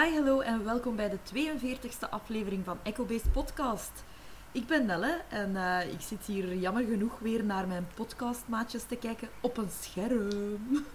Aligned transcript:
Hi, 0.00 0.14
hallo 0.14 0.40
en 0.40 0.64
welkom 0.64 0.96
bij 0.96 1.08
de 1.08 1.18
42e 1.18 2.10
aflevering 2.10 2.64
van 2.64 2.78
Echo-Based 2.82 3.32
Podcast. 3.32 4.04
Ik 4.52 4.66
ben 4.66 4.86
Nelle 4.86 5.20
en 5.28 5.56
eh, 5.56 5.92
ik 5.92 6.00
zit 6.00 6.26
hier 6.26 6.54
jammer 6.54 6.84
genoeg 6.84 7.18
weer 7.18 7.44
naar 7.44 7.66
mijn 7.66 7.86
podcastmaatjes 7.94 8.82
te 8.84 8.96
kijken 8.96 9.28
op 9.40 9.56
een 9.56 9.70
scherm. 9.82 10.28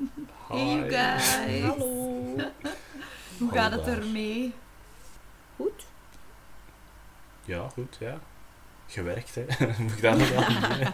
Hey 0.48 0.66
you 0.66 0.90
guys! 0.90 1.62
Hallo. 1.62 2.36
Hoe 3.38 3.52
gaat 3.52 3.72
het 3.72 3.88
ermee? 3.88 4.54
Goed? 5.56 5.86
Ja, 7.46 7.70
goed, 7.70 7.98
ja. 8.00 8.20
Gewerkt, 8.88 9.36
hè. 9.36 9.46
Moet 9.84 9.92
ik 9.92 10.02
dat 10.02 10.18
nog 10.18 10.34
aan 10.34 10.62
doen? 10.62 10.88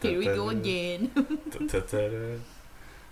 Here 0.10 0.18
we 0.18 0.34
go 0.34 0.48
again. 0.48 1.12
Dat, 1.44 1.70
dat, 1.70 1.92
ik 1.92 2.40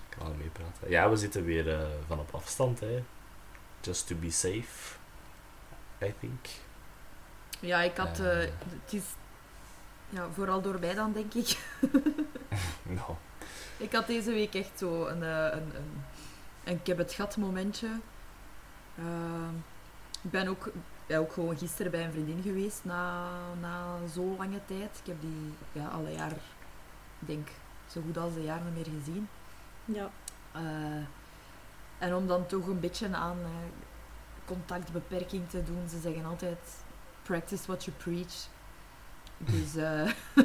kan 0.09 0.27
al 0.27 0.35
meepraten. 0.39 0.91
Ja, 0.91 1.11
we 1.11 1.17
zitten 1.17 1.45
weer 1.45 1.73
eh, 1.73 1.87
van 2.07 2.19
op 2.19 2.35
afstand, 2.35 2.81
hè. 2.81 3.03
Just 3.81 4.07
to 4.07 4.15
be 4.15 4.31
safe, 4.31 4.97
I 6.03 6.15
think. 6.21 6.47
Ja, 7.61 7.83
ik 7.83 7.97
had... 7.97 8.19
eh, 8.21 8.43
Eh. 8.43 8.51
het 8.83 8.93
is... 8.93 9.03
Ja, 10.09 10.29
vooral 10.35 10.61
door 10.63 10.79
mij 10.81 10.95
dan, 10.95 11.13
denk 11.13 11.35
ik. 11.35 11.59
Nou, 12.97 13.15
Ik 13.77 13.93
had 13.93 14.07
deze 14.07 14.31
week 14.33 14.55
echt 14.55 14.79
zo 14.79 15.07
een, 15.07 15.23
eh, 15.23 15.29
een, 15.53 15.75
een, 15.77 16.03
een 16.65 16.75
ik 16.75 16.87
heb 16.87 16.99
het 16.99 17.13
gat 17.13 17.37
momentje. 17.37 17.89
Ehm, 18.99 19.55
ik 20.23 20.31
ben 20.31 20.49
ook, 20.49 20.71
ja, 21.07 21.19
ook 21.19 21.33
gewoon 21.33 21.59
gisteren 21.59 21.91
bij 21.91 22.05
een 22.05 22.13
vriendin 22.13 22.43
geweest 22.43 22.81
na, 22.85 23.29
na 23.61 23.97
zo 24.15 24.35
lange 24.39 24.61
tijd. 24.67 24.99
Ik 25.01 25.07
heb 25.07 25.21
die 25.21 25.53
ja, 25.73 25.87
al 25.89 26.07
een 26.07 26.13
jaar, 26.13 26.31
ik 27.21 27.27
denk 27.27 27.49
zo 27.91 28.01
goed 28.07 28.17
als 28.19 28.35
een 28.35 28.43
jaar 28.45 28.61
niet 28.61 28.75
meer 28.75 28.95
gezien. 28.99 29.29
Ja. 29.85 30.11
Eh, 30.53 30.63
en 31.99 32.15
om 32.15 32.27
dan 32.27 32.47
toch 32.47 32.67
een 32.67 32.81
beetje 32.81 33.15
aan 33.15 33.39
eh, 33.43 33.49
contactbeperking 34.45 35.49
te 35.51 35.63
doen, 35.65 35.89
ze 35.89 36.01
zeggen 36.01 36.25
altijd 36.25 36.59
practice 37.23 37.67
what 37.67 37.85
you 37.85 37.97
preach. 37.97 38.35
Dus 39.39 39.77
eh, 39.77 40.07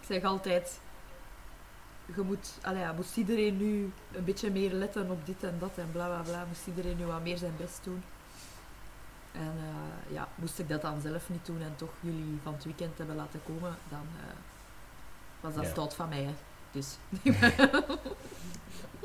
ik 0.00 0.06
zeg 0.06 0.22
altijd, 0.24 0.80
je 2.14 2.22
moet, 2.22 2.58
ja, 2.62 2.92
moest 2.92 3.16
iedereen 3.16 3.56
nu 3.56 3.92
een 4.12 4.24
beetje 4.24 4.50
meer 4.50 4.72
letten 4.72 5.10
op 5.10 5.26
dit 5.26 5.42
en 5.44 5.56
dat 5.58 5.70
en 5.74 5.88
bla 5.92 6.06
bla 6.06 6.22
bla, 6.22 6.44
moest 6.48 6.66
iedereen 6.66 6.96
nu 6.96 7.04
wat 7.04 7.22
meer 7.22 7.38
zijn 7.38 7.56
best 7.56 7.80
doen. 7.84 8.02
En 9.32 9.52
eh, 9.58 10.12
ja, 10.14 10.28
moest 10.34 10.58
ik 10.58 10.68
dat 10.68 10.82
dan 10.82 11.00
zelf 11.00 11.28
niet 11.28 11.46
doen 11.46 11.62
en 11.62 11.76
toch 11.76 11.92
jullie 12.00 12.38
van 12.42 12.52
het 12.52 12.64
weekend 12.64 12.98
hebben 12.98 13.16
laten 13.16 13.40
komen, 13.46 13.76
dan 13.88 14.06
was 15.40 15.54
dat 15.54 15.64
Ja. 15.64 15.70
stout 15.70 15.94
van 15.94 16.08
mij. 16.08 16.22
Hè. 16.22 16.34
Dus 16.70 16.96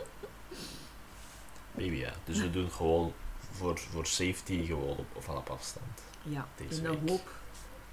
maybe 1.76 1.98
ja. 1.98 2.14
Dus 2.26 2.40
we 2.40 2.50
doen 2.52 2.72
gewoon 2.72 3.14
voor, 3.52 3.78
voor 3.80 4.06
safety 4.06 4.66
gewoon 4.66 4.98
op, 4.98 5.06
van 5.20 5.38
op 5.38 5.50
afstand. 5.50 6.02
Ja, 6.24 6.48
Deze 6.56 6.76
in 6.78 6.84
de, 6.84 6.90
week. 7.00 7.10
hoop, 7.10 7.30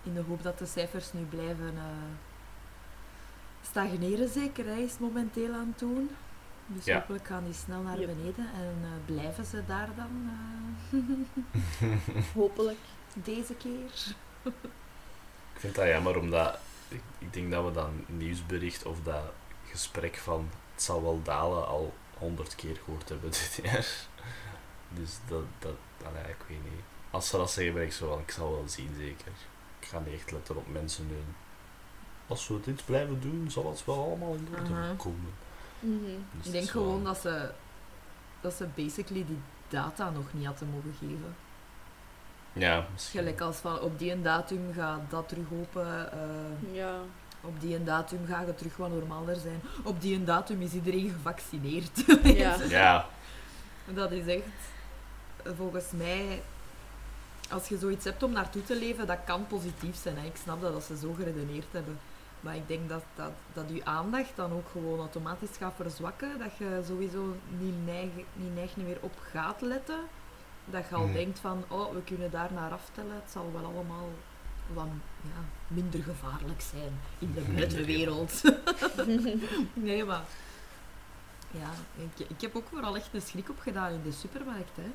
in 0.02 0.14
de 0.14 0.22
hoop 0.28 0.42
dat 0.42 0.58
de 0.58 0.66
cijfers 0.66 1.12
nu 1.12 1.20
blijven 1.24 1.72
eh, 1.76 1.82
stagneren, 3.62 4.28
zeker. 4.28 4.64
Hij 4.66 4.82
is 4.82 4.98
momenteel 4.98 5.52
aan 5.54 5.66
het 5.70 5.78
doen. 5.78 6.10
Dus 6.66 6.84
Ja. 6.84 6.98
hopelijk 6.98 7.26
gaan 7.26 7.44
die 7.44 7.54
snel 7.54 7.82
naar 7.82 7.98
Yep. 7.98 8.06
beneden 8.16 8.46
en 8.54 8.74
eh, 8.82 9.14
blijven 9.14 9.44
ze 9.44 9.62
daar 9.66 9.88
dan 9.96 10.30
eh, 10.92 12.24
Hopelijk. 12.34 12.78
deze 13.14 13.54
keer. 13.54 14.14
Ik 15.54 15.60
vind 15.66 15.74
dat 15.74 15.86
jammer, 15.86 16.18
omdat 16.18 16.58
ik, 16.88 17.00
ik 17.18 17.32
denk 17.32 17.50
dat 17.50 17.64
we 17.64 17.72
dat 17.72 17.88
nieuwsbericht 18.06 18.84
of 18.84 19.02
dat 19.02 19.22
gesprek 19.70 20.16
van 20.16 20.48
het 20.74 20.82
zal 20.82 21.02
wel 21.02 21.20
dalen 21.22 21.66
al 21.66 21.94
honderd 22.20 22.54
keer 22.54 22.76
gehoord 22.84 23.08
hebben 23.08 23.30
dit 23.40 23.60
jaar. 23.62 23.86
Dus 24.88 25.18
dat, 25.28 25.42
dat 25.58 25.74
allee, 26.06 26.22
ik 26.22 26.44
weet 26.48 26.62
niet. 26.64 26.82
Als 27.10 27.28
ze 27.28 27.36
dat 27.36 27.50
zeggen, 27.50 27.74
ben 27.74 27.82
ik 27.82 27.92
zo 27.92 28.08
van, 28.08 28.18
ik 28.18 28.30
zal 28.30 28.50
wel 28.50 28.68
zien 28.68 28.94
zeker. 28.98 29.32
Ik 29.80 29.86
ga 29.88 29.98
niet 29.98 30.14
echt 30.14 30.30
letten 30.30 30.56
op 30.56 30.68
mensen 30.72 31.06
nu. 31.06 31.16
Als 32.26 32.48
we 32.48 32.60
dit 32.60 32.84
blijven 32.84 33.20
doen, 33.20 33.50
zal 33.50 33.68
het 33.70 33.84
wel 33.84 34.04
allemaal 34.04 34.34
in 34.34 34.48
orde 34.58 34.96
komen. 34.96 35.32
Mhm. 35.80 36.00
Dus 36.32 36.46
Ik 36.46 36.52
denk 36.52 36.68
gewoon 36.70 37.02
wel- 37.02 37.12
dat 37.12 37.20
ze, 37.20 37.50
dat 38.40 38.54
ze 38.54 38.66
basically 38.74 39.24
die 39.26 39.38
data 39.68 40.10
nog 40.10 40.24
niet 40.32 40.46
hadden 40.46 40.68
mogen 40.70 40.94
geven. 40.98 41.34
Ja, 42.52 42.86
misschien. 42.92 43.20
Gelijk 43.20 43.40
als 43.40 43.56
van 43.56 43.80
op 43.80 43.98
die 43.98 44.10
en 44.10 44.22
datum 44.22 44.72
gaat 44.74 45.00
dat 45.10 45.28
terug 45.28 45.46
open. 45.60 46.12
eh, 46.12 46.74
Ja. 46.74 46.94
Op 47.42 47.60
die 47.60 47.74
en 47.76 47.84
datum 47.84 48.26
gaat 48.26 48.46
het 48.46 48.58
terug 48.58 48.76
wat 48.76 48.90
normaler 48.90 49.36
zijn. 49.36 49.60
Op 49.82 50.00
die 50.00 50.14
en 50.14 50.24
datum 50.24 50.62
is 50.62 50.72
iedereen 50.72 51.10
gevaccineerd. 51.10 52.04
Ja. 52.22 52.56
Ja, 52.68 53.06
Dat 53.86 54.10
is 54.10 54.26
echt, 54.26 54.44
volgens 55.56 55.90
mij, 55.90 56.42
als 57.50 57.68
je 57.68 57.78
zoiets 57.78 58.04
hebt 58.04 58.22
om 58.22 58.32
naartoe 58.32 58.62
te 58.64 58.78
leven, 58.78 59.06
dat 59.06 59.18
kan 59.24 59.46
positief 59.46 59.96
zijn. 60.02 60.18
Hè. 60.18 60.26
Ik 60.26 60.36
snap 60.42 60.60
dat, 60.60 60.72
dat 60.72 60.82
ze 60.84 60.96
zo 60.96 61.12
geredeneerd 61.12 61.66
hebben. 61.70 61.98
Maar 62.40 62.56
ik 62.56 62.68
denk 62.68 62.88
dat, 62.88 63.02
dat, 63.14 63.30
dat 63.52 63.64
je 63.72 63.84
aandacht 63.84 64.32
dan 64.34 64.52
ook 64.52 64.68
gewoon 64.72 64.98
automatisch 64.98 65.56
gaat 65.58 65.72
verzwakken. 65.76 66.38
Dat 66.38 66.56
je 66.58 66.82
sowieso 66.86 67.36
niet 67.58 67.86
neigt 67.86 68.76
niet, 68.76 68.86
meer 68.86 68.98
op 69.00 69.12
gaat 69.30 69.60
letten. 69.60 69.98
Dat 70.64 70.88
je 70.88 70.94
al 70.94 71.04
Mhm. 71.04 71.12
denkt 71.12 71.38
van, 71.38 71.64
oh, 71.68 71.92
we 71.92 72.02
kunnen 72.02 72.30
daar 72.30 72.52
naar 72.54 72.70
aftellen. 72.72 73.14
Het 73.14 73.30
zal 73.32 73.50
wel 73.52 73.64
allemaal 73.64 74.08
wat 74.74 74.86
ja, 75.22 75.44
minder 75.66 76.02
gevaarlijk 76.02 76.60
zijn 76.60 77.00
in 77.18 77.32
de 77.34 77.40
buitenwereld. 77.54 78.42
nee, 79.74 80.04
maar... 80.04 80.22
Ja, 81.50 81.70
ik, 81.96 82.28
ik 82.28 82.40
heb 82.40 82.56
ook 82.56 82.68
vooral 82.68 82.96
echt 82.96 83.08
een 83.12 83.22
schrik 83.22 83.50
opgedaan 83.50 83.92
in 83.92 84.02
de 84.02 84.12
supermarkt. 84.12 84.76
Hè. 84.76 84.90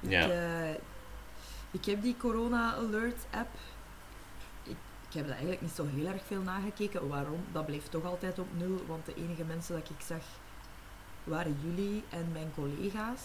Ja. 0.00 0.24
Ik, 0.24 0.30
eh, 0.30 0.80
ik 1.70 1.84
heb 1.84 2.02
die 2.02 2.16
Corona 2.16 2.74
Alert 2.74 3.26
app. 3.30 3.54
Ik, 4.62 4.76
ik 5.08 5.14
heb 5.14 5.24
er 5.24 5.30
eigenlijk 5.30 5.60
niet 5.60 5.74
zo 5.74 5.86
heel 5.86 6.06
erg 6.06 6.22
veel 6.26 6.42
nagekeken. 6.42 7.08
Waarom? 7.08 7.44
Dat 7.52 7.66
bleef 7.66 7.88
toch 7.88 8.04
altijd 8.04 8.38
op 8.38 8.48
nul. 8.56 8.84
Want 8.86 9.06
de 9.06 9.14
enige 9.14 9.44
mensen 9.44 9.74
dat 9.74 9.90
ik 9.90 10.04
zag 10.06 10.22
waren 11.24 11.56
jullie 11.62 12.04
en 12.08 12.32
mijn 12.32 12.50
collega's. 12.54 13.20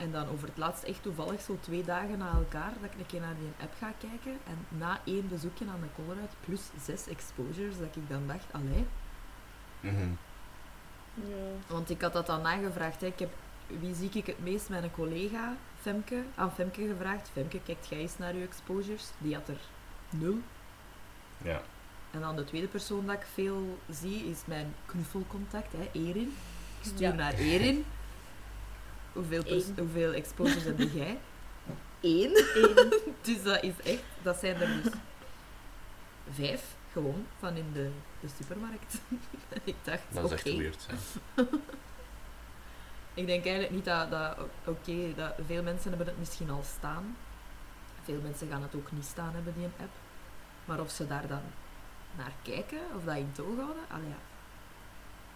En 0.00 0.10
dan 0.12 0.28
over 0.28 0.48
het 0.48 0.56
laatst 0.58 0.82
echt 0.82 1.02
toevallig 1.02 1.40
zo 1.40 1.56
twee 1.60 1.84
dagen 1.84 2.18
na 2.18 2.32
elkaar 2.32 2.72
dat 2.80 2.90
ik 2.92 2.98
een 2.98 3.06
keer 3.06 3.20
naar 3.20 3.34
die 3.38 3.52
app 3.66 3.72
ga 3.78 3.92
kijken. 3.98 4.38
En 4.46 4.78
na 4.78 5.00
één 5.04 5.28
bezoekje 5.28 5.64
aan 5.68 5.80
de 5.80 6.02
Colruyt 6.04 6.30
plus 6.44 6.60
zes 6.84 7.06
exposures, 7.08 7.78
dat 7.78 7.96
ik 7.96 8.08
dan 8.08 8.26
dacht, 8.26 8.44
allee. 8.52 8.86
Mhm. 9.80 10.08
ja. 11.14 11.50
Want 11.66 11.90
ik 11.90 12.00
had 12.00 12.12
dat 12.12 12.26
dan 12.26 12.42
nagevraagd. 12.42 13.00
Hè. 13.00 13.06
Ik 13.06 13.18
heb, 13.18 13.30
wie 13.66 13.94
zie 13.94 14.10
ik 14.12 14.26
het 14.26 14.42
meest? 14.42 14.68
Mijn 14.68 14.90
collega 14.90 15.56
Femke. 15.80 16.22
Aan 16.34 16.52
Femke 16.52 16.86
gevraagd. 16.86 17.28
Femke, 17.32 17.60
kijkt 17.64 17.86
jij 17.88 17.98
eens 17.98 18.18
naar 18.18 18.34
uw 18.34 18.42
exposures? 18.42 19.08
Die 19.18 19.34
had 19.34 19.48
er 19.48 19.60
nul. 20.10 20.38
ja. 21.42 21.60
En 22.10 22.20
dan 22.20 22.36
de 22.36 22.44
tweede 22.44 22.66
persoon 22.66 23.06
dat 23.06 23.14
ik 23.16 23.26
veel 23.34 23.78
zie 23.90 24.24
is 24.30 24.38
mijn 24.44 24.74
knuffelcontact, 24.86 25.72
hè, 25.72 25.88
Erin. 25.92 26.36
Ik 26.80 26.86
stuur 26.86 27.00
Ja. 27.08 27.12
naar 27.12 27.34
Erin. 27.34 27.84
Hoeveel, 29.12 29.62
hoeveel 29.76 30.12
exposures 30.12 30.64
heb 30.64 30.78
jij? 30.78 31.18
Eén. 32.00 32.36
Eén. 32.54 32.92
Dus 33.22 33.42
dat 33.42 33.62
is 33.62 33.80
echt, 33.84 34.02
dat 34.22 34.36
zijn 34.36 34.60
er 34.60 34.82
dus 34.82 34.92
vijf, 36.30 36.74
gewoon, 36.92 37.26
van 37.38 37.56
in 37.56 37.72
de, 37.72 37.90
de 38.20 38.28
supermarkt. 38.36 39.00
Ik 39.64 39.74
dacht, 39.82 40.02
Dat 40.08 40.24
is 40.24 40.30
echt 40.30 40.46
oké. 40.46 40.56
weird. 40.56 40.86
Ik 43.14 43.26
denk 43.26 43.44
eigenlijk 43.44 43.74
niet 43.74 43.84
dat, 43.84 44.10
dat 44.10 44.36
oké, 44.64 45.14
dat 45.16 45.34
veel 45.46 45.62
mensen 45.62 45.88
hebben 45.88 46.06
het 46.06 46.18
misschien 46.18 46.50
al 46.50 46.62
staan. 46.78 47.16
Veel 48.04 48.20
mensen 48.22 48.48
gaan 48.48 48.62
het 48.62 48.74
ook 48.74 48.92
niet 48.92 49.04
staan 49.04 49.34
hebben, 49.34 49.54
die 49.56 49.64
een 49.64 49.72
app. 49.80 49.92
Maar 50.64 50.80
of 50.80 50.90
ze 50.90 51.06
daar 51.06 51.26
dan 51.26 51.42
naar 52.16 52.32
kijken, 52.42 52.78
of 52.96 53.04
dat 53.04 53.16
in 53.16 53.32
toog 53.32 53.56
houden, 53.56 53.82
allee 53.88 54.08
ja. 54.08 54.18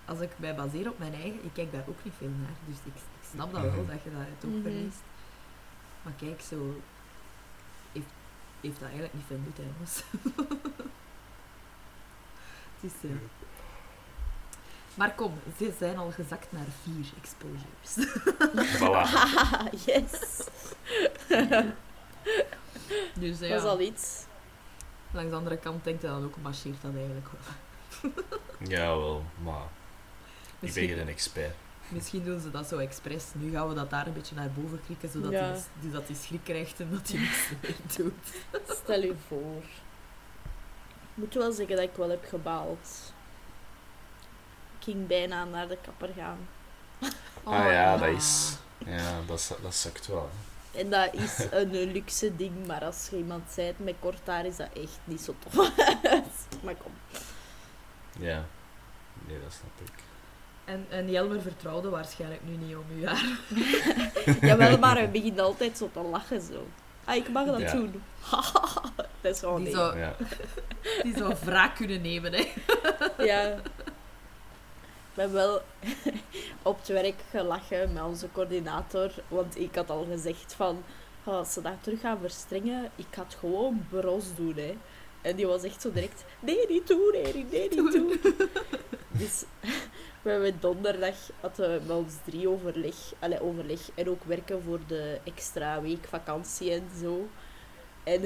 Als 0.04 0.20
ik 0.20 0.30
mij 0.36 0.54
baseer 0.54 0.88
op 0.91 0.98
mijn 0.98 1.14
eigen, 1.14 1.44
ik 1.44 1.50
kijk 1.52 1.72
daar 1.72 1.84
ook 1.88 2.04
niet 2.04 2.14
veel 2.18 2.28
naar. 2.28 2.56
Dus 2.66 2.77
ik, 2.84 2.92
ik 2.94 3.14
snap 3.34 3.53
dat 3.53 3.63
wel, 3.63 3.86
dat 3.86 4.03
je 4.04 4.10
dat 4.10 4.21
het 4.41 4.51
Mhm. 4.51 4.63
verliest. 4.63 5.03
Maar 6.03 6.13
kijk, 6.19 6.41
zo 6.41 6.81
heeft, 7.92 8.07
heeft 8.60 8.75
dat 8.81 8.83
eigenlijk 8.89 9.15
niet 9.15 9.25
veel 9.27 9.39
nut, 9.45 9.57
hè, 9.57 9.63
jongens. 9.75 10.03
het 12.81 12.92
is, 12.92 13.10
eh, 13.10 13.16
Maar 14.95 15.15
kom, 15.15 15.33
ze 15.59 15.72
zijn 15.78 15.97
al 15.98 16.10
gezakt 16.10 16.53
naar 16.53 16.66
vier 16.83 17.07
exposures. 17.21 18.13
Voilà. 18.81 19.04
yes. 19.87 20.47
Dus 23.15 23.41
eh, 23.41 23.48
Dat 23.51 23.59
is 23.59 23.63
ja, 23.63 23.69
al 23.69 23.80
iets. 23.80 24.22
langs 25.10 25.30
de 25.30 25.37
andere 25.37 25.57
kant 25.57 25.84
denkt 25.84 26.03
hij 26.03 26.10
dan 26.10 26.25
ook, 26.25 26.37
marcheert 26.42 26.83
dat 26.83 26.95
eigenlijk 26.95 27.27
wel. 27.30 28.13
Jawel, 28.69 29.25
maar 29.42 29.63
ik 30.60 30.75
ben 30.75 30.89
geen 30.89 31.09
expert. 31.09 31.54
Misschien 31.89 32.25
doen 32.25 32.41
ze 32.41 32.51
dat 32.51 32.66
zo 32.69 32.78
expres. 32.78 33.25
Nu 33.33 33.51
gaan 33.51 33.69
we 33.69 33.75
dat 33.75 33.91
daar 33.91 34.07
een 34.07 34.13
beetje 34.13 34.34
naar 34.34 34.51
boven 34.51 34.81
klikken, 34.86 35.09
zodat 35.09 35.31
Ja. 35.33 35.39
hij 35.41 35.60
dus 35.81 35.92
dat 35.92 36.07
hij 36.07 36.16
schrik 36.16 36.45
krijgt 36.45 36.81
en 36.81 36.91
dat 36.91 37.09
hij 37.09 37.19
niks 37.21 37.48
meer 37.63 37.77
doet. 37.97 38.34
Stel 38.77 39.01
je 39.01 39.15
voor. 39.28 39.63
Ik 41.16 41.21
moet 41.22 41.34
wel 41.34 41.53
zeggen 41.53 41.77
dat 41.77 41.84
ik 41.84 41.97
wel 41.97 42.09
heb 42.10 42.25
gebaald. 42.28 43.13
Ik 44.78 44.84
ging 44.84 45.07
bijna 45.07 45.45
naar 45.45 45.69
de 45.69 45.78
kapper 45.83 46.10
gaan. 46.16 46.39
Oh, 47.42 47.53
ah 47.59 47.72
ja, 47.72 47.97
dat 47.97 48.09
is... 48.09 48.57
Ja, 48.78 49.21
dat, 49.27 49.39
is- 49.39 49.51
dat 49.63 49.75
sukt 49.75 50.07
wel. 50.07 50.30
En 50.72 50.91
dat 50.91 51.15
is 51.15 51.47
een 51.51 51.71
luxe 51.92 52.37
ding, 52.37 52.66
maar 52.66 52.84
als 52.84 53.09
je 53.10 53.16
iemand 53.16 53.51
zei 53.51 53.75
met 53.77 53.95
kort 54.01 54.27
haar, 54.27 54.47
is 54.47 54.57
dat 54.57 54.69
echt 54.72 54.98
niet 55.04 55.21
zo 55.21 55.34
tof. 55.39 55.54
maar 56.65 56.75
kom. 56.75 56.92
Ja. 58.19 58.45
Nee, 59.27 59.41
dat 59.41 59.53
snap 59.53 59.89
ik. 59.89 60.03
En, 60.65 60.87
en 60.89 61.11
Jelmer 61.11 61.43
vertrouwde 61.43 61.89
waarschijnlijk 61.89 62.41
nu 62.45 62.57
niet 62.57 62.77
om 62.77 62.84
uw 62.99 63.05
haar. 63.07 63.39
Jawel, 64.49 64.78
maar 64.78 64.97
hij 64.97 65.11
begint 65.11 65.41
altijd 65.41 65.78
zo 65.78 65.91
te 65.93 66.01
lachen 66.01 66.41
zo. 66.41 66.66
Ah, 67.05 67.15
ik 67.15 67.28
mag 67.28 67.47
dat 67.47 67.61
Ja. 67.61 67.72
doen. 67.72 68.03
dat 69.21 69.34
is 69.34 69.39
gewoon 69.39 69.57
Die 69.57 69.65
niet. 69.66 69.75
zou, 69.75 69.99
Ja. 69.99 70.15
die 71.03 71.16
zou 71.16 71.34
wraak 71.45 71.75
kunnen 71.77 72.01
nemen, 72.03 72.33
hè. 72.33 72.53
Ja. 73.25 73.43
Ik 75.16 75.21
ben 75.21 75.33
wel 75.33 75.63
op 76.63 76.78
het 76.78 76.89
werk 76.89 77.21
gelachen 77.31 77.93
met 77.93 78.03
onze 78.03 78.28
coördinator, 78.33 79.11
want 79.28 79.59
ik 79.59 79.75
had 79.75 79.91
al 79.91 80.07
gezegd 80.11 80.55
van, 80.55 80.83
"Oh, 81.25 81.34
als 81.34 81.53
ze 81.53 81.63
dat 81.63 81.72
terug 81.81 82.01
gaan 82.01 82.19
verstrengen, 82.21 82.91
ik 82.97 83.07
ga 83.11 83.22
het 83.22 83.34
gewoon 83.41 83.87
bros 83.91 84.25
doen, 84.37 84.55
hè. 84.57 84.77
En 85.24 85.36
die 85.36 85.47
was 85.47 85.62
echt 85.62 85.80
zo 85.80 85.92
direct, 85.92 86.24
nee, 86.41 86.66
niet 86.68 86.86
doen, 86.86 87.12
nee, 87.12 87.47
nee, 87.50 87.68
niet 87.68 87.92
doen. 87.92 88.21
Dus 89.10 89.44
we 90.22 90.30
hebben 90.30 90.56
donderdag 90.60 91.15
hadden 91.41 91.72
we 91.72 91.80
met 91.86 91.97
ons 91.97 92.15
drie 92.24 92.48
overleg, 92.48 92.94
allee, 93.18 93.42
overleg 93.42 93.80
en 93.94 94.09
ook 94.09 94.24
werken 94.24 94.62
voor 94.62 94.80
de 94.86 95.18
extra 95.24 95.80
week 95.80 96.06
vakantie 96.09 96.72
en 96.72 96.88
zo. 97.00 97.28
En 98.03 98.21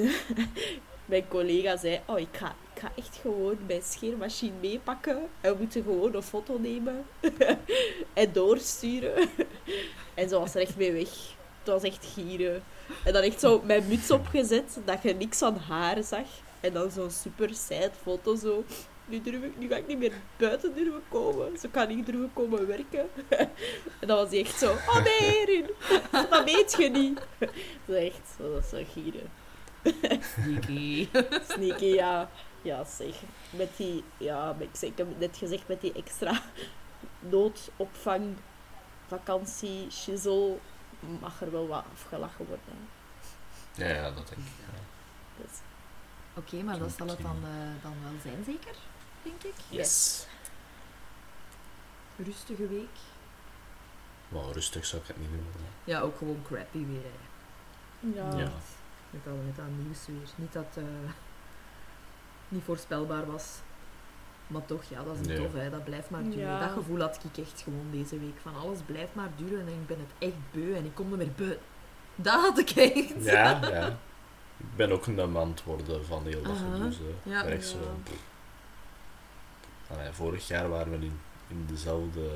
mijn 1.05 1.27
collega 1.27 1.77
zei, 1.77 2.01
oh, 2.05 2.19
ik 2.19 2.27
ga, 2.31 2.55
ik 2.73 2.81
ga 2.81 2.91
echt 2.95 3.15
gewoon 3.21 3.57
mijn 3.67 3.83
scheermachine 3.83 4.53
meepakken 4.61 5.29
en 5.41 5.51
we 5.51 5.57
moeten 5.59 5.83
gewoon 5.83 6.15
een 6.15 6.23
foto 6.23 6.57
nemen 6.57 7.05
en 8.13 8.33
doorsturen. 8.33 9.29
En 10.13 10.29
ze 10.29 10.39
was 10.39 10.55
er 10.55 10.61
echt 10.61 10.77
mee 10.77 10.91
weg. 10.91 11.09
Het 11.59 11.67
was 11.67 11.83
echt 11.83 12.05
gieren. 12.13 12.63
En 13.03 13.13
dan 13.13 13.21
echt 13.21 13.39
zo 13.39 13.61
mijn 13.65 13.87
muts 13.87 14.11
opgezet, 14.11 14.79
dat 14.85 15.03
je 15.03 15.15
niks 15.15 15.41
aan 15.41 15.57
haar 15.57 16.03
zag. 16.03 16.27
En 16.59 16.73
dan 16.73 16.91
zo'n 16.91 17.11
super 17.11 17.53
sad 17.53 17.91
foto 18.01 18.35
zo. 18.35 18.63
Nu, 19.05 19.21
durf 19.21 19.43
ik, 19.43 19.57
nu 19.57 19.67
ga 19.67 19.75
ik 19.75 19.87
niet 19.87 19.97
meer 19.97 20.13
buiten 20.37 20.73
durven 20.75 21.03
komen. 21.09 21.59
Ze 21.59 21.69
kan 21.69 21.87
niet 21.87 22.05
durven 22.05 22.33
komen 22.33 22.67
werken. 22.67 23.09
En 23.99 24.07
dan 24.07 24.17
was 24.17 24.29
hij 24.29 24.39
echt 24.39 24.59
zo, 24.59 24.71
oh 24.71 25.03
nee, 25.03 25.45
Erin, 25.47 25.69
dat 26.29 26.43
weet 26.43 26.75
je 26.77 26.89
niet. 26.89 27.19
Dat 27.85 27.95
is 27.95 28.07
echt, 28.07 28.33
dat 28.37 28.51
was 28.51 28.69
zo 28.69 28.83
gieren. 28.93 29.31
Sneaky. 30.21 31.07
Sneaky, 31.47 31.85
ja. 31.85 32.29
Ja, 32.61 32.83
zeg. 32.83 33.15
Met 33.49 33.77
die, 33.77 34.03
ja, 34.17 34.55
ik, 34.59 34.69
zeg, 34.71 34.89
ik 34.89 34.97
heb 34.97 35.07
het 35.07 35.19
net 35.19 35.37
gezegd, 35.37 35.67
met 35.67 35.81
die 35.81 35.93
extra 35.93 36.41
noodopvang, 37.19 38.35
vakantie, 39.07 39.91
shizzle, 39.91 40.57
mag 41.19 41.41
er 41.41 41.51
wel 41.51 41.67
wat 41.67 41.83
afgelachen 41.93 42.45
worden. 42.45 42.89
Ja, 43.73 43.87
ja, 43.87 44.03
dat 44.03 44.27
denk 44.27 44.39
ik. 44.39 44.53
Ja. 44.59 44.88
Oké, 46.39 46.63
maar 46.63 46.79
dat 46.79 46.91
zal 46.97 47.07
het 47.07 47.21
dan, 47.21 47.37
eh, 47.43 47.83
dan 47.83 47.93
wel 48.03 48.19
zijn, 48.23 48.43
zeker? 48.45 48.75
Denk 49.23 49.43
ik. 49.43 49.53
Yes. 49.69 50.25
Rustige 52.17 52.67
week. 52.67 52.97
Maar 54.27 54.51
rustig 54.51 54.85
zou 54.85 55.01
ik 55.01 55.07
het 55.07 55.17
niet 55.17 55.29
noemen. 55.29 55.51
Ja, 55.83 55.99
ook 55.99 56.17
gewoon 56.17 56.41
crappy 56.47 56.85
weer. 56.85 57.01
Hè. 57.03 58.07
ja. 58.19 58.37
Ja. 58.37 58.51
Met 59.09 59.23
dat, 59.23 59.33
met 59.45 59.55
dat 59.55 59.65
nieuws 59.83 60.05
weer. 60.05 60.29
Niet 60.35 60.53
dat 60.53 60.65
het 60.73 60.85
niet 62.47 62.63
voorspelbaar 62.63 63.25
was. 63.25 63.45
Maar 64.47 64.65
toch, 64.65 64.83
ja, 64.83 65.03
dat 65.03 65.19
is 65.19 65.27
Nee. 65.27 65.37
tof, 65.37 65.53
hè. 65.53 65.69
dat 65.69 65.83
blijft 65.83 66.09
maar 66.09 66.23
duren. 66.23 66.39
Ja. 66.39 66.59
Dat 66.59 66.71
gevoel 66.71 66.99
had 66.99 67.19
ik 67.31 67.37
echt 67.37 67.61
gewoon 67.61 67.87
deze 67.91 68.19
week. 68.19 68.37
Van 68.41 68.55
alles 68.55 68.79
blijft 68.85 69.15
maar 69.15 69.29
duren 69.35 69.59
en 69.67 69.73
ik 69.73 69.87
ben 69.87 69.99
het 69.99 70.11
echt 70.29 70.51
beu 70.51 70.75
en 70.75 70.85
ik 70.85 70.95
kom 70.95 71.11
er 71.11 71.17
meer 71.17 71.31
beu. 71.35 71.55
Dat 72.15 72.41
had 72.41 72.57
ik 72.59 72.69
echt. 72.69 73.23
Ja, 73.23 73.59
ja. 73.61 73.97
Ik 74.59 74.75
ben 74.75 74.91
ook 74.91 75.05
een 75.05 75.31
man 75.31 75.49
het 75.49 75.63
worden 75.63 76.05
van 76.05 76.25
heel 76.25 76.41
dat 76.41 76.57
gedoe. 76.57 76.93
zo. 76.93 77.03
Ja. 77.23 77.59
Zo... 77.61 77.77
Allee, 79.91 80.11
vorig 80.11 80.47
jaar 80.47 80.69
waren 80.69 80.99
we 80.99 81.05
in, 81.05 81.19
in 81.47 81.65
dezelfde 81.67 82.29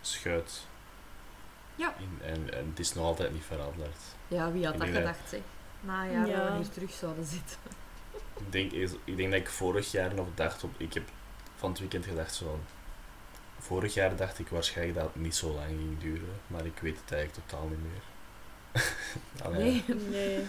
schuit. 0.00 0.66
Ja. 1.74 1.94
In, 1.98 2.18
en, 2.26 2.54
en 2.54 2.66
het 2.68 2.78
is 2.78 2.94
nog 2.94 3.04
altijd 3.04 3.32
niet 3.32 3.44
veranderd. 3.44 3.96
Ja, 4.28 4.52
wie 4.52 4.64
had 4.64 4.74
Ik 4.74 4.80
dat 4.80 4.88
gedacht, 4.88 5.28
zeg? 5.28 5.40
Na 5.80 6.04
een 6.04 6.10
jaar 6.12 6.26
Ja. 6.28 6.36
dat 6.42 6.48
we 6.52 6.56
hier 6.56 6.68
terug 6.70 6.90
zouden 6.92 7.24
zitten. 7.24 7.56
Ik 8.38 8.52
denk, 8.52 8.72
is- 8.72 8.94
ik 9.04 9.16
denk 9.16 9.30
dat 9.30 9.40
ik 9.40 9.48
vorig 9.48 9.90
jaar 9.90 10.14
nog 10.14 10.26
dacht 10.34 10.64
op... 10.64 10.70
Ik 10.76 10.94
heb 10.94 11.08
van 11.56 11.70
het 11.70 11.78
weekend 11.78 12.04
gedacht 12.04 12.34
zo 12.34 12.44
van... 12.44 12.60
Vorig 13.58 13.94
jaar 13.94 14.16
dacht 14.16 14.38
ik 14.38 14.48
waarschijnlijk 14.48 14.98
dat 14.98 15.06
het 15.12 15.22
niet 15.22 15.34
zo 15.34 15.54
lang 15.54 15.66
ging 15.66 15.98
duren. 16.00 16.40
Maar 16.46 16.66
ik 16.66 16.78
weet 16.80 17.00
het 17.00 17.12
eigenlijk 17.12 17.46
totaal 17.48 17.68
niet 17.68 17.78
meer. 17.82 18.02
Allee, 19.46 19.84
Nee, 19.86 19.96
Nee. 20.08 20.46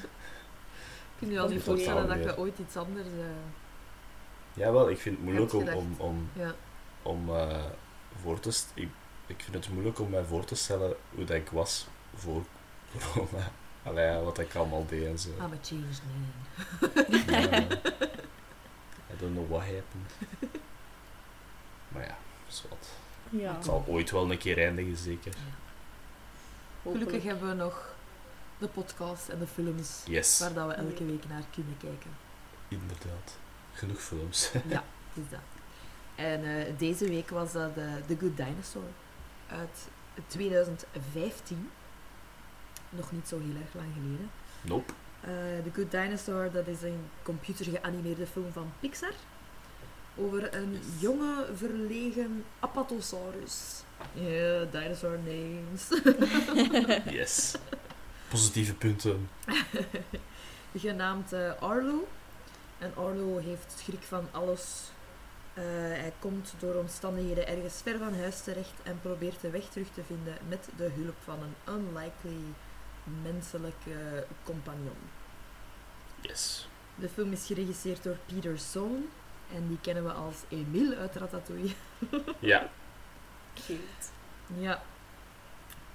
Ik 1.22 1.28
kan 1.28 1.30
je 1.30 1.40
al 1.40 1.46
Dat 1.46 1.54
niet 1.56 1.64
voorstellen 1.64 2.08
dat 2.08 2.24
je 2.24 2.38
ooit 2.38 2.60
iets 2.60 2.76
anders... 2.76 3.08
eh, 3.08 3.26
Jawel, 4.54 4.90
ik 4.90 4.98
vind 4.98 5.16
het 5.16 5.26
moeilijk 5.26 5.54
om, 5.54 5.68
om, 5.70 5.96
om, 5.98 6.30
ja. 6.34 6.54
om 7.02 7.30
eh, 7.36 7.64
voor 8.22 8.40
te... 8.40 8.62
Ik, 8.74 8.90
ik 9.26 9.42
vind 9.42 9.54
het 9.56 9.70
moeilijk 9.74 10.00
om 10.00 10.10
mij 10.10 10.24
voor 10.24 10.46
te 10.46 10.56
stellen 10.56 10.96
hoe 11.10 11.24
dat 11.26 11.36
ik 11.36 11.50
was 11.50 11.88
voor 12.16 12.44
corona. 12.92 13.52
Allee, 13.84 14.06
ja, 14.06 14.22
wat 14.22 14.40
ik 14.40 14.56
allemaal 14.56 14.86
deed 14.86 15.06
en 15.06 15.20
zo. 15.20 15.30
I'm 15.30 15.42
a 15.42 15.58
changed 15.62 16.02
man. 16.08 16.90
Ja. 17.42 17.60
I 19.12 19.18
don't 19.18 19.34
know 19.34 19.50
what 19.50 19.62
happened. 19.62 20.12
Maar 21.88 22.04
ja, 22.04 22.18
is 22.48 22.64
wat. 22.70 22.90
Ja. 23.30 23.54
Het 23.54 23.66
zal 23.66 23.84
ooit 23.88 24.12
wel 24.12 24.32
een 24.32 24.38
keer 24.38 24.58
eindigen, 24.58 24.98
zeker. 24.98 25.34
Gelukkig 26.82 27.24
hebben 27.24 27.50
we 27.50 27.56
nog 27.56 27.94
de 28.62 28.68
podcast 28.68 29.30
en 29.30 29.40
de 29.40 29.48
films 29.48 30.02
Yes, 30.06 30.40
waar 30.40 30.54
dat 30.54 30.68
we 30.68 30.74
elke 30.74 31.06
week 31.06 31.24
naar 31.30 31.44
kunnen 31.54 31.78
kijken. 31.78 32.12
inderdaad. 32.68 33.38
Genoeg 33.74 34.02
films. 34.02 34.52
Ja, 34.68 34.84
het 35.14 35.24
is 35.24 35.30
dat. 35.30 35.40
En 36.16 36.44
eh, 36.44 36.74
deze 36.78 37.08
week 37.10 37.30
was 37.30 37.52
dat 37.52 37.78
eh, 37.78 37.84
The 38.08 38.18
Good 38.20 38.38
Dinosaur 38.38 38.90
uit 39.48 39.88
2015. 40.28 41.70
Nog 42.90 43.12
niet 43.12 43.28
zo 43.28 43.40
heel 43.40 43.56
erg 43.62 43.74
lang 43.74 43.88
geleden. 43.94 44.32
Nope. 44.62 44.94
Eh, 45.22 45.30
The 45.64 45.72
Good 45.74 45.92
Dinosaur, 45.92 46.52
dat 46.52 46.68
is 46.68 46.82
een 46.82 47.00
computergeanimeerde 47.24 48.28
film 48.28 48.52
van 48.52 48.72
Pixar. 48.80 49.14
Over 50.16 50.56
een 50.56 50.80
jonge, 51.00 51.46
verlegen 51.56 52.44
Apatosaurus. 52.60 53.84
Ja, 54.14 54.64
dinosaur 54.72 55.20
names. 55.26 55.88
Yes. 57.20 57.56
Positieve 58.32 58.74
punten. 58.74 59.30
Genaamd 60.76 61.34
eh, 61.34 61.62
Arlo. 61.62 62.08
En 62.78 62.94
Arlo 62.96 63.38
heeft 63.38 63.74
schrik 63.78 64.02
van 64.02 64.28
alles. 64.32 64.92
Eh, 65.54 65.64
hij 65.74 66.14
komt 66.20 66.54
door 66.60 66.76
omstandigheden 66.76 67.48
ergens 67.48 67.82
ver 67.84 67.98
van 67.98 68.20
huis 68.20 68.42
terecht 68.42 68.74
en 68.84 69.00
probeert 69.02 69.42
de 69.42 69.50
weg 69.50 69.64
terug 69.64 69.88
te 69.94 70.04
vinden 70.04 70.38
met 70.48 70.70
de 70.78 70.90
hulp 70.96 71.16
van 71.24 71.38
een 71.42 71.74
unlikely 71.74 72.44
menselijke 73.24 74.26
compagnon. 74.44 74.98
Yes. 76.22 76.68
De 76.96 77.10
film 77.10 77.32
is 77.32 77.46
geregisseerd 77.46 78.04
door 78.04 78.18
Peter 78.26 78.60
Sohn. 78.60 79.10
En 79.54 79.68
die 79.68 79.80
kennen 79.82 80.04
we 80.04 80.12
als 80.12 80.36
Emile 80.50 80.98
uit 80.98 81.16
Ratatouille. 81.16 81.74
Ja. 82.40 82.70
Cute. 83.54 84.08
Ja. 84.48 84.84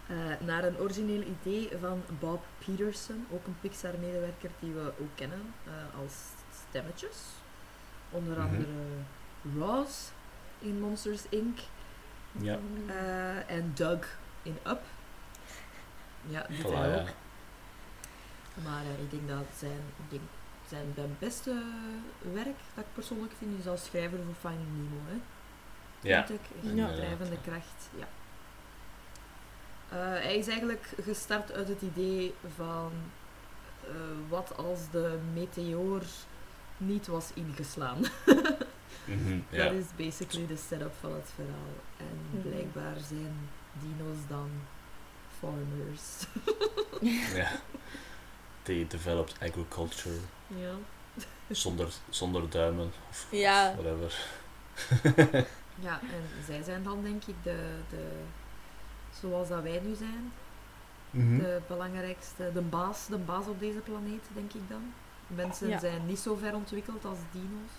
Eh, 0.09 0.17
naar 0.47 0.65
een 0.65 0.79
origineel 0.79 1.23
idee 1.23 1.69
van 1.81 2.03
Bob 2.21 2.45
Peterson, 2.59 3.27
ook 3.33 3.47
een 3.47 3.57
Pixar-medewerker 3.61 4.51
die 4.61 4.73
we 4.73 4.93
ook 5.01 5.09
kennen 5.15 5.55
eh, 5.65 6.01
als 6.01 6.13
stemmetjes. 6.69 7.17
Onder 8.11 8.33
Mhm. 8.39 8.47
andere 8.47 8.67
Ross 9.59 10.11
in 10.59 10.81
Monsters 10.81 11.23
Inc. 11.29 11.59
Ja. 12.33 12.59
eh, 12.89 13.51
en 13.51 13.73
Doug 13.75 14.19
in 14.43 14.57
Up. 14.67 14.81
Ja, 16.29 16.47
die 16.49 16.59
Voilà, 16.65 16.67
ja. 16.71 17.01
ook. 17.01 17.09
Maar 18.65 18.83
ik 19.03 19.11
denk 19.11 19.29
dat 19.29 19.45
zijn, 19.59 19.81
ik 20.05 20.11
denk, 20.11 20.23
zijn 20.69 20.87
zijn 20.95 21.17
beste 21.19 21.63
werk 22.33 22.57
dat 22.75 22.85
ik 22.85 22.95
persoonlijk 22.95 23.33
vind 23.39 23.59
is 23.59 23.67
als 23.67 23.85
schrijver 23.85 24.19
voor 24.25 24.51
Finding 24.51 24.69
Nemo. 24.77 25.01
Hè. 25.07 25.21
Ja. 26.09 26.27
Een 26.63 26.95
drijvende 26.97 27.41
kracht. 27.41 27.91
Ja. 27.99 28.07
Eh, 29.89 29.97
hij 29.99 30.37
is 30.37 30.47
eigenlijk 30.49 30.89
gestart 31.03 31.53
uit 31.53 31.69
het 31.69 31.83
idee 31.83 32.35
van 32.57 32.93
eh, 33.85 33.91
wat 34.29 34.57
als 34.57 34.81
de 34.91 35.19
meteoor 35.33 36.03
niet 36.77 37.07
was 37.07 37.31
ingeslaan. 37.35 37.99
Mhm, 39.05 39.39
ja. 39.51 39.65
Dat 39.65 39.73
is 39.73 39.85
basically 39.97 40.47
de 40.47 40.57
setup 40.57 40.93
van 41.01 41.13
het 41.15 41.31
verhaal. 41.35 41.75
En 41.97 42.19
Mhm. 42.39 42.49
blijkbaar 42.49 42.95
zijn 43.09 43.49
dino's 43.73 44.17
dan 44.29 44.51
farmers. 45.39 46.27
ja. 47.41 47.49
They 48.63 48.87
developed 48.89 49.35
agriculture 49.41 50.15
ja. 50.47 50.73
zonder, 51.51 51.89
zonder 52.09 52.51
duimen 52.51 52.93
of 53.11 53.27
Ja. 53.31 53.75
whatever. 53.77 54.27
ja, 55.81 56.01
en 56.01 56.45
zij 56.47 56.63
zijn 56.63 56.83
dan 56.83 57.03
denk 57.03 57.25
ik 57.25 57.35
de, 57.43 57.79
de 57.91 58.11
zoals 59.21 59.49
dat 59.49 59.63
wij 59.63 59.81
nu 59.85 59.95
zijn. 59.95 60.33
Mhm. 61.11 61.39
De 61.39 61.61
belangrijkste, 61.67 62.51
de 62.53 62.61
baas, 62.61 63.07
de 63.07 63.19
baas 63.19 63.47
op 63.47 63.61
deze 63.61 63.79
planeet, 63.79 64.23
denk 64.35 64.53
ik 64.53 64.69
dan. 64.69 64.93
Mensen 65.27 65.69
Ja. 65.69 65.79
zijn 65.79 66.07
niet 66.07 66.19
zo 66.19 66.35
ver 66.37 66.55
ontwikkeld 66.55 67.05
als 67.05 67.19
dino's. 67.33 67.73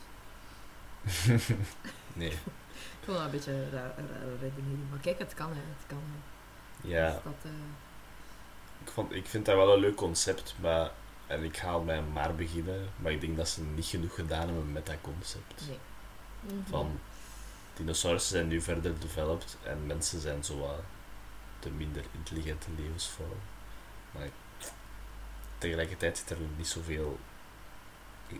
nee. 2.13 2.31
Ik 2.31 3.03
vond 3.03 3.17
dat 3.17 3.25
een 3.25 3.31
beetje 3.31 3.51
een 3.51 3.71
raar- 3.71 3.93
een 3.97 4.07
rare 4.07 4.31
redenering. 4.41 4.89
Maar 4.89 4.99
kijk, 4.99 5.19
het 5.19 5.33
kan, 5.33 5.49
hè. 5.49 5.55
Het 5.77 5.87
kan, 5.87 5.97
hè. 6.03 6.87
Ja, 6.87 7.05
Dus 7.11 7.23
dat, 7.23 7.33
eh, 7.43 7.51
ik, 8.83 8.89
vond, 8.91 9.11
ik 9.13 9.25
vind 9.25 9.45
dat 9.45 9.55
wel 9.55 9.73
een 9.73 9.79
leuk 9.79 9.95
concept, 9.95 10.55
maar... 10.61 10.91
En 11.27 11.43
ik 11.43 11.57
ga 11.57 11.77
mij 11.79 12.01
maar 12.01 12.35
beginnen, 12.35 12.89
maar 12.95 13.11
ik 13.11 13.21
denk 13.21 13.37
dat 13.37 13.49
ze 13.49 13.61
niet 13.61 13.85
genoeg 13.85 14.15
gedaan 14.15 14.45
hebben 14.47 14.71
met 14.71 14.85
dat 14.85 14.95
concept. 15.01 15.63
nee. 15.67 15.77
Mhm. 16.41 16.69
Van, 16.69 16.99
dinosaurussen 17.73 18.31
zijn 18.37 18.47
nu 18.47 18.61
verder 18.61 18.99
developed 18.99 19.57
en 19.63 19.85
mensen 19.85 20.19
zijn 20.21 20.43
zo 20.43 20.57
wat 20.59 20.79
de 21.59 21.69
minder 21.69 22.03
intelligente 22.11 22.67
levensvorm. 22.77 23.39
Maar 24.11 24.29
tegelijkertijd 25.57 26.17
zit 26.17 26.29
er 26.29 26.37
niet 26.57 26.67
zoveel... 26.67 27.19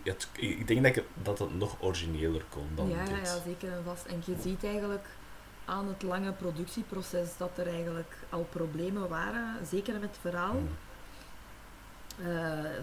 Het, 0.02 0.28
ik 0.32 0.66
denk 0.66 0.82
dat, 0.82 0.96
ik, 0.96 1.04
dat 1.22 1.38
het 1.38 1.54
nog 1.54 1.76
origineler 1.80 2.44
kon 2.48 2.68
dan 2.74 2.88
ja, 2.88 3.02
ja, 3.02 3.04
dit. 3.04 3.26
ja, 3.26 3.42
zeker 3.44 3.72
en 3.72 3.84
vast. 3.84 4.04
En 4.04 4.22
je 4.26 4.36
ziet 4.40 4.64
eigenlijk 4.64 5.06
aan 5.64 5.88
het 5.88 6.02
lange 6.02 6.32
productieproces 6.32 7.36
dat 7.36 7.50
er 7.58 7.66
eigenlijk 7.66 8.16
al 8.28 8.46
problemen 8.50 9.08
waren, 9.08 9.66
zeker 9.66 9.92
met 9.92 10.02
het 10.02 10.18
verhaal. 10.20 10.50
Hmm. 10.50 10.76
Eh, 12.18 12.26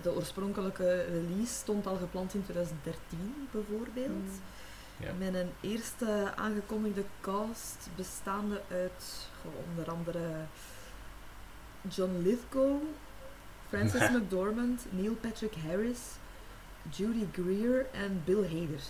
de 0.02 0.16
oorspronkelijke 0.16 1.04
release 1.04 1.54
stond 1.54 1.88
al 1.88 1.98
gepland 1.98 2.34
in 2.34 2.44
2013 2.44 3.48
bijvoorbeeld. 3.52 4.10
Mm. 4.10 4.42
Ja. 4.98 5.14
Met 5.18 5.34
een 5.34 5.52
eerste 5.62 6.34
aangekondigde 6.36 7.04
cast 7.22 7.90
bestaande 7.96 8.62
uit 8.70 9.30
onder 9.68 9.92
andere 9.92 10.46
John 11.90 12.22
Lithgow, 12.24 12.82
Francis 13.68 14.10
McDormand, 14.16 14.86
Neil 14.90 15.14
Patrick 15.14 15.54
Harris, 15.68 16.00
Judy 16.90 17.26
Greer 17.32 17.86
en 17.92 18.22
Bill 18.26 18.44
Hader 18.44 18.82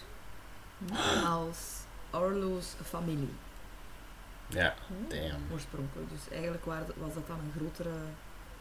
als 1.39 1.57
Arlo's 2.09 2.74
familie 2.83 3.33
Ja, 4.47 4.74
Mm. 4.88 5.09
damn. 5.09 5.43
oorspronkelijk. 5.51 6.09
Dus 6.09 6.29
eigenlijk 6.31 6.65
was 6.95 7.13
dat 7.13 7.27
dan 7.27 7.39
een 7.39 7.53
grotere 7.57 7.95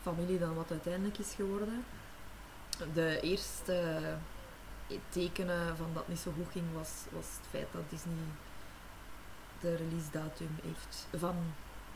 familie 0.02 0.38
dan 0.38 0.54
wat 0.54 0.70
uiteindelijk 0.70 1.18
is 1.18 1.32
geworden. 1.36 1.84
De 2.92 3.20
eerste 3.20 4.00
tekenen 5.08 5.76
van 5.76 5.86
dat 5.92 6.02
het 6.02 6.08
niet 6.08 6.18
zo 6.18 6.32
goed 6.36 6.52
ging 6.52 6.64
was, 6.74 6.90
was 7.10 7.24
het 7.24 7.46
feit 7.50 7.66
dat 7.72 7.82
Disney 7.90 8.14
de 9.60 9.76
release 9.76 10.10
datum 10.10 10.48
heeft 10.62 11.06
van 11.16 11.34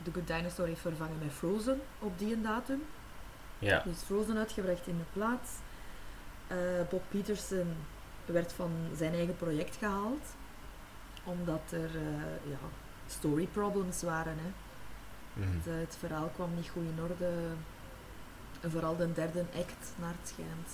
The 0.03 0.11
Good 0.13 0.27
Dinosaur 0.27 0.67
heeft 0.67 0.81
vervangen 0.81 1.17
met 1.19 1.31
Frozen 1.31 1.81
op 1.99 2.19
die 2.19 2.41
datum. 2.41 2.83
Ja. 3.59 3.81
Dus 3.85 3.97
Frozen 3.97 4.37
uitgebracht 4.37 4.87
in 4.87 4.97
de 4.97 5.19
plaats. 5.19 5.49
Eh, 6.47 6.57
Bob 6.89 7.03
Peterson 7.09 7.73
werd 8.25 8.53
van 8.53 8.71
zijn 8.95 9.13
eigen 9.13 9.35
project 9.35 9.75
gehaald. 9.75 10.25
Omdat 11.23 11.61
er 11.69 11.95
eh, 11.95 12.51
ja, 12.51 12.57
story 13.07 13.45
problems 13.45 14.01
waren. 14.01 14.37
Hè. 14.37 14.51
Mhm. 15.33 15.57
Het, 15.57 15.67
eh, 15.67 15.79
het 15.79 15.95
verhaal 15.99 16.31
kwam 16.35 16.55
niet 16.55 16.69
goed 16.69 16.83
in 16.83 17.03
orde. 17.03 17.29
En 18.61 18.71
vooral 18.71 18.95
de 18.95 19.13
derde 19.13 19.39
act, 19.39 19.93
naar 19.95 20.13
het 20.19 20.29
schijnt, 20.29 20.69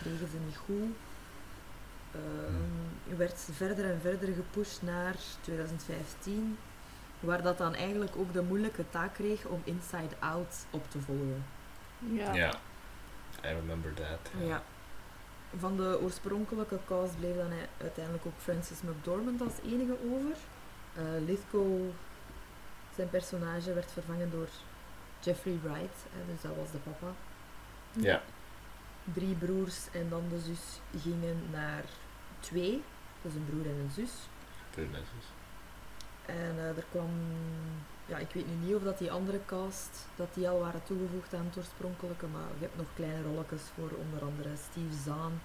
kregen 0.00 0.28
ze 0.28 0.36
niet 0.46 0.56
goed. 0.56 0.94
Ehm, 2.12 3.16
werd 3.16 3.48
verder 3.52 3.90
en 3.90 4.00
verder 4.00 4.34
gepusht 4.34 4.82
naar 4.82 5.16
2015, 5.40 6.58
waar 7.22 7.42
dat 7.42 7.58
dan 7.58 7.74
eigenlijk 7.74 8.16
ook 8.16 8.32
de 8.32 8.42
moeilijke 8.42 8.84
taak 8.90 9.14
kreeg 9.14 9.44
om 9.44 9.60
Inside 9.64 10.14
Out 10.18 10.66
op 10.70 10.90
te 10.90 11.00
volgen. 11.00 11.44
Ja. 11.98 12.32
Ja. 12.34 12.50
I 13.44 13.48
remember 13.48 13.94
that. 13.94 14.30
Ja. 14.38 14.62
Van 15.58 15.76
de 15.76 15.98
oorspronkelijke 16.02 16.78
cast 16.86 17.18
bleef 17.18 17.36
dan 17.36 17.50
hij- 17.50 17.68
uiteindelijk 17.80 18.26
ook 18.26 18.38
Francis 18.38 18.80
McDormand 18.82 19.40
als 19.40 19.52
enige 19.64 19.96
over. 20.12 20.36
Eh, 20.94 21.02
Lithgow, 21.26 21.80
zijn 22.94 23.10
personage, 23.10 23.72
werd 23.74 23.92
vervangen 23.92 24.30
door 24.30 24.48
Jeffrey 25.20 25.58
Wright, 25.62 26.04
hè, 26.12 26.32
dus 26.32 26.40
dat 26.42 26.56
was 26.56 26.70
de 26.70 26.78
papa. 26.78 27.12
Ja. 27.92 28.22
Drie 29.12 29.34
broers 29.34 29.90
en 29.92 30.08
dan 30.08 30.22
de 30.28 30.40
zus 30.40 30.80
gingen 31.02 31.36
naar 31.50 31.84
twee, 32.40 32.82
dus 33.22 33.34
een 33.34 33.46
broer 33.50 33.64
en 33.64 33.78
een 33.80 33.90
zus. 33.94 34.10
Pretty 34.70 34.90
nice. 34.92 35.04
En 36.26 36.54
eh, 36.58 36.76
er 36.76 36.84
kwam, 36.90 37.10
ja, 38.06 38.18
ik 38.18 38.30
weet 38.30 38.46
nu 38.46 38.66
niet 38.66 38.74
of 38.74 38.82
dat 38.82 38.98
die 38.98 39.12
andere 39.12 39.40
cast, 39.46 40.06
dat 40.16 40.34
die 40.34 40.48
al 40.48 40.60
waren 40.60 40.82
toegevoegd 40.84 41.34
aan 41.34 41.46
het 41.46 41.56
oorspronkelijke, 41.56 42.26
maar 42.26 42.48
je 42.58 42.64
hebt 42.64 42.76
nog 42.76 42.86
kleine 42.94 43.22
rolletjes 43.22 43.62
voor 43.74 43.90
onder 43.98 44.22
andere 44.22 44.48
Steve 44.70 45.02
Zahn, 45.04 45.40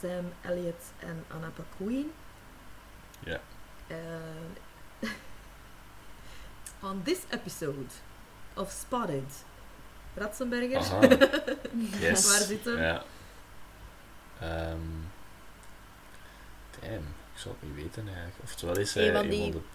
Sam 0.00 0.32
Elliott 0.40 0.82
en 0.98 1.24
Anna 1.28 1.48
Paquin. 1.48 2.12
Ja. 3.18 3.40
Uh, 5.00 5.10
on 6.80 7.02
this 7.02 7.18
episode 7.30 7.92
of 8.54 8.70
Spotted, 8.70 9.44
Ratzenberger. 10.14 10.80
Yes. 12.00 12.26
Waar 12.26 12.46
zit 12.46 12.64
hem? 12.64 12.78
Ja. 12.78 13.02
Ehm 14.40 14.80
damn, 16.80 17.06
ik 17.32 17.38
zou 17.38 17.54
het 17.60 17.68
niet 17.68 17.84
weten 17.84 18.06
eigenlijk. 18.06 18.36
Oftewel 18.42 18.78
is 18.78 18.94
hij 18.94 19.14
een 19.14 19.30
die 19.30 19.42
van 19.42 19.60
de 19.60 19.66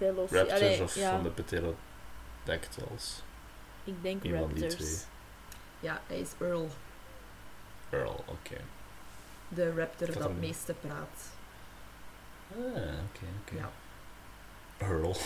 Veloci- 0.00 0.34
raptors 0.36 0.60
Allee, 0.60 0.82
of 0.82 0.94
ja, 0.94 1.10
van 1.10 1.22
de 1.22 1.30
pterodactyls. 1.42 3.22
ik 3.84 4.02
denk 4.02 4.20
van 4.22 4.30
die 4.30 4.40
Raptors. 4.40 4.74
twee. 4.74 4.96
ja, 5.80 6.00
hij 6.06 6.20
is 6.20 6.28
Earl, 6.40 6.68
Earl, 7.90 8.24
oké. 8.26 8.56
de 9.48 9.74
raptor 9.74 10.06
dat 10.12 10.22
het 10.22 10.40
meeste 10.40 10.72
praat. 10.74 11.30
Ah, 12.56 12.66
oké, 12.76 13.24
oké. 13.42 13.54
Ja. 13.56 13.70
Earl. 14.78 15.16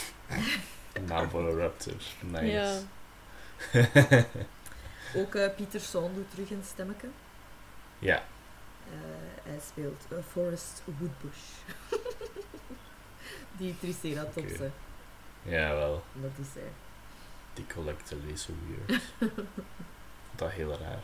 Naam 1.06 1.30
voor 1.30 1.48
een 1.48 1.58
raptor. 1.58 1.94
Nice. 2.20 2.44
Ja. 2.46 2.78
Ook 5.20 5.34
eh 5.34 5.54
Pieter 5.56 5.80
doet 6.14 6.30
terug 6.30 6.50
een 6.50 6.62
stemmetje. 6.64 7.08
ja. 7.98 8.22
Eh, 8.84 8.92
hij 9.42 9.58
speelt 9.70 10.04
eh, 10.10 10.18
Forrest 10.30 10.82
Woodbush. 10.84 11.40
Die 13.56 13.78
Triceratops, 13.80 14.52
Oké. 14.52 14.70
hè. 15.42 15.56
Jawel. 15.56 16.02
dat 16.12 16.30
is 16.40 16.46
hij. 16.54 16.70
Die 17.54 17.66
collector 17.74 18.18
is 18.32 18.42
zo 18.42 18.52
weird. 18.86 19.02
dat 20.36 20.50
heel 20.50 20.70
raar. 20.80 21.02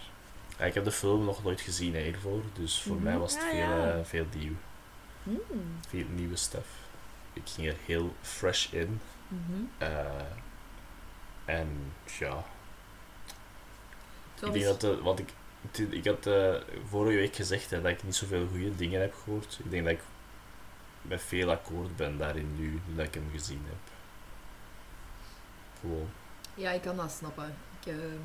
Ja, 0.59 0.65
ik 0.65 0.75
heb 0.75 0.85
de 0.85 0.93
film 0.93 1.25
nog 1.25 1.43
nooit 1.43 1.61
gezien 1.61 1.95
hiervoor, 1.97 2.43
dus 2.53 2.83
voor 2.83 2.95
Mhm. 2.97 3.05
mij 3.05 3.19
was 3.19 3.33
het 3.35 3.43
Ja, 3.43 3.49
veel, 3.51 3.59
ja. 3.59 3.93
eh, 3.93 4.05
veel 4.05 4.27
nieuw. 4.35 4.55
Hmm. 5.23 5.41
Veel 5.89 6.07
nieuwe 6.15 6.37
stuff. 6.37 6.69
Ik 7.33 7.43
ging 7.45 7.67
er 7.69 7.77
heel 7.87 8.15
fresh 8.21 8.73
in. 8.73 9.01
Mhm. 9.29 9.61
eh, 9.79 10.05
en 11.45 11.93
ja, 12.19 12.45
ik 14.43 14.53
denk 14.53 14.81
dat 14.81 15.01
want 15.01 15.19
ik, 15.19 15.33
ik 15.91 16.05
had 16.07 16.27
eh, 16.27 16.55
vorige 16.89 17.17
week 17.17 17.35
gezegd 17.37 17.71
hè, 17.71 17.81
dat 17.83 17.91
ik 17.91 18.03
niet 18.03 18.15
zoveel 18.17 18.47
goede 18.49 18.77
dingen 18.77 19.01
heb 19.01 19.15
gehoord. 19.25 19.59
Ik 19.65 19.71
denk 19.71 19.85
dat 19.85 19.93
ik 19.93 20.01
met 21.03 21.23
veel 21.23 21.51
akkoord 21.51 21.97
ben 21.97 22.19
daarin 22.19 22.57
nu, 22.57 22.81
nu 22.87 22.95
dat 22.95 23.07
ik 23.07 23.15
hem 23.15 23.29
gezien 23.33 23.63
heb. 23.67 23.93
Gewoon. 25.81 26.09
Ja, 26.55 26.71
ik 26.71 26.83
kan 26.83 26.97
dat 26.97 27.11
snappen. 27.11 27.55
Ik, 27.81 27.87
ehm, 27.87 28.21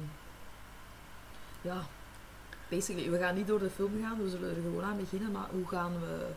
ja, 1.62 1.86
basically, 2.67 3.10
we 3.10 3.17
gaan 3.17 3.36
niet 3.36 3.48
door 3.48 3.60
de 3.60 3.70
film 3.70 4.01
gaan, 4.01 4.24
we 4.24 4.29
zullen 4.29 4.50
er 4.50 4.62
gewoon 4.62 4.84
aan 4.84 4.98
beginnen, 4.98 5.32
maar 5.32 5.48
hoe 5.50 5.67
gaan 5.67 6.00
we 6.00 6.27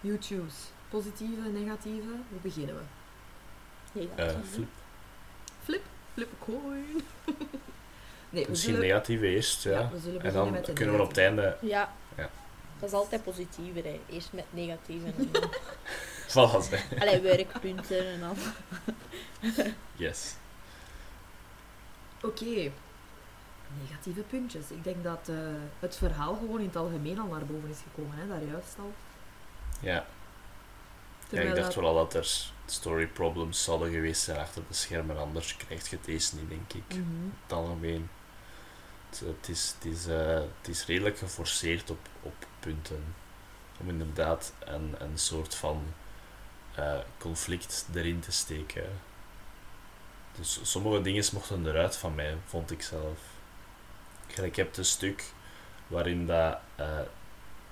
YouTube's 0.00 0.54
positieve, 0.88 1.48
negatieve, 1.48 2.10
hoe 2.28 2.40
beginnen 2.42 2.74
we? 2.74 2.82
Negatief. 3.92 4.34
eh 4.34 4.50
flip. 4.50 4.68
Flip, 5.62 5.82
flip 6.12 6.28
a 6.42 6.44
coin. 6.44 6.86
nee, 8.30 8.44
we 8.44 8.50
Misschien 8.50 8.74
zullen, 8.74 8.88
negatieve 8.88 9.26
eerst, 9.26 9.62
ja. 9.62 9.70
ja, 9.70 9.90
we 9.92 9.98
zullen 9.98 10.20
en 10.20 10.32
beginnen 10.32 10.62
dan 10.62 10.74
kunnen 10.74 10.94
we 10.96 11.02
op 11.02 11.08
het 11.08 11.18
einde... 11.18 11.56
Ja. 11.60 11.92
Dat 12.84 12.92
is 12.92 12.98
altijd 12.98 13.24
positiever, 13.24 13.84
hè. 13.84 14.00
Eerst 14.10 14.32
met 14.32 14.44
negatieve 14.50 15.06
en 15.06 15.28
dan... 15.32 15.50
Voilà, 16.34 16.68
zeg. 16.68 17.00
Allee, 17.00 17.20
werkpunten 17.20 18.06
en 18.06 18.20
dan... 18.20 18.36
Yes. 19.94 20.34
Oké, 22.22 22.70
negatieve 23.82 24.20
puntjes. 24.20 24.70
Ik 24.70 24.84
denk 24.84 25.04
dat 25.04 25.28
eh, 25.28 25.36
het 25.78 25.96
verhaal 25.96 26.34
gewoon 26.34 26.60
in 26.60 26.66
het 26.66 26.76
algemeen 26.76 27.18
al 27.18 27.26
naar 27.26 27.46
boven 27.46 27.70
is 27.70 27.78
gekomen, 27.82 28.18
hè, 28.18 28.28
daar 28.28 28.42
juist 28.44 28.74
al. 28.78 28.92
Ja. 29.80 30.06
ja 31.28 31.40
ik 31.40 31.48
dacht 31.48 31.60
dat- 31.60 31.74
vooral 31.74 31.94
dat 31.94 32.14
er 32.14 32.50
story 32.66 33.06
problems 33.06 33.64
zouden 33.64 33.90
geweest 33.92 34.22
zijn 34.22 34.38
achter 34.38 34.62
de 34.68 34.74
schermen, 34.74 35.18
anders 35.18 35.56
krijg 35.56 35.90
je 35.90 35.98
deze 36.04 36.36
niet, 36.36 36.48
denk 36.48 36.72
ik. 36.72 36.88
Mhm. 36.88 36.98
In 36.98 37.32
het 37.42 37.52
algemeen. 37.52 38.08
Het, 39.10 39.20
het 39.20 39.48
is, 39.48 39.74
het, 39.78 39.92
is, 39.92 40.06
eh, 40.06 40.34
het 40.34 40.68
is 40.68 40.86
redelijk 40.86 41.18
geforceerd 41.18 41.90
op, 41.90 42.08
op 42.22 42.34
punten. 42.64 43.14
Om 43.80 43.88
inderdaad 43.88 44.52
een, 44.64 44.94
een 44.98 45.18
soort 45.18 45.54
van 45.54 45.82
eh, 46.74 46.98
conflict 47.18 47.86
erin 47.94 48.20
te 48.20 48.32
steken. 48.32 48.84
Dus 50.36 50.60
sommige 50.62 51.02
dingen 51.02 51.24
mochten 51.32 51.66
eruit 51.66 51.96
van 51.96 52.14
mij, 52.14 52.36
vond 52.44 52.70
ik 52.70 52.82
zelf. 52.82 53.18
Ik 54.42 54.56
heb 54.56 54.76
een 54.76 54.84
stuk 54.84 55.24
waarin 55.86 56.26
dat... 56.26 56.58
eh, 56.76 57.00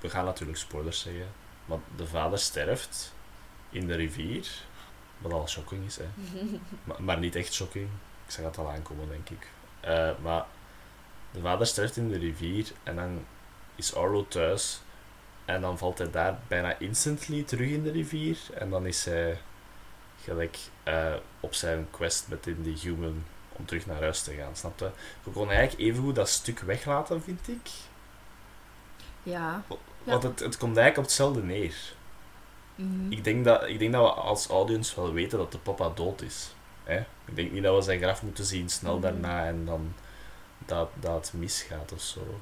we 0.00 0.11
gaan 0.11 0.25
natuurlijk 0.25 0.58
spoilers 0.58 1.00
zeggen. 1.00 1.28
Maar 1.64 1.78
de 1.96 2.06
vader 2.06 2.38
sterft 2.38 3.14
in 3.70 3.87
de 3.87 3.94
rivier. 3.94 4.49
Wat 5.18 5.32
al 5.32 5.49
shocking 5.49 5.84
is, 5.87 5.96
hè. 5.96 6.08
Maar, 6.84 7.02
maar 7.02 7.18
niet 7.18 7.37
echt 7.37 7.52
shocking. 7.52 7.88
Ik 8.26 8.30
zag 8.30 8.44
dat 8.44 8.58
al 8.58 8.70
aankomen, 8.70 9.08
denk 9.08 9.30
ik. 9.30 9.49
Eh, 9.80 10.11
maar 10.22 10.44
de 11.30 11.40
vader 11.40 11.66
sterft 11.66 11.96
in 11.96 12.08
de 12.08 12.18
rivier 12.18 12.72
en 12.82 12.96
dan 12.96 13.25
is 13.83 13.95
Arlo 13.95 14.27
thuis. 14.29 14.81
En 15.45 15.61
dan 15.61 15.79
valt 15.79 15.99
hij 15.99 16.11
daar 16.11 16.39
bijna 16.49 16.79
instantly 16.79 17.43
terug 17.43 17.69
in 17.69 17.83
de 17.83 17.91
rivier. 17.91 18.39
En 18.55 18.71
dan 18.71 18.87
is 18.87 19.05
hij 19.05 19.39
gelijk 20.25 20.59
eh, 20.83 21.15
op 21.41 21.55
zijn 21.55 21.87
quest 21.91 22.29
met 22.29 22.47
in 22.47 22.62
die 22.62 22.79
human 22.81 23.25
om 23.53 23.67
terug 23.67 23.87
naar 23.87 24.01
huis 24.01 24.23
te 24.23 24.35
gaan, 24.35 24.57
snap 24.57 24.79
je? 24.79 24.91
We 25.23 25.31
konden 25.31 25.57
eigenlijk 25.57 25.89
evengoed 25.91 26.15
dat 26.15 26.29
stuk 26.29 26.61
weglaten, 26.61 27.23
vind 27.23 27.49
ik. 27.49 27.71
Ja. 29.23 29.62
Ja. 29.69 30.11
Want 30.11 30.23
het, 30.23 30.41
het 30.41 30.57
komt 30.57 30.77
eigenlijk 30.77 30.99
op 30.99 31.05
hetzelfde 31.05 31.43
neer. 31.43 31.75
Mhm. 32.75 33.12
Ik 33.12 33.25
denk, 33.25 33.45
dat, 33.45 33.67
ik 33.69 33.79
denk 33.79 33.93
dat 33.93 34.03
we 34.03 34.21
als 34.21 34.47
audience 34.47 35.01
wel 35.01 35.12
weten 35.12 35.39
dat 35.39 35.53
de 35.53 35.59
papa 35.59 35.91
dood 35.95 36.23
is. 36.23 36.55
Hè? 36.85 36.99
Ik 37.25 37.37
denk 37.37 37.53
niet 37.53 37.62
dat 37.62 37.77
we 37.77 37.83
zijn 37.83 37.99
graf 38.01 38.23
moeten 38.23 38.45
zien 38.45 38.69
snel 38.69 38.93
Mhm. 38.99 39.03
daarna 39.03 39.47
en 39.47 39.65
dan 39.65 39.95
dat, 40.59 40.89
dat 41.01 41.12
het 41.15 41.33
misgaat 41.41 41.93
of 41.93 42.01
zo. 42.01 42.41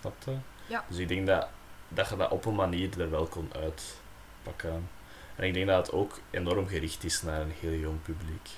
Snap 0.00 0.14
je? 0.24 0.36
Ja. 0.66 0.84
Dus 0.88 0.98
ik 0.98 1.08
denk 1.08 1.26
dat, 1.26 1.48
dat 1.88 2.08
je 2.08 2.16
dat 2.16 2.30
op 2.30 2.44
een 2.44 2.54
manier 2.54 3.00
er 3.00 3.10
wel 3.10 3.26
kon 3.26 3.50
uitpakken. 3.54 4.88
En 5.36 5.44
ik 5.44 5.54
denk 5.54 5.66
dat 5.66 5.86
het 5.86 5.94
ook 5.94 6.20
enorm 6.30 6.66
gericht 6.66 7.04
is 7.04 7.22
naar 7.22 7.40
een 7.40 7.54
heel 7.60 7.78
jong 7.78 8.02
publiek. 8.02 8.50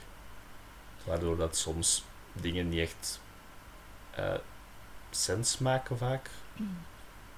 Waardoor 1.04 1.36
dat 1.36 1.56
soms 1.56 2.04
dingen 2.32 2.68
niet 2.68 2.80
echt 2.80 3.20
eh, 4.10 4.34
sens 5.10 5.58
maken 5.58 5.98
vaak. 5.98 6.30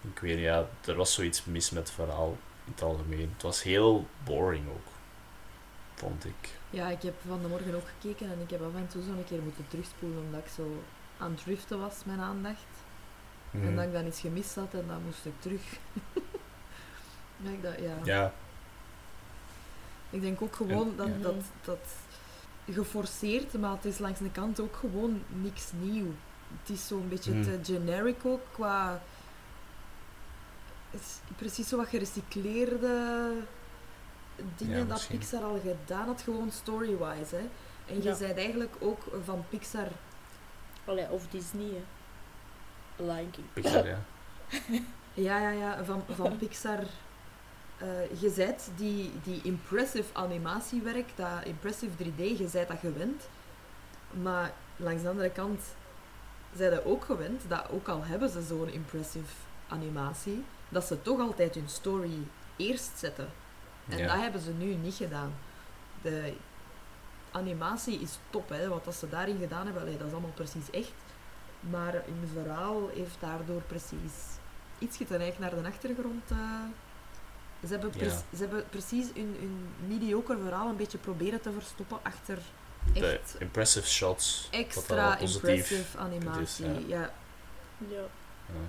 Ik 0.01 0.19
weet 0.19 0.35
niet, 0.37 0.45
ja, 0.45 0.67
er 0.85 0.95
was 0.95 1.15
zoiets 1.15 1.45
mis 1.45 1.71
met 1.71 1.83
het 1.83 1.93
verhaal 1.97 2.37
in 2.65 2.73
het 2.73 2.83
algemeen. 2.83 3.31
Het 3.33 3.43
was 3.43 3.63
heel 3.63 4.07
boring 4.25 4.69
ook, 4.69 4.87
vond 5.95 6.25
ik. 6.25 6.51
Ja, 6.71 6.89
ik 6.89 7.03
heb 7.03 7.15
van 7.27 7.43
de 7.43 7.49
morgen 7.49 7.75
ook 7.75 7.89
gekeken 8.01 8.33
en 8.33 8.41
ik 8.41 8.51
heb 8.51 8.63
af 8.63 8.75
en 8.75 8.89
toe 8.89 9.03
zo 9.03 9.11
een 9.11 9.25
keer 9.25 9.43
moeten 9.43 9.69
terugspoelen 9.69 10.23
omdat 10.23 10.41
ik 10.41 10.51
zo 10.57 10.83
aan 11.19 11.31
het 11.31 11.43
driften 11.43 11.81
was, 11.81 12.05
mijn 12.05 12.21
aandacht. 12.21 12.76
En 13.51 13.75
dat 13.77 13.85
ik 13.85 13.93
dan 13.93 14.07
iets 14.07 14.21
gemist 14.21 14.55
had 14.55 14.75
en 14.75 14.85
dan 14.87 15.03
moest 15.05 15.25
ik 15.25 15.33
terug. 15.39 15.63
ja, 17.43 17.51
ik, 17.51 17.63
dat, 17.63 17.79
ja. 17.81 17.97
Ja, 18.05 18.33
ik 20.11 20.21
denk 20.21 20.43
ook 20.43 20.57
gewoon 20.57 20.97
dat, 20.97 21.07
Ja. 21.07 21.13
dat, 21.23 21.35
dat 21.65 21.79
geforceerd, 22.71 23.53
maar 23.61 23.71
het 23.71 23.85
is 23.85 23.99
langs 23.99 24.19
de 24.21 24.31
kant 24.31 24.61
ook 24.61 24.77
gewoon 24.77 25.23
niks 25.29 25.71
nieuw. 25.81 26.15
Het 26.61 26.71
is 26.71 26.87
zo'n 26.87 27.09
beetje 27.09 27.31
Hmm. 27.33 27.43
te 27.43 27.59
generic 27.63 28.25
ook 28.25 28.41
qua... 28.53 29.01
Het 30.91 31.01
is 31.01 31.37
precies 31.37 31.69
zo 31.69 31.77
wat 31.77 31.89
gerecycleerde 31.89 33.33
dingen 34.57 34.79
Ja, 34.79 34.85
dat. 34.85 35.07
Pixar 35.11 35.43
al 35.43 35.61
gedaan 35.63 36.07
had, 36.07 36.23
gewoon 36.23 36.51
story-wise. 36.51 37.35
Hè. 37.37 37.49
En 37.87 37.97
je 37.97 38.03
Ja. 38.03 38.15
zei 38.15 38.33
eigenlijk 38.33 38.75
ook 38.79 39.03
van 39.25 39.45
Pixar 39.49 39.89
Allee, 40.85 41.11
of 41.11 41.27
Disney, 41.27 41.65
hè. 41.69 41.83
Lion 42.97 43.31
King. 43.31 43.47
Pixar, 43.53 43.87
ja. 43.87 43.99
Ja, 45.15 45.39
ja, 45.41 45.51
ja, 45.51 45.85
van, 45.85 46.03
van 46.15 46.37
Pixar. 46.37 46.79
eh 47.79 48.21
je 48.21 48.31
zijt 48.31 48.71
die, 48.77 49.13
die 49.23 49.41
impressive 49.43 50.15
animatiewerk, 50.15 51.09
dat 51.15 51.45
impressive 51.45 52.05
3D, 52.05 52.17
je 52.39 52.49
zijt 52.49 52.69
dat 52.69 52.79
gewend. 52.79 53.29
Maar 54.23 54.53
langs 54.77 55.03
de 55.03 55.09
andere 55.09 55.31
kant 55.31 55.61
zijn 56.55 56.73
ze 56.73 56.85
ook 56.85 57.05
gewend 57.05 57.43
dat 57.49 57.69
ook 57.71 57.89
al 57.89 58.05
hebben 58.05 58.29
ze 58.31 58.43
zo'n 58.43 58.69
impressive 58.69 59.33
animatie, 59.69 60.45
dat 60.69 60.85
ze 60.85 61.03
toch 61.03 61.21
altijd 61.21 61.55
hun 61.55 61.69
story 61.69 62.19
eerst 62.57 62.91
zetten. 62.99 63.29
En 63.89 63.99
Ja. 63.99 64.07
dat 64.07 64.23
hebben 64.23 64.41
ze 64.41 64.51
nu 64.51 64.75
niet 64.75 64.95
gedaan. 64.95 65.33
De 66.03 66.33
animatie 67.31 68.01
is 68.01 68.19
top, 68.31 68.49
hè. 68.49 68.69
wat 68.69 68.85
dat 68.85 68.95
ze 68.95 69.09
daarin 69.09 69.39
gedaan 69.39 69.65
hebben, 69.65 69.83
allee, 69.83 69.97
dat 69.97 70.07
is 70.07 70.13
allemaal 70.13 70.31
precies 70.31 70.71
echt. 70.71 70.93
Maar 71.71 71.93
hun 71.93 72.29
verhaal 72.33 72.89
heeft 72.95 73.17
daardoor 73.21 73.63
precies 73.63 74.13
iets 74.79 74.99
neig 75.09 75.39
naar 75.39 75.51
de 75.51 75.63
achtergrond. 75.69 76.31
eh. 76.31 76.39
ze, 77.67 77.73
hebben 77.73 77.93
Ja. 77.95 78.09
ze 78.11 78.37
hebben 78.37 78.65
precies 78.71 79.07
hun, 79.15 79.37
hun 79.39 79.69
mediocre 79.89 80.39
verhaal 80.39 80.69
een 80.69 80.77
beetje 80.77 80.99
proberen 80.99 81.41
te 81.41 81.53
verstoppen 81.53 81.99
achter 82.03 82.39
De 82.93 83.07
echt 83.07 83.37
impressive 83.39 83.87
shots. 83.89 84.49
extra 84.51 85.19
impressive 85.19 85.99
animatie. 85.99 86.67
is, 86.67 86.73
ja. 86.87 86.97
ja. 86.97 87.11
Ja. 87.79 88.01
Ja. 88.47 88.61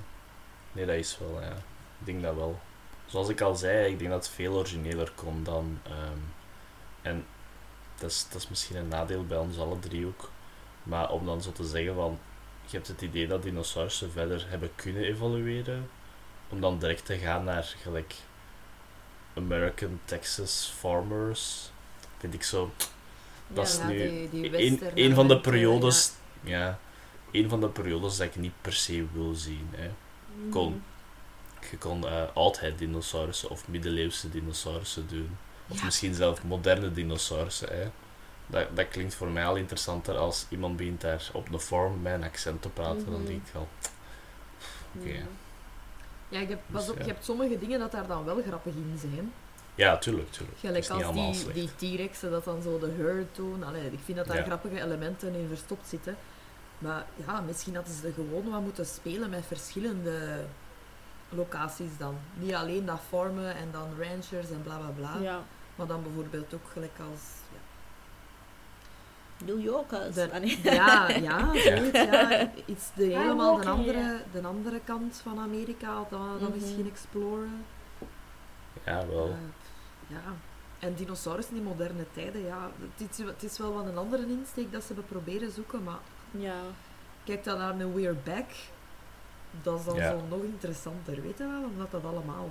Nee, 0.71 0.85
dat 0.85 0.95
is 0.95 1.17
wel, 1.17 1.41
ja. 1.41 1.53
Ik 1.99 2.05
denk 2.05 2.21
dat 2.21 2.35
wel. 2.35 2.59
Zoals 3.05 3.29
ik 3.29 3.41
al 3.41 3.55
zei, 3.55 3.91
ik 3.91 3.99
denk 3.99 4.11
dat 4.11 4.25
het 4.25 4.35
veel 4.35 4.53
origineler 4.55 5.11
kon 5.15 5.43
dan. 5.43 5.79
ehm, 5.83 6.17
en 7.01 7.25
dat 7.97 8.09
is, 8.11 8.27
dat 8.31 8.41
is 8.41 8.49
misschien 8.49 8.75
een 8.75 8.87
nadeel 8.87 9.25
bij 9.25 9.37
ons 9.37 9.57
alle 9.59 9.79
drie 9.79 10.05
ook. 10.05 10.29
Maar 10.83 11.11
om 11.11 11.25
dan 11.25 11.41
zo 11.41 11.51
te 11.51 11.63
zeggen 11.67 11.95
van. 11.95 12.19
Je 12.69 12.75
hebt 12.75 12.87
het 12.87 13.01
idee 13.01 13.27
dat 13.27 13.43
dinosaurussen 13.43 14.11
verder 14.11 14.45
hebben 14.49 14.69
kunnen 14.75 15.03
evolueren. 15.03 15.89
Om 16.49 16.61
dan 16.61 16.79
direct 16.79 17.05
te 17.05 17.17
gaan 17.17 17.43
naar 17.43 17.75
gelijk. 17.81 18.13
American 19.35 19.99
Texas 20.05 20.73
Farmers. 20.79 21.69
Vind 22.17 22.33
ik 22.33 22.43
zo. 22.43 22.71
Dat 23.47 23.67
is 23.67 23.79
nu 23.87 23.97
die- 23.97 24.29
die 24.29 24.65
een, 24.65 24.81
een 24.95 25.13
van 25.15 25.27
de 25.27 25.39
periodes. 25.39 26.11
Ja. 26.41 26.79
een 27.31 27.49
van 27.49 27.59
de 27.61 27.67
periodes 27.69 28.17
dat 28.17 28.27
ik 28.27 28.35
niet 28.35 28.53
per 28.61 28.73
se 28.73 29.05
wil 29.13 29.33
zien. 29.35 29.67
Hè. 29.71 29.89
Kon. 30.51 30.69
Mhm. 30.71 31.69
Je 31.71 31.77
kon 31.77 32.07
eh 32.07 32.23
oudheid 32.33 32.77
dinosaurussen 32.77 33.49
of 33.49 33.67
middeleeuwse 33.67 34.29
dinosaurussen 34.29 35.07
doen. 35.07 35.37
Of 35.67 35.77
Ja. 35.79 35.85
misschien 35.85 36.13
zelfs 36.13 36.41
moderne 36.41 36.91
dinosaurussen. 36.91 37.67
Hè. 37.77 37.87
Dat, 38.47 38.75
dat 38.75 38.87
klinkt 38.87 39.13
voor 39.15 39.27
mij 39.27 39.45
al 39.45 39.55
interessanter 39.55 40.17
als 40.17 40.45
iemand 40.49 40.77
begint 40.77 41.01
daar 41.01 41.29
op 41.33 41.49
de 41.51 41.59
vorm 41.59 42.01
met 42.01 42.13
een 42.13 42.23
accent 42.23 42.61
te 42.61 42.69
praten. 42.69 43.05
Dan 43.05 43.13
Mhm. 43.21 43.25
denk 43.25 43.47
ik 43.47 43.55
al, 43.55 43.67
Oké. 44.97 45.07
Mhm. 45.07 45.25
Ja, 46.29 46.39
ik 46.39 46.49
heb, 46.49 46.59
pas 46.71 46.81
Dus 46.85 46.91
op, 46.93 46.97
ja. 46.99 47.05
je 47.05 47.11
hebt 47.11 47.25
sommige 47.25 47.59
dingen 47.59 47.79
dat 47.79 47.91
daar 47.91 48.07
dan 48.07 48.25
wel 48.25 48.41
grappig 48.47 48.73
in 48.73 48.97
zijn. 48.99 49.33
ja, 49.75 49.97
tuurlijk, 49.97 50.31
tuurlijk. 50.31 50.57
Gelijk 50.59 50.89
als 50.89 51.03
allemaal 51.03 51.31
die, 51.53 51.69
die 51.77 51.95
T-Rexen 51.95 52.31
dat 52.31 52.43
dan 52.43 52.61
zo 52.61 52.79
de 52.79 52.91
herd 52.97 53.35
doen. 53.35 53.63
Allee, 53.63 53.91
ik 53.91 53.99
vind 54.05 54.17
dat 54.17 54.27
daar 54.27 54.37
Ja. 54.37 54.43
grappige 54.43 54.81
elementen 54.81 55.33
in 55.35 55.47
verstopt 55.47 55.87
zitten. 55.87 56.17
Maar 56.77 57.05
ja, 57.27 57.41
misschien 57.41 57.75
hadden 57.75 57.93
ze 57.93 58.07
er 58.07 58.13
gewoon 58.13 58.49
wat 58.49 58.61
moeten 58.61 58.85
spelen 58.85 59.29
met 59.29 59.45
verschillende 59.45 60.45
locaties 61.29 61.97
dan. 61.97 62.15
Niet 62.33 62.53
alleen 62.53 62.85
dat 62.85 62.99
farmen 63.09 63.55
en 63.55 63.67
dan 63.71 63.87
ranchers 63.99 64.49
en 64.49 64.61
bla 64.63 64.77
bla 64.77 64.89
bla. 64.95 65.17
Ja. 65.21 65.43
Maar 65.75 65.87
dan 65.87 66.03
bijvoorbeeld 66.03 66.53
ook 66.53 66.69
gelijk 66.73 66.97
als... 67.11 67.21
New 69.45 69.61
Yorkers. 69.61 70.15
De-. 70.15 70.57
Ja, 70.63 71.09
ja, 71.09 71.51
zoiets, 71.65 71.91
ja. 72.03 72.51
Iets 72.65 72.89
de, 72.95 73.03
helemaal 73.03 73.57
de, 73.57 73.69
andere, 73.69 74.21
de 74.31 74.41
andere 74.47 74.79
kant 74.83 75.19
van 75.23 75.39
Amerika, 75.39 75.93
dan, 76.09 76.27
dan 76.39 76.49
Mhm. 76.49 76.51
misschien 76.53 76.87
exploren. 76.87 77.65
Ja, 78.85 79.07
wel. 79.07 79.27
Eh, 79.27 79.35
ja. 80.07 80.21
En 80.79 80.93
dinosaurussen 80.93 81.55
in 81.55 81.63
moderne 81.63 82.05
tijden, 82.13 82.41
ja, 82.45 82.69
het 82.97 83.09
is, 83.19 83.25
het 83.25 83.43
is 83.43 83.57
wel 83.57 83.73
wat 83.73 83.85
een 83.85 83.97
andere 83.97 84.27
insteek 84.27 84.71
dat 84.71 84.81
ze 84.81 84.87
hebben 84.87 85.05
proberen 85.05 85.51
zoeken, 85.51 85.83
maar 85.83 85.99
Ja. 86.31 86.55
kijk 87.23 87.43
dan 87.43 87.57
naar 87.57 87.79
een 87.79 87.93
We're 87.93 88.15
Back, 88.23 88.45
dat 89.61 89.79
is 89.79 89.85
dan 89.85 89.95
Ja. 89.95 90.09
zo 90.09 90.21
nog 90.29 90.41
interessanter, 90.43 91.21
weet 91.21 91.37
je 91.37 91.47
wel, 91.47 91.63
omdat 91.63 91.91
dat 91.91 92.05
allemaal, 92.05 92.49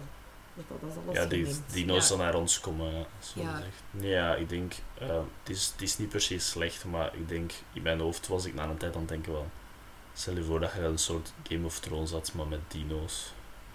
dat 0.57 0.65
dat, 0.69 0.81
dat 0.81 0.91
is 0.91 0.97
alles 1.05 1.17
Ja, 1.17 1.27
die 1.27 1.57
dino's 1.73 2.09
Ja. 2.09 2.17
dan 2.17 2.25
naar 2.25 2.35
ons 2.35 2.61
komen, 2.61 3.07
zo 3.21 3.41
Ja. 3.41 3.51
gezegd. 3.55 3.83
Nee, 3.91 4.11
ja, 4.11 4.35
ik 4.35 4.49
denk, 4.49 4.75
eh, 4.99 5.09
het, 5.43 5.57
is, 5.57 5.67
het 5.73 5.83
is 5.83 5.99
niet 5.99 6.09
per 6.09 6.21
se 6.21 6.39
slecht, 6.39 6.85
maar 6.85 7.15
ik 7.15 7.29
denk, 7.29 7.53
in 7.73 7.83
mijn 7.83 8.01
hoofd 8.01 8.27
was 8.27 8.45
ik 8.45 8.55
na 8.55 8.65
een 8.65 8.77
tijd 8.77 8.95
aan 8.95 9.01
het 9.01 9.09
denken 9.09 9.33
van, 9.33 9.51
stel 10.15 10.35
je 10.35 10.45
voor 10.45 10.61
dat 10.61 10.73
je 10.73 10.81
een 10.81 10.99
soort 10.99 11.33
Game 11.49 11.67
of 11.67 11.81
Thrones 11.81 12.11
had, 12.11 12.33
maar 12.35 12.47
met 12.47 12.61
dino's. 12.69 13.33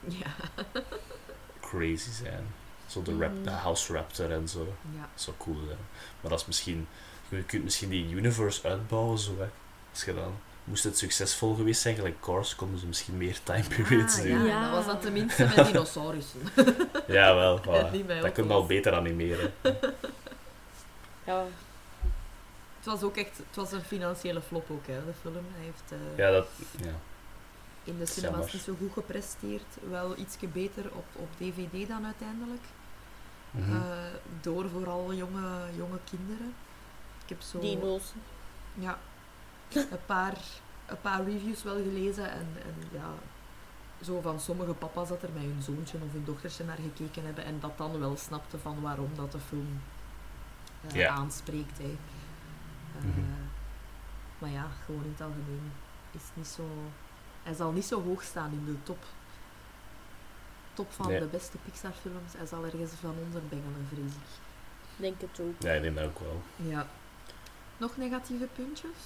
Ja, 0.07 0.35
Crazy 1.61 2.11
zijn. 2.11 2.45
Zo 2.87 3.01
de, 3.01 3.17
rap, 3.17 3.31
Mhm. 3.33 3.43
de 3.43 3.49
House 3.49 3.93
Raptor 3.93 4.31
en 4.31 4.47
zo. 4.47 4.75
ja. 4.95 4.99
Dat 5.13 5.21
zou 5.21 5.35
cool 5.37 5.57
zijn. 5.65 5.77
Maar 6.21 6.31
dat 6.31 6.39
is 6.39 6.45
misschien, 6.45 6.87
je 7.29 7.43
kunt 7.43 7.63
misschien 7.63 7.89
die 7.89 8.09
universe 8.09 8.67
uitbouwen 8.67 9.17
zo, 9.19 9.35
hè. 9.39 9.47
Als 9.91 10.03
je 10.03 10.13
dan, 10.13 10.33
moest 10.63 10.84
het 10.84 10.97
succesvol 10.97 11.56
geweest 11.56 11.82
zijn, 11.82 11.95
gelijk 11.95 12.19
Cars, 12.19 12.56
konden 12.56 12.80
ze 12.80 12.86
misschien 12.86 13.17
meer 13.17 13.39
time 13.43 13.63
periods 13.67 14.17
Ah, 14.17 14.24
doen. 14.24 14.32
ja, 14.39 14.45
Ja. 14.45 14.62
dat 14.62 14.71
was 14.71 14.86
dat 14.86 15.02
tenminste 15.02 15.50
met 15.56 15.65
dinosaurussen. 15.65 16.39
Ja, 17.08 17.36
wel. 17.36 17.60
voilà. 17.60 17.63
Dat 17.63 17.89
kun 17.91 18.06
je 18.08 18.21
auto's. 18.21 18.50
al 18.50 18.65
beter 18.65 18.93
animeren. 18.93 19.54
Ja. 21.26 21.43
Het 22.78 22.86
was 22.86 23.04
ook 23.04 23.17
echt, 23.17 23.38
het 23.38 23.56
was 23.56 23.71
een 23.71 23.82
financiële 23.82 24.41
flop 24.41 24.71
ook, 24.71 24.88
hè, 24.88 25.06
de 25.06 25.13
film. 25.21 25.45
Hij 25.56 25.63
heeft 25.65 25.91
eh, 25.91 26.17
Ja, 26.17 26.32
dat... 26.32 26.47
Ja. 26.78 26.86
in 27.84 27.97
de 27.97 28.06
cinemas 28.06 28.21
jammer. 28.38 28.50
niet 28.54 28.62
zo 28.63 28.76
goed 28.80 28.93
gepresteerd. 28.93 29.63
Wel 29.89 30.17
ietsje 30.17 30.47
beter 30.47 30.84
op, 30.93 31.06
op 31.15 31.28
DVD 31.38 31.88
dan 31.88 32.06
uiteindelijk. 32.06 32.62
Mhm. 33.52 33.76
Eh, 33.76 33.82
door 34.41 34.69
vooral 34.69 35.13
jonge, 35.13 35.50
jonge 35.78 35.97
kinderen. 36.10 36.54
Ik 37.24 37.30
heb 37.30 37.41
zo... 37.41 37.60
Dino's. 37.60 38.04
Ja. 38.74 39.00
Een 39.75 40.05
paar, 40.05 40.38
een 40.86 41.01
paar 41.01 41.23
reviews 41.23 41.63
wel 41.63 41.75
gelezen 41.75 42.31
en, 42.31 42.47
en 42.65 42.75
ja, 42.91 43.10
zo 44.05 44.21
van 44.21 44.39
sommige 44.39 44.73
papa's 44.73 45.10
dat 45.10 45.23
er 45.23 45.29
met 45.34 45.41
hun 45.43 45.62
zoontje 45.62 45.97
of 46.05 46.12
hun 46.12 46.23
dochtertje 46.25 46.63
naar 46.63 46.77
gekeken 46.77 47.25
hebben 47.25 47.43
en 47.43 47.60
dat 47.60 47.77
dan 47.77 47.99
wel 47.99 48.17
snapte 48.17 48.57
van 48.57 48.81
waarom 48.81 49.10
dat 49.15 49.31
de 49.31 49.39
film 49.39 49.81
Ja. 50.93 51.10
aanspreekt. 51.10 51.77
Hè. 51.77 51.84
Eh, 52.97 53.03
Mhm. 53.03 53.19
Maar 54.39 54.49
ja, 54.49 54.67
gewoon 54.86 55.03
in 55.03 55.12
het 55.12 55.21
algemeen 55.21 55.71
is 56.12 56.21
het 56.21 56.31
niet 56.36 56.47
zo... 56.47 56.67
Hij 57.43 57.53
zal 57.53 57.71
niet 57.71 57.86
zo 57.86 58.03
hoog 58.03 58.23
staan 58.23 58.51
in 58.51 58.65
de 58.65 58.75
top, 58.84 59.03
top 60.73 60.91
van 60.91 61.07
Nee. 61.07 61.19
de 61.19 61.25
beste 61.25 61.57
Pixar-films. 61.65 62.34
Hij 62.38 62.45
zal 62.45 62.65
ergens 62.65 62.91
van 62.91 63.15
onder 63.25 63.41
bengelen, 63.49 63.88
vrees 63.93 64.12
ik. 64.13 64.29
Denk 64.95 65.21
het 65.21 65.39
ook. 65.39 65.62
Ja, 65.62 65.71
ik 65.71 65.81
denk 65.81 65.95
dat 65.95 66.05
ook 66.05 66.19
wel. 66.19 66.41
Ja. 66.55 66.88
Nog 67.77 67.97
negatieve 67.97 68.47
puntjes? 68.55 68.97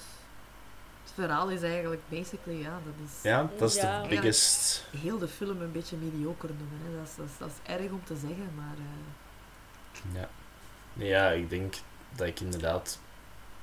Het 1.06 1.13
verhaal 1.13 1.50
is 1.50 1.62
eigenlijk 1.62 2.02
basically, 2.10 2.62
ja, 2.62 2.80
dat 2.86 2.94
is 3.08 3.22
Ja, 3.24 3.50
dat 3.58 3.70
is 3.70 3.76
Ja. 3.76 4.02
de 4.02 4.08
biggest... 4.08 4.86
heel 4.98 5.18
de 5.18 5.28
film 5.28 5.62
een 5.62 5.72
beetje 5.72 5.96
mediocre 5.98 6.48
noemen. 6.60 6.80
Hè. 6.84 6.98
Dat, 6.98 7.08
is, 7.08 7.15
dat, 7.15 7.26
is, 7.26 7.38
dat 7.38 7.48
is 7.50 7.72
erg 7.74 7.91
om 7.91 8.02
te 8.04 8.15
zeggen, 8.15 8.50
maar 8.56 8.76
eh, 8.78 10.13
Ja. 10.22 10.30
Nee, 10.94 11.08
ja, 11.08 11.30
ik 11.30 11.50
denk 11.50 11.74
dat 12.15 12.28
ik 12.28 12.39
inderdaad... 12.39 13.00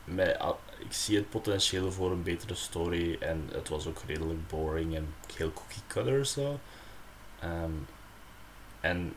Met, 0.05 0.39
al- 0.39 0.61
ik 0.79 0.93
zie 0.93 1.17
het 1.17 1.31
potentieel 1.31 1.93
voor 1.93 2.11
een 2.11 2.23
betere 2.23 2.55
story 2.55 3.17
en 3.21 3.49
het 3.53 3.69
was 3.69 3.87
ook 3.87 3.99
redelijk 4.07 4.49
boring 4.49 4.95
en 4.97 5.15
heel 5.37 5.53
cookie 5.53 5.83
cutter 5.87 6.27
zo. 6.27 6.61
Ehm, 7.41 7.71
en 8.81 9.15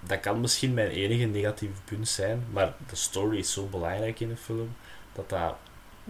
dat 0.00 0.20
kan 0.20 0.40
misschien 0.40 0.74
mijn 0.74 0.88
enige 0.90 1.24
negatieve 1.26 1.82
punt 1.84 2.08
zijn, 2.08 2.46
maar 2.52 2.74
de 2.88 2.96
story 2.96 3.38
is 3.38 3.52
zo 3.52 3.66
belangrijk 3.66 4.20
in 4.20 4.28
de 4.28 4.36
film 4.36 4.76
dat 5.12 5.28
dat 5.28 5.56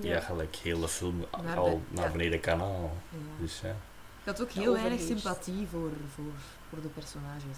ja. 0.04 0.20
gelijk 0.20 0.56
heel 0.56 0.80
de 0.80 0.88
film 0.88 1.24
Naar 1.42 1.56
al 1.56 1.70
de- 1.70 1.94
naar 1.94 2.04
ja. 2.04 2.10
beneden 2.10 2.40
kan 2.40 2.60
halen. 2.60 2.90
ja. 3.10 3.18
Dus 3.40 3.60
ja. 3.60 3.68
ik 3.68 4.24
had 4.24 4.42
ook 4.42 4.50
heel 4.50 4.72
weinig 4.72 5.00
sympathie 5.00 5.66
voor, 5.70 5.90
voor, 6.14 6.32
voor 6.68 6.82
de 6.82 6.88
personages. 6.88 7.56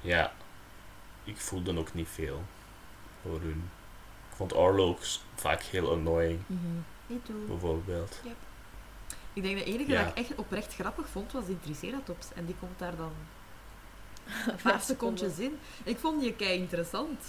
ja, 0.00 0.32
ik 1.24 1.36
voelde 1.36 1.78
ook 1.78 1.94
niet 1.94 2.08
veel 2.08 2.42
voor 3.22 3.40
hun. 3.40 3.70
Ik 4.30 4.36
vond 4.36 4.54
Arlo 4.54 4.88
ook 4.88 4.98
vaak 5.34 5.62
heel 5.62 5.90
annoying, 5.90 6.40
Me 7.06 7.22
too. 7.22 7.36
bijvoorbeeld. 7.46 8.20
Ik 9.32 9.42
denk 9.42 9.58
de 9.58 9.64
enige 9.64 9.90
Ja. 9.92 10.02
dat 10.04 10.10
ik 10.10 10.16
echt 10.28 10.34
oprecht 10.34 10.74
grappig 10.74 11.08
vond, 11.08 11.32
was 11.32 11.46
die 11.46 11.60
Triceratops. 11.60 12.26
En 12.34 12.44
die 12.44 12.54
komt 12.60 12.78
daar 12.78 12.96
dan 12.96 13.12
een 14.24 14.58
Vijf 14.58 14.62
paar 14.62 14.80
secondjes 14.92 15.38
in. 15.38 15.58
Ik 15.84 15.98
vond 15.98 16.20
die 16.20 16.32
kei 16.34 16.58
interessant. 16.58 17.24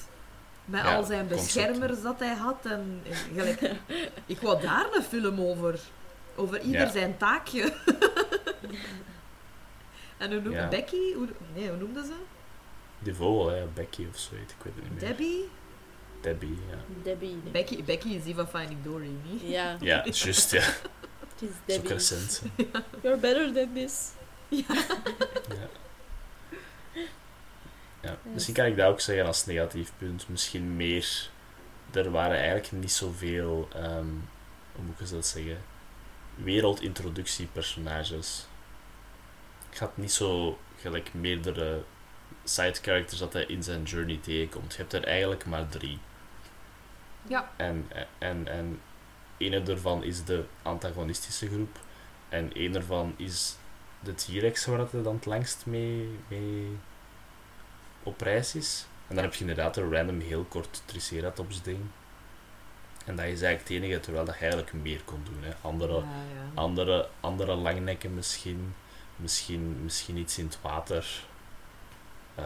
Met 0.65 0.81
Ja, 0.81 0.95
al 0.95 1.03
zijn 1.03 1.27
concept. 1.27 1.41
beschermers 1.53 2.01
dat 2.01 2.19
hij 2.19 2.33
had. 2.35 2.65
En, 2.65 3.01
en 3.09 3.15
gelijk, 3.15 3.61
ik 4.25 4.39
wou 4.41 4.61
daar 4.61 4.85
een 4.93 5.03
film 5.03 5.41
over. 5.41 5.79
Over 6.35 6.61
ieder 6.61 6.81
Ja. 6.81 6.89
zijn 6.91 7.17
taakje. 7.17 7.61
en 10.17 10.31
hoe 10.31 10.41
noemde 10.41 10.49
Ja. 10.59 10.67
Becky? 10.67 11.13
Hoe, 11.13 11.27
nee, 11.53 11.67
hoe 11.69 11.77
noemde 11.77 12.03
ze? 12.03 12.13
Die 12.99 13.13
vogel, 13.13 13.47
hè, 13.49 13.65
Becky 13.73 14.05
of 14.11 14.17
zoiets, 14.19 14.53
ik 14.53 14.63
weet 14.63 14.73
het 14.75 14.83
niet 14.83 14.93
meer. 14.99 15.09
Debbie? 15.09 15.49
Debbie, 16.21 16.57
ja. 16.69 16.77
Debbie. 17.03 17.37
nee. 17.43 17.51
Becky, 17.51 17.83
Becky 17.83 18.07
is 18.07 18.23
die 18.23 18.35
van 18.35 18.47
Finding 18.47 18.83
Dory, 18.83 19.09
niet? 19.31 19.41
Ja, 19.41 19.77
Ja, 19.79 20.03
juist, 20.11 20.51
ja. 20.51 20.61
het 21.33 21.41
is 21.41 21.49
Dat 21.49 21.49
is 21.65 21.75
ook 21.77 21.81
Debbie. 21.81 21.91
recent. 21.91 22.41
You're 23.01 23.17
better 23.17 23.53
than 23.53 23.73
this. 23.73 24.09
Ja. 24.47 24.63
Ja, 28.05 28.17
misschien 28.33 28.53
kan 28.53 28.65
ik 28.65 28.77
dat 28.77 28.87
ook 28.87 28.99
zeggen 28.99 29.25
als 29.25 29.45
negatief 29.45 29.91
punt. 29.97 30.29
Misschien 30.29 30.75
meer. 30.75 31.29
Er 31.93 32.11
waren 32.11 32.37
eigenlijk 32.37 32.71
niet 32.71 32.91
zoveel, 32.91 33.67
ehm 33.73 34.07
hoe 34.75 34.85
moet 34.85 34.99
ik 34.99 35.09
dat 35.09 35.27
zeggen? 35.27 35.57
Wereldintroductiepersonages. 36.35 38.45
Ik 39.71 39.77
had 39.77 39.97
niet 39.97 40.11
zo 40.11 40.59
gelijk 40.79 41.13
meerdere 41.13 41.83
side 42.43 42.79
characters 42.81 43.19
dat 43.19 43.33
hij 43.33 43.45
in 43.45 43.63
zijn 43.63 43.83
journey 43.83 44.19
tegenkomt. 44.21 44.71
Je 44.71 44.77
hebt 44.77 44.93
er 44.93 45.03
eigenlijk 45.03 45.45
maar 45.45 45.69
drie. 45.69 45.99
Ja. 47.27 47.51
En, 47.55 47.89
en, 48.17 48.47
en 48.47 48.81
ene 49.37 49.63
daarvan 49.63 50.03
is 50.03 50.23
de 50.23 50.43
antagonistische 50.61 51.47
groep. 51.47 51.79
En 52.29 52.53
één 52.53 52.75
ervan 52.75 53.13
is 53.17 53.55
de 53.99 54.13
T-Rex 54.13 54.65
waar 54.65 54.79
het 54.79 54.91
dan 54.91 55.15
het 55.15 55.25
langst 55.25 55.65
mee, 55.65 56.19
mee 56.27 56.77
op 58.05 58.21
reis 58.21 58.55
is. 58.55 58.85
En 59.07 59.15
dan 59.15 59.23
heb 59.23 59.33
je 59.33 59.39
inderdaad 59.39 59.77
een 59.77 59.93
random 59.93 60.19
heel 60.19 60.43
kort 60.43 60.81
Triceratops 60.85 61.61
ding. 61.61 61.79
En 63.05 63.15
dat 63.15 63.25
is 63.25 63.41
eigenlijk 63.41 63.59
het 63.59 63.69
enige 63.69 63.99
terwijl 63.99 64.25
dat 64.25 64.33
je 64.35 64.41
eigenlijk 64.41 64.73
meer 64.73 65.01
kon 65.05 65.21
doen. 65.23 65.43
Hè. 65.43 65.53
Andere, 65.61 65.93
Ja, 65.93 66.01
ja. 66.01 66.51
andere, 66.53 67.09
andere 67.19 67.55
langnekken 67.55 68.13
misschien. 68.13 68.73
Misschien, 69.15 69.77
misschien 69.83 70.17
iets 70.17 70.37
in 70.37 70.45
het 70.45 70.57
water. 70.61 71.23
Eh, 72.35 72.45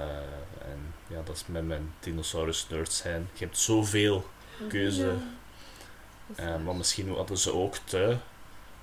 en 0.61 0.93
ja, 1.07 1.21
dat 1.23 1.35
is 1.35 1.45
met 1.45 1.67
mijn 1.67 1.93
dinosaurus 1.99 2.67
nerd 2.69 2.91
zijn. 2.93 3.29
Je 3.33 3.45
hebt 3.45 3.57
zoveel 3.57 4.29
keuze. 4.67 5.15
Ja. 6.35 6.55
Eh, 6.55 6.63
maar 6.63 6.75
misschien 6.75 7.15
hadden 7.15 7.37
ze 7.37 7.53
ook 7.53 7.75
te, 7.75 8.17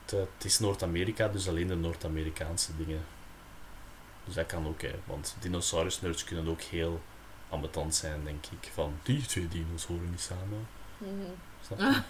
te... 0.05 0.17
Het 0.17 0.45
is 0.45 0.59
Noord-Amerika, 0.59 1.29
dus 1.29 1.49
alleen 1.49 1.67
de 1.67 1.77
Noord-Amerikaanse 1.77 2.77
dingen. 2.77 3.05
Dus 4.27 4.35
dat 4.35 4.47
kan 4.47 4.67
ook, 4.67 4.83
hè. 4.83 4.95
Want 5.05 5.37
dinosaurus-nerds 5.41 6.25
kunnen 6.25 6.49
ook 6.49 6.61
heel 6.61 7.01
ambetant 7.49 7.95
zijn, 7.95 8.21
denk 8.25 8.45
ik. 8.61 8.71
Van, 8.75 8.93
die 9.03 9.27
twee 9.27 9.49
dino's 9.49 9.85
horen 9.85 10.11
niet 10.11 10.21
samen. 10.21 10.69
Mhm. 10.99 11.11
Snap 11.67 11.79
je? 11.81 12.03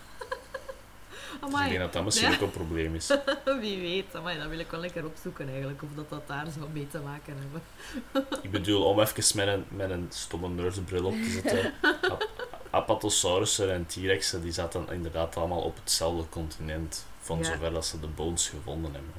Dus 1.50 1.61
ik 1.61 1.68
denk 1.68 1.79
dat 1.79 1.92
dat 1.92 2.05
misschien 2.05 2.29
Ja. 2.29 2.35
ook 2.35 2.40
een 2.40 2.50
probleem 2.50 2.94
is. 2.94 3.07
wie 3.61 3.81
weet. 3.81 4.14
Amai, 4.14 4.38
dat 4.38 4.48
wil 4.48 4.59
ik 4.59 4.70
wel 4.70 4.81
lekker 4.81 5.05
opzoeken 5.05 5.48
eigenlijk, 5.48 5.83
of 5.83 5.88
dat, 5.94 6.09
dat 6.09 6.26
daar 6.26 6.46
zou 6.59 6.70
mee 6.72 6.88
te 6.88 6.98
maken 7.00 7.35
hebben. 7.38 7.62
Ik 8.44 8.50
bedoel, 8.50 8.85
om 8.85 9.00
even 9.00 9.37
met 9.37 9.48
een, 9.48 9.64
met 9.68 9.90
een 9.90 10.07
stomme 10.11 10.48
nerdbril 10.48 11.05
op 11.05 11.12
te 11.14 11.31
zetten. 11.31 11.72
Ap- 12.11 12.31
Apatosaurussen 12.70 13.72
en 13.72 13.87
T-Rexen, 13.87 14.42
die 14.42 14.52
zaten 14.52 14.87
inderdaad 14.90 15.37
allemaal 15.37 15.61
op 15.62 15.76
hetzelfde 15.76 16.29
continent. 16.29 17.07
Van 17.20 17.38
Ja. 17.38 17.44
zover 17.44 17.72
dat 17.72 17.87
ze 17.87 18.00
de 18.00 18.07
bones 18.07 18.48
gevonden 18.48 18.92
hebben. 18.92 19.12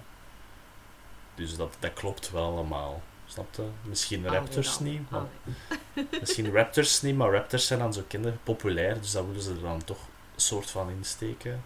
Dus 1.37 1.55
dat, 1.57 1.75
dat 1.79 1.93
klopt 1.93 2.31
wel 2.31 2.43
allemaal. 2.45 3.01
Snap 3.25 3.55
je? 3.55 3.67
Misschien 3.81 4.27
raptors 4.27 4.77
Allee, 4.79 4.91
niet. 4.91 5.09
maar- 5.09 5.25
misschien 6.19 6.51
raptors 6.51 7.01
niet, 7.01 7.15
maar 7.15 7.31
raptors 7.31 7.67
zijn 7.67 7.79
dan 7.79 7.93
zo 7.93 8.03
kinderen 8.07 8.39
populair, 8.43 8.99
dus 8.99 9.11
dat 9.11 9.25
willen 9.25 9.41
ze 9.41 9.51
er 9.51 9.59
dan 9.61 9.83
toch 9.83 9.99
een 10.35 10.41
soort 10.41 10.69
van 10.69 10.89
insteken. 10.89 11.63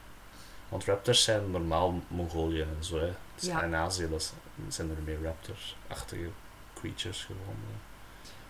Want 0.70 0.86
raptors 0.86 1.24
zijn 1.24 1.52
normaal 1.52 2.02
Mongolië 2.08 2.62
en 2.62 2.78
zo. 2.80 3.00
Hè. 3.00 3.12
Dus 3.36 3.44
Ja. 3.46 3.62
In 3.62 3.76
Azië 3.76 4.10
dat 4.10 4.34
zijn 4.68 4.90
er 4.90 5.02
meer 5.06 5.24
raptors-achtige 5.24 6.30
creatures 6.74 7.20
gevonden. 7.20 7.90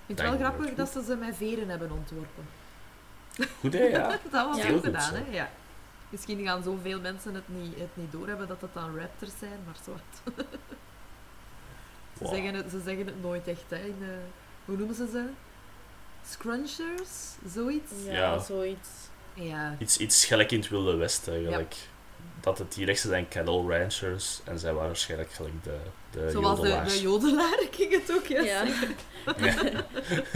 Ik 0.06 0.18
vind 0.18 0.20
het 0.20 0.28
wel 0.30 0.38
grappig 0.50 0.76
dat 0.76 0.90
ze 0.90 1.04
ze 1.04 1.16
met 1.16 1.36
veren 1.36 1.70
hebben 1.70 1.92
ontworpen. 1.92 2.46
Goed 3.60 3.74
hè, 3.74 3.84
ja. 3.84 4.08
Dat 4.32 4.48
was 4.48 4.58
Ja. 4.58 4.64
Heel 4.64 4.74
goed 4.74 4.84
gedaan, 4.86 5.14
hè? 5.14 5.24
Ja. 5.32 5.50
Misschien 6.10 6.44
gaan 6.44 6.64
zoveel 6.64 7.00
mensen 7.00 7.34
het 7.36 7.48
niet, 7.48 7.78
het 7.80 7.90
niet 7.94 8.12
doorhebben 8.12 8.48
dat 8.48 8.62
het 8.62 8.74
dan 8.74 8.98
raptors 9.00 9.32
zijn, 9.40 9.60
maar 9.66 9.76
zo. 9.86 9.96
Ze, 12.22 12.28
Wow. 12.28 12.34
zeggen 12.36 12.54
het, 12.54 12.72
ze 12.72 12.82
zeggen 12.86 13.06
het 13.06 13.22
nooit 13.22 13.48
echt, 13.48 13.64
hè? 13.70 13.78
In 13.78 13.96
hoe 14.66 14.78
noemen 14.78 14.96
ze 14.96 15.08
ze? 15.12 15.26
Scrunchers? 16.30 17.10
Zoiets? 17.54 17.92
Ja, 18.06 18.12
Ja. 18.14 18.40
zoiets. 18.40 18.90
Ja. 19.34 19.76
Iets, 19.80 19.98
iets 19.98 20.26
gelijk 20.26 20.52
in 20.52 20.60
het 20.60 20.70
Wilde 20.70 20.96
Westen, 20.96 21.44
gelijk. 21.44 21.76
Dat 22.42 22.58
de 22.58 22.68
T-Rexen 22.68 23.10
zijn 23.10 23.28
cattle 23.28 23.78
ranchers 23.80 24.42
en 24.44 24.60
zij 24.60 24.74
waren 24.74 24.88
waarschijnlijk 24.88 25.32
gelijk 25.32 25.64
de, 25.64 25.78
de 26.12 26.30
Zoals 26.32 26.60
de, 26.62 26.68
jodelaars. 26.68 26.94
de 26.94 27.02
jodelaar, 27.02 27.62
ik 27.70 27.76
ging 27.76 27.92
het 27.92 28.12
ook 28.12 28.26
juist 28.26 28.46
Ja. 28.46 28.64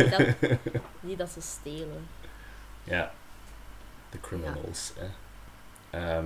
dat, 0.09 0.27
niet 0.99 1.17
dat 1.17 1.29
ze 1.29 1.41
stelen. 1.41 2.07
Ja, 2.83 3.13
de 4.09 4.19
criminals. 4.19 4.91
Hè. 4.97 5.07
Ehm, 5.99 6.25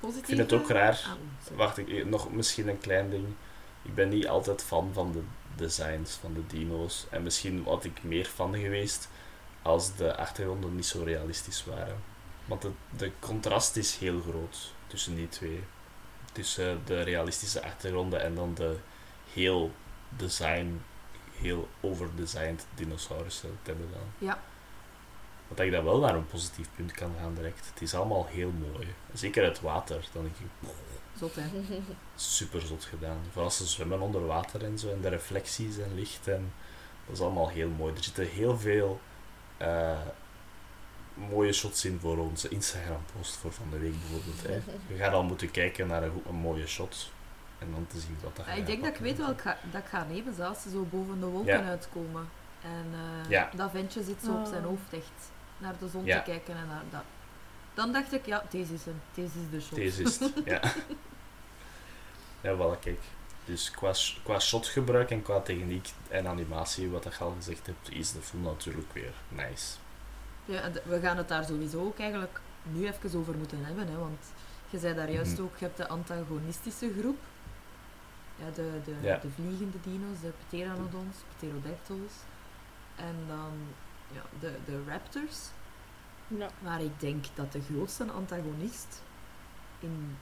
Positief. 0.00 0.26
vind 0.26 0.38
het 0.38 0.52
ook 0.52 0.68
raar. 0.68 1.00
Ah, 1.06 1.56
wacht, 1.56 1.78
ik, 1.78 2.04
nog 2.06 2.32
misschien 2.32 2.68
een 2.68 2.78
klein 2.80 3.10
ding. 3.10 3.26
Ik 3.82 3.94
ben 3.94 4.08
niet 4.08 4.28
altijd 4.28 4.62
fan 4.62 4.90
van 4.92 5.12
de 5.12 5.22
designs 5.56 6.12
van 6.12 6.34
de 6.34 6.46
dino's. 6.46 7.06
En 7.10 7.22
misschien 7.22 7.62
had 7.64 7.84
ik 7.84 8.02
meer 8.02 8.24
fan 8.24 8.54
geweest 8.54 9.08
als 9.62 9.96
de 9.96 10.16
achtergronden 10.16 10.74
niet 10.74 10.86
zo 10.86 11.02
realistisch 11.02 11.64
waren. 11.64 11.96
Want 12.44 12.62
de, 12.62 12.70
de 12.96 13.10
contrast 13.18 13.76
is 13.76 13.96
heel 13.96 14.20
groot 14.20 14.72
tussen 14.86 15.14
die 15.14 15.28
twee. 15.28 15.64
Tussen 16.32 16.82
de 16.84 17.02
realistische 17.02 17.62
achtergronden 17.62 18.22
en 18.22 18.34
dan 18.34 18.54
de 18.54 18.76
heel 19.32 19.72
design, 20.08 20.82
heel 21.32 21.68
overdesigned 21.80 22.66
dinosaurussen 22.74 23.58
te 23.62 23.70
hebben 23.70 23.90
dan. 23.90 24.28
Ja. 24.28 24.42
Wat 25.48 25.60
ik 25.60 25.72
dan 25.72 25.84
wel 25.84 25.98
naar 25.98 26.14
een 26.14 26.26
positief 26.26 26.68
punt 26.76 26.92
kan 26.92 27.14
gaan 27.20 27.34
direct. 27.34 27.70
Het 27.72 27.82
is 27.82 27.94
allemaal 27.94 28.26
heel 28.26 28.50
mooi. 28.50 28.94
Zeker 29.12 29.44
het 29.44 29.60
water. 29.60 30.08
Dan 30.12 30.22
denk 30.22 30.34
ik, 30.36 30.70
Zot, 31.18 31.34
hè? 31.34 31.42
super 32.14 32.60
zot 32.62 32.84
gedaan. 32.84 33.18
Vooral 33.26 33.44
als 33.44 33.56
ze 33.56 33.66
zwemmen 33.66 34.00
onder 34.00 34.26
water 34.26 34.64
en 34.64 34.78
zo. 34.78 34.90
En 34.90 35.00
de 35.00 35.08
reflecties 35.08 35.78
en 35.78 35.94
licht. 35.94 36.28
En 36.28 36.52
dat 37.06 37.16
is 37.16 37.22
allemaal 37.22 37.48
heel 37.48 37.68
mooi. 37.68 37.94
Er 37.94 38.04
zitten 38.04 38.26
heel 38.28 38.58
veel 38.58 39.00
eh, 39.56 39.98
mooie 41.14 41.52
shots 41.52 41.84
in 41.84 41.98
voor 42.00 42.18
onze 42.18 42.48
Instagram-post 42.48 43.36
voor 43.36 43.52
van 43.52 43.66
de 43.70 43.78
week 43.78 43.94
bijvoorbeeld. 44.00 44.42
Hè. 44.42 44.72
Je 44.94 44.98
gaat 44.98 45.12
al 45.12 45.22
moeten 45.22 45.50
kijken 45.50 45.86
naar 45.86 46.02
een, 46.02 46.10
goed- 46.12 46.26
een 46.26 46.34
mooie 46.34 46.66
shot 46.66 47.10
en 47.58 47.70
dan 47.72 47.86
te 47.86 47.98
zien 48.00 48.16
wat 48.22 48.36
dat 48.36 48.46
Ja, 48.46 48.52
je 48.52 48.60
ik 48.60 48.66
denk 48.66 48.82
dat 48.84 48.94
ik 48.94 49.00
weet 49.00 49.16
wel 49.18 49.26
dat 49.72 49.82
ik 49.82 49.88
ga 49.88 50.04
nemen, 50.08 50.34
zelfs 50.34 50.62
ze 50.62 50.70
zo 50.70 50.86
boven 50.90 51.20
de 51.20 51.26
wolken 51.26 51.52
Ja. 51.62 51.68
uitkomen. 51.68 52.28
En 52.62 52.86
eh, 52.92 53.30
Ja. 53.30 53.50
dat 53.56 53.70
ventje 53.70 54.02
zit 54.02 54.16
zo 54.24 54.32
op 54.32 54.46
zijn 54.46 54.62
Oh. 54.62 54.68
hoofd 54.68 54.92
echt 54.92 55.30
naar 55.58 55.74
de 55.78 55.88
zon 55.88 56.04
Ja. 56.04 56.22
te 56.22 56.30
kijken 56.30 56.56
en 56.56 56.66
naar 56.66 56.82
dat. 56.90 57.02
Dan 57.74 57.92
dacht 57.92 58.12
ik, 58.12 58.26
ja, 58.26 58.44
deze 58.50 58.74
is 58.74 58.84
hem. 58.84 59.00
Deze 59.14 59.38
is 59.38 59.50
de 59.50 59.60
shot. 59.60 59.74
Deze 59.74 60.02
is 60.02 60.18
het, 60.18 60.32
ja. 60.44 60.60
Ja, 62.40 62.54
voilà, 62.56 62.78
kijk. 62.80 63.00
Dus 63.44 63.70
qua, 63.70 63.92
qua 64.24 64.38
shotgebruik 64.38 65.10
en 65.10 65.22
qua 65.22 65.40
techniek 65.40 65.88
en 66.08 66.26
animatie, 66.26 66.88
wat 66.90 67.04
je 67.04 67.24
al 67.24 67.34
gezegd 67.36 67.66
hebt, 67.66 67.90
is 67.90 68.12
de 68.12 68.20
film 68.20 68.42
natuurlijk 68.42 68.92
weer 68.92 69.12
nice. 69.28 69.76
Ja, 70.44 70.70
we 70.84 71.00
gaan 71.00 71.16
het 71.16 71.28
daar 71.28 71.44
sowieso 71.44 71.80
ook 71.84 71.98
eigenlijk 71.98 72.40
nu 72.62 72.86
even 72.86 73.18
over 73.18 73.34
moeten 73.36 73.64
hebben, 73.64 73.88
hè, 73.88 73.96
want 73.98 74.20
je 74.70 74.78
zei 74.78 74.94
daar 74.94 75.10
juist 75.10 75.32
Mhm. 75.32 75.42
ook, 75.42 75.56
je 75.58 75.64
hebt 75.64 75.76
de 75.76 75.88
antagonistische 75.88 76.92
groep. 76.98 77.18
Ja, 78.36 78.44
de, 78.54 78.70
de, 78.84 78.94
Ja. 79.00 79.16
de 79.18 79.28
vliegende 79.34 79.76
dino's, 79.82 80.20
de 80.20 80.32
pteranodons, 80.46 81.16
pterodactyls. 81.36 82.12
En 82.96 83.16
dan 83.28 83.52
ja, 84.12 84.22
de, 84.40 84.56
de 84.64 84.82
raptors. 84.88 85.38
Ja. 86.38 86.48
Maar 86.58 86.80
ik 86.82 87.00
denk 87.00 87.24
dat 87.34 87.52
de 87.52 87.60
grootste 87.72 88.04
antagonist 88.10 89.02
in 89.80 90.16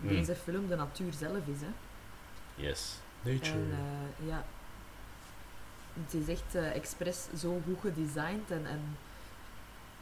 Mm. 0.00 0.08
deze 0.08 0.34
film 0.34 0.68
de 0.68 0.76
natuur 0.76 1.12
zelf 1.12 1.46
is. 1.46 1.60
Hè. 1.60 1.68
Yes. 2.54 2.98
Nature. 3.22 3.52
En 3.58 3.70
eh, 3.72 4.26
ja, 4.28 4.44
het 6.02 6.14
is 6.14 6.28
echt 6.28 6.54
eh, 6.54 6.74
expres 6.74 7.26
zo 7.36 7.60
goed 7.64 7.80
gedesigned 7.80 8.50
en, 8.50 8.66
en 8.66 8.80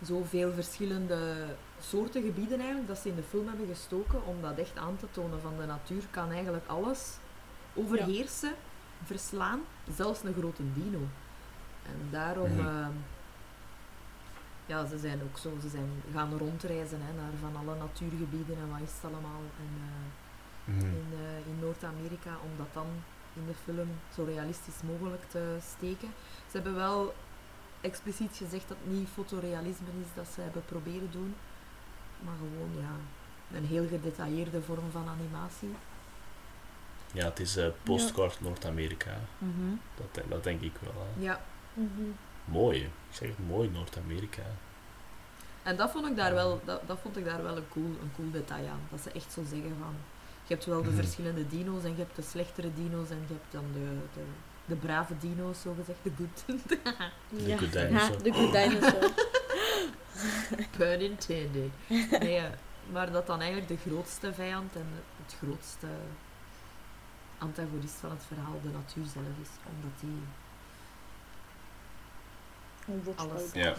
zoveel 0.02 0.52
verschillende 0.52 1.46
soorten 1.80 2.22
gebieden 2.22 2.58
eigenlijk 2.58 2.88
dat 2.88 2.98
ze 2.98 3.08
in 3.08 3.14
de 3.16 3.22
film 3.22 3.48
hebben 3.48 3.66
gestoken 3.66 4.26
om 4.26 4.42
dat 4.42 4.58
echt 4.58 4.76
aan 4.76 4.96
te 4.96 5.06
tonen 5.10 5.40
van 5.40 5.56
de 5.58 5.66
natuur 5.66 6.02
kan 6.10 6.30
eigenlijk 6.30 6.66
alles 6.66 7.16
overheersen, 7.74 8.54
verslaan, 9.04 9.60
zelfs 9.96 10.22
een 10.22 10.34
grote 10.38 10.62
dino. 10.74 11.00
En 11.86 12.08
daarom, 12.10 12.52
Mhm. 12.56 12.66
eh, 12.66 12.86
ja, 14.66 14.86
ze 14.86 14.98
zijn 14.98 15.22
ook 15.22 15.38
zo, 15.38 15.52
ze 15.60 15.68
zijn 15.68 15.90
gaan 16.12 16.38
rondreizen 16.38 17.00
hè, 17.02 17.12
naar 17.12 17.32
van 17.40 17.56
alle 17.56 17.78
natuurgebieden 17.78 18.56
en 18.56 18.70
wat 18.70 18.80
is 18.80 18.92
het 18.94 19.04
allemaal. 19.12 19.40
En, 19.64 19.70
eh, 19.82 20.74
Mhm. 20.74 20.86
in, 20.86 21.06
eh, 21.12 21.46
in 21.50 21.58
Noord-Amerika, 21.60 22.30
om 22.44 22.50
dat 22.56 22.66
dan 22.72 22.86
in 23.34 23.46
de 23.46 23.54
film 23.64 23.88
zo 24.14 24.24
realistisch 24.24 24.80
mogelijk 24.86 25.22
te 25.30 25.56
steken. 25.74 26.08
Ze 26.50 26.56
hebben 26.56 26.74
wel 26.74 27.14
expliciet 27.80 28.36
gezegd 28.36 28.68
dat 28.68 28.76
het 28.84 28.92
niet 28.96 29.08
fotorealisme 29.08 29.86
is 30.00 30.06
dat 30.14 30.26
ze 30.34 30.40
hebben 30.40 30.64
proberen 30.64 31.10
doen, 31.10 31.34
maar 32.24 32.34
gewoon 32.38 32.82
ja, 32.82 32.94
een 33.56 33.66
heel 33.66 33.88
gedetailleerde 33.88 34.62
vorm 34.62 34.90
van 34.90 35.08
animatie. 35.08 35.74
Ja, 37.12 37.24
het 37.24 37.40
is 37.40 37.56
eh 37.56 37.66
postcard 37.82 38.40
Noord-Amerika. 38.40 39.18
Dat, 39.94 40.24
dat 40.28 40.44
denk 40.44 40.60
ik 40.60 40.72
wel. 40.80 40.92
hè. 41.14 41.22
Ja, 41.24 41.40
Mhm. 41.74 42.02
Mooi. 42.46 42.82
Ik 42.82 42.90
zeg 43.10 43.30
mooi 43.48 43.70
Noord-Amerika. 43.70 44.42
en 45.62 45.76
dat 45.76 45.90
vond 45.90 46.06
ik 46.06 46.16
daar 46.16 46.34
wel, 46.34 46.60
dat, 46.64 46.80
dat 46.86 46.98
vond 47.02 47.16
ik 47.16 47.24
daar 47.24 47.42
wel 47.42 47.56
een 47.56 47.68
cool, 47.68 47.84
een 48.02 48.12
cool 48.16 48.30
detail 48.30 48.68
aan. 48.68 48.80
Dat 48.90 49.00
ze 49.00 49.10
echt 49.12 49.32
zo 49.32 49.42
zeggen 49.50 49.76
van, 49.78 49.94
je 50.46 50.54
hebt 50.54 50.64
wel 50.66 50.82
de 50.82 50.88
Mhm. 50.88 50.96
verschillende 50.96 51.46
dino's 51.48 51.84
en 51.84 51.90
je 51.90 51.96
hebt 51.96 52.16
de 52.16 52.22
slechtere 52.22 52.74
dino's 52.74 53.10
en 53.10 53.16
je 53.28 53.32
hebt 53.34 53.52
dan 53.52 53.64
de, 53.72 53.98
de, 54.14 54.24
de 54.64 54.74
brave 54.74 55.18
dino's, 55.18 55.60
zogezegd, 55.60 55.98
de 56.02 56.10
good. 56.16 56.44
De 56.68 57.46
Ja. 57.46 57.56
good 57.56 57.72
dinosaur. 57.72 58.22
De 58.22 58.32
good 58.32 58.52
dinosaur. 58.52 59.10
Pun 60.76 61.00
intended. 61.00 61.70
Nee, 62.20 62.36
eh, 62.36 62.44
maar 62.92 63.12
dat 63.12 63.26
dan 63.26 63.40
eigenlijk 63.40 63.68
de 63.68 63.90
grootste 63.90 64.34
vijand 64.34 64.76
en 64.76 64.86
het 65.24 65.36
grootste 65.42 65.86
antagonist 67.38 67.94
van 67.94 68.10
het 68.10 68.24
verhaal 68.26 68.60
de 68.62 68.68
natuur 68.68 69.04
zelf 69.12 69.36
is. 69.42 69.48
Omdat 69.74 70.00
die 70.00 70.18
alles... 73.16 73.52
Ja. 73.52 73.74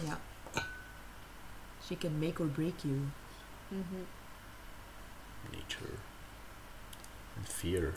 She 1.84 1.96
can 1.98 2.18
make 2.18 2.42
or 2.42 2.48
break 2.48 2.78
you. 2.82 2.94
Mhm. 3.68 3.94
Nature. 5.50 5.92
En 7.36 7.44
fear. 7.44 7.92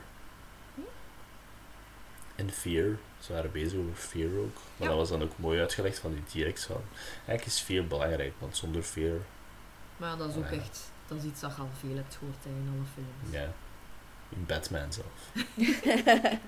En 2.36 2.52
fear. 2.52 2.98
Ze 3.20 3.34
waren 3.34 3.52
bezig 3.52 3.80
over 3.80 3.96
fear 3.96 4.38
ook. 4.40 4.54
Maar 4.56 4.64
Ja. 4.78 4.88
dat 4.88 4.96
was 4.96 5.10
dan 5.10 5.22
ook 5.24 5.38
mooi 5.38 5.60
uitgelegd 5.60 6.00
van 6.00 6.14
die 6.14 6.24
T-Rex. 6.44 6.66
Van, 6.66 6.82
eigenlijk 7.16 7.46
is 7.46 7.60
fear 7.60 7.88
belangrijk, 7.88 8.34
want 8.40 8.58
zonder 8.58 8.84
fear... 8.84 9.18
Maar 9.98 10.10
ja, 10.10 10.16
dat 10.16 10.30
is 10.30 10.36
ook 10.36 10.50
Ja. 10.50 10.58
echt... 10.58 10.92
Dat 11.08 11.18
is 11.18 11.24
iets 11.24 11.40
dat 11.42 11.56
je 11.56 11.62
al 11.62 11.70
veel 11.80 11.96
hebt 11.96 12.16
gehoord 12.16 12.46
in 12.46 12.70
alle 12.74 12.86
films. 12.94 13.32
Ja. 13.34 13.54
In 14.30 14.46
Batman 14.46 14.94
zelf. 14.94 15.46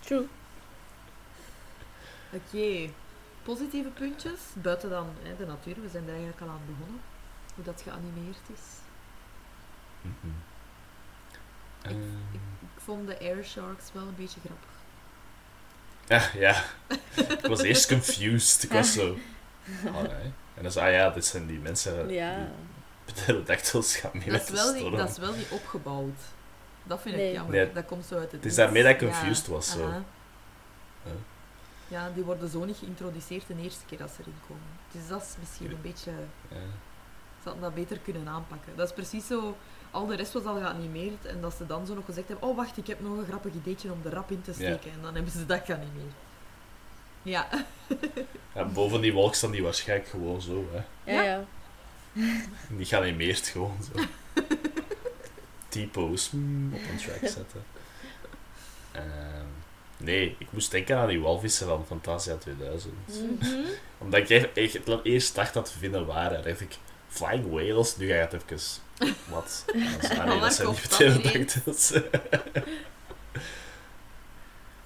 True. 0.00 0.26
Oké. 2.32 2.90
Positieve 3.42 3.88
puntjes. 3.88 4.40
Buiten 4.54 4.90
dan 4.90 5.08
hè, 5.22 5.36
de 5.36 5.46
natuur. 5.46 5.74
We 5.82 5.88
zijn 5.88 6.02
er 6.04 6.08
eigenlijk 6.10 6.40
al 6.40 6.48
aan 6.48 6.60
begonnen. 6.66 7.00
Hoe 7.54 7.64
dat 7.64 7.82
geanimeerd 7.82 8.40
is. 8.52 8.60
Mhm. 10.02 10.32
Ik- 11.82 12.02
Ik 12.62 12.82
vond 12.82 13.06
de 13.06 13.18
air 13.18 13.44
sharks 13.44 13.92
wel 13.92 14.02
een 14.02 14.14
beetje 14.16 14.40
grappig. 14.44 14.70
Ja, 16.06 16.40
ja. 16.40 16.64
ik 17.42 17.46
was 17.46 17.62
eerst 17.62 17.86
confused. 17.88 18.62
Ik 18.62 18.70
was 18.72 18.92
zo... 18.92 19.16
Alright. 19.94 20.24
En 20.54 20.62
dan 20.62 20.72
zei 20.72 20.86
ah 20.86 20.92
ja, 20.92 21.10
dit 21.10 21.24
zijn 21.24 21.46
die 21.46 21.58
mensen... 21.58 22.08
Ja. 22.08 22.48
Die 23.04 23.14
pterodactyls 23.14 23.96
gaan 23.96 24.10
mee 24.12 24.22
Dat 24.24 24.32
met 24.32 24.42
is, 24.42 24.48
de 24.48 24.54
wel 24.54 24.72
niet, 24.72 24.80
storm. 24.80 24.96
dat 24.96 25.10
is 25.10 25.18
wel 25.18 25.32
niet 25.32 25.48
opgebouwd. 25.50 26.20
Dat 26.84 27.00
vind 27.02 27.16
Nee. 27.16 27.28
ik 27.28 27.34
jammer. 27.34 27.54
Nee. 27.54 27.72
Dat 27.72 27.84
komt 27.84 28.04
zo 28.06 28.14
uit 28.14 28.22
het 28.22 28.32
Het 28.32 28.44
is 28.44 28.54
daarmee 28.54 28.82
dat 28.82 28.92
ik 28.92 29.00
Ja, 29.00 29.06
confused 29.06 29.46
was, 29.46 29.70
zo. 29.70 30.02
Ja, 31.88 32.10
die 32.14 32.24
worden 32.24 32.48
zo 32.48 32.64
niet 32.64 32.76
geïntroduceerd 32.76 33.46
de 33.46 33.54
eerste 33.62 33.84
keer 33.86 33.98
dat 33.98 34.10
ze 34.10 34.20
erin 34.20 34.40
komen. 34.48 34.62
Dus 34.92 35.08
dat 35.08 35.22
is 35.22 35.34
misschien 35.40 35.70
een 35.70 35.82
beetje... 35.82 36.10
Ja. 36.48 36.56
Ze 37.42 37.52
hadden 37.52 37.62
dat 37.62 37.74
beter 37.74 37.98
kunnen 37.98 38.28
aanpakken. 38.28 38.76
Dat 38.76 38.88
is 38.88 38.94
precies 38.94 39.26
zo... 39.26 39.56
Al 39.90 40.06
de 40.06 40.16
rest 40.16 40.32
was 40.32 40.44
al 40.44 40.56
geanimeerd 40.56 41.24
en 41.24 41.40
dat 41.40 41.54
ze 41.54 41.66
dan 41.66 41.86
zo 41.86 41.94
nog 41.94 42.04
gezegd 42.04 42.28
hebben 42.28 42.48
oh 42.48 42.56
wacht, 42.56 42.76
ik 42.76 42.86
heb 42.86 43.00
nog 43.00 43.18
een 43.18 43.26
grappig 43.26 43.52
ideetje 43.52 43.92
om 43.92 44.02
de 44.02 44.10
rap 44.10 44.30
in 44.30 44.42
te 44.42 44.52
steken. 44.52 44.92
En 44.92 45.02
dan 45.02 45.14
hebben 45.14 45.32
ze 45.32 45.46
dat 45.46 45.62
geanimeerd. 45.64 46.14
Ja. 47.22 47.48
Ja, 48.54 48.64
boven 48.64 49.00
die 49.00 49.12
wolk 49.12 49.34
staan 49.34 49.50
die 49.50 49.62
waarschijnlijk 49.62 50.08
gewoon 50.08 50.40
zo, 50.40 50.66
hè. 50.72 51.12
Ja, 51.12 51.22
Ja. 51.22 51.44
Die 52.68 52.86
geanimeerd 52.92 53.46
gewoon 53.46 53.76
zo. 53.82 54.00
T-pose 55.68 56.36
mm, 56.36 56.74
op 56.74 56.80
een 56.90 56.96
track 56.96 57.30
zetten. 57.30 57.64
Ehm, 58.92 59.46
nee, 59.96 60.36
ik 60.38 60.46
moest 60.50 60.70
denken 60.70 60.96
aan 60.96 61.08
die 61.08 61.20
walvissen 61.20 61.66
van 61.66 61.86
Fantasia 61.86 62.36
2000. 62.36 62.94
Mhm. 63.06 63.48
Omdat 63.98 64.30
ik 64.30 64.54
echt, 64.54 64.80
eerst 65.02 65.34
dacht 65.34 65.54
dat 65.54 65.72
vinnen 65.72 66.06
waren. 66.06 66.42
dacht 66.44 66.60
ik, 66.60 66.76
flying 67.08 67.50
whales? 67.50 67.96
Nu 67.96 68.06
ga 68.08 68.14
je 68.14 68.20
het 68.20 68.32
even... 68.32 68.58
Wat? 69.30 69.64
Dat 69.66 70.04
zijn 70.10 70.28
niet 70.28 70.36
ineens? 70.36 70.86
pterodactyls. 70.88 71.90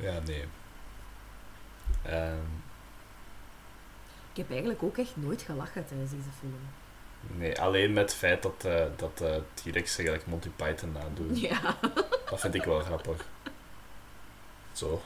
ja, 0.07 0.19
nee. 0.27 0.45
Ehm, 2.03 2.45
Ik 4.33 4.37
heb 4.37 4.51
eigenlijk 4.51 4.83
ook 4.83 4.99
echt 4.99 5.17
nooit 5.17 5.43
gelachen 5.43 5.87
tijdens 5.87 6.11
deze 6.11 6.23
film. 6.39 6.59
nee, 7.39 7.61
alleen 7.61 7.93
met 7.93 8.03
het 8.11 8.15
feit 8.15 8.43
dat, 8.43 8.65
eh 8.65 8.85
dat 8.97 9.21
eh 9.21 9.37
T-Rex 9.55 9.97
eigenlijk 9.97 10.27
Monty 10.27 10.49
Python 10.57 10.93
nadoen. 10.93 11.37
Ja. 11.41 11.77
Dat 12.31 12.41
vind 12.41 12.55
ik 12.55 12.65
wel 12.65 12.81
grappig. 12.81 13.25
Zo. 14.73 15.03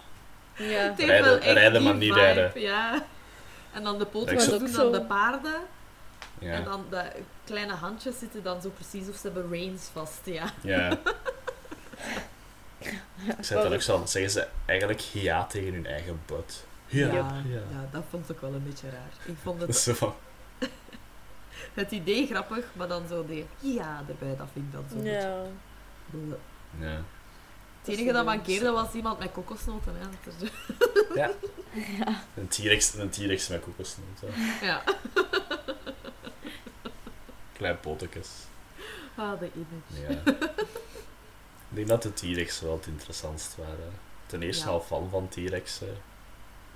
Ja. 0.56 0.64
Het 0.66 0.96
heeft 0.98 1.08
Rijden- 1.10 1.40
echt 1.40 1.52
rijden, 1.52 1.82
maar 1.82 1.94
niet 1.94 2.12
vibe, 2.12 2.20
rijden. 2.24 2.60
Ja. 2.60 3.02
En 3.72 3.82
dan 3.82 3.98
de 3.98 4.06
poten 4.06 4.36
doen 4.48 4.62
ook 4.62 4.68
zo. 4.68 4.90
de 4.90 5.02
paarden. 5.02 5.60
Ja. 6.38 6.52
En 6.52 6.64
dan 6.64 6.84
de 6.90 7.02
kleine 7.44 7.72
handjes 7.72 8.18
zitten 8.18 8.42
dan 8.42 8.62
zo 8.62 8.68
precies 8.68 9.08
of 9.08 9.16
ze 9.16 9.20
hebben 9.22 9.50
reins 9.50 9.88
vast. 9.92 10.20
Ja. 10.24 10.44
ja. 10.62 10.90
Ik 13.38 13.44
zei 13.44 13.62
dat 13.62 13.72
ook 13.72 13.82
zo, 13.82 14.02
zeggen 14.06 14.30
ze 14.32 14.46
eigenlijk 14.66 15.00
ja 15.00 15.44
tegen 15.46 15.72
hun 15.74 15.86
eigen 15.86 16.20
butt. 16.26 16.66
Ja, 16.86 17.06
ja, 17.06 17.12
ja. 17.48 17.60
ja, 17.70 17.88
dat 17.90 18.02
vond 18.10 18.30
ik 18.30 18.38
wel 18.40 18.52
een 18.52 18.64
beetje 18.64 18.90
raar. 18.90 19.10
Ik 19.26 19.36
vond 19.42 19.60
het, 19.66 19.76
zo 19.76 20.16
het 21.74 21.90
idee 21.90 22.26
grappig, 22.26 22.64
maar 22.72 22.88
dan 22.88 23.08
zo 23.08 23.26
de 23.26 23.44
ja 23.58 24.02
erbij, 24.08 24.36
dat 24.36 24.46
vind 24.52 24.64
ik 24.66 24.72
dan 24.72 24.84
zo. 24.92 25.08
Ja. 25.08 25.42
ja. 26.78 27.00
Het 27.84 27.94
enige 27.98 28.12
dat 28.12 28.24
mankeerde 28.24 28.70
was 28.70 28.92
iemand 28.92 29.18
met 29.18 29.32
kokosnoten. 29.32 29.94
Hè. 29.98 30.06
Dat 30.24 30.34
is- 30.40 30.50
Ja. 31.20 31.30
Een 32.36 32.48
T-Rex 32.48 32.94
een 32.94 33.10
T-Rex 33.10 33.48
met 33.48 33.60
kokosnoten. 33.62 34.28
Ja. 34.62 34.82
Klein 37.52 37.80
potekes. 37.80 38.28
Ah, 39.16 39.38
de 39.40 39.50
image. 39.54 40.14
Ja. 40.14 40.32
Ik 41.68 41.76
denk 41.80 41.88
dat 41.88 42.02
de 42.02 42.12
T-Rex 42.12 42.60
wel 42.60 42.72
het 42.76 42.86
interessantst 42.86 43.56
waren. 43.56 43.92
Ten 44.26 44.42
eerste 44.42 44.64
Ja. 44.66 44.70
al 44.70 44.80
fan 44.80 45.08
van 45.10 45.28
T-Rexen. 45.28 45.96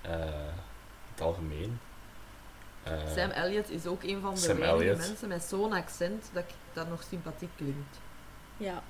eh, 0.00 0.10
in 0.20 1.14
het 1.14 1.20
algemeen. 1.20 1.78
Eh, 2.82 2.92
Sam 3.16 3.30
Elliott 3.30 3.70
is 3.70 3.86
ook 3.86 4.02
een 4.02 4.20
van 4.20 4.34
de 4.34 4.40
Sam 4.40 4.56
weinige 4.58 4.96
mensen 4.96 5.28
met 5.28 5.42
zo'n 5.42 5.72
accent 5.72 6.30
dat 6.32 6.42
ik 6.48 6.54
dat 6.72 6.88
nog 6.88 7.02
sympathiek 7.08 7.50
klinkt. 7.56 7.98
Ja. 8.56 8.82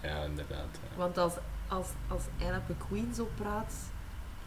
Ja, 0.00 0.22
inderdaad. 0.24 0.78
ja. 0.90 0.96
Want 0.96 1.18
als, 1.18 1.32
als, 1.68 1.86
als 2.08 2.22
Anna 2.40 2.62
Queen 2.88 3.14
zo 3.14 3.28
praat... 3.34 3.74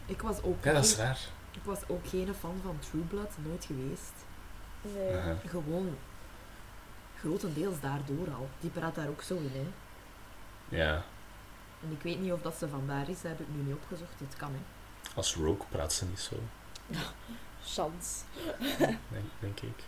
Ik 0.06 0.22
was, 0.22 0.42
ook 0.42 0.64
Ja, 0.64 0.72
dat 0.72 0.84
is 0.84 0.96
raar. 0.96 1.18
ik 1.50 1.62
was 1.64 1.78
ook 1.88 2.06
geen 2.08 2.34
fan 2.34 2.60
van 2.62 2.78
True 2.90 3.02
Blood, 3.02 3.30
nooit 3.44 3.64
geweest. 3.64 4.12
Nee. 4.82 5.36
Gewoon 5.46 5.96
grotendeels 7.18 7.80
daardoor 7.80 8.30
al. 8.34 8.48
Die 8.60 8.70
praat 8.70 8.94
daar 8.94 9.08
ook 9.08 9.22
zo 9.22 9.34
in, 9.36 9.50
hè. 9.52 9.66
Ja, 10.76 11.02
En 11.82 11.90
ik 11.92 12.02
weet 12.02 12.20
niet 12.20 12.32
of 12.32 12.42
dat 12.42 12.54
ze 12.58 12.68
vandaar 12.68 13.08
is, 13.08 13.20
dat 13.20 13.30
heb 13.30 13.40
ik 13.40 13.46
nu 13.54 13.62
niet 13.62 13.74
opgezocht. 13.74 14.12
Het 14.18 14.36
kan, 14.36 14.52
hè. 14.52 14.60
als 15.14 15.34
Rogue 15.34 15.66
praat 15.68 15.92
ze 15.92 16.04
niet 16.04 16.20
zo, 16.20 16.36
Chance. 17.74 18.24
denk, 19.08 19.26
denk 19.38 19.60
ik. 19.60 19.82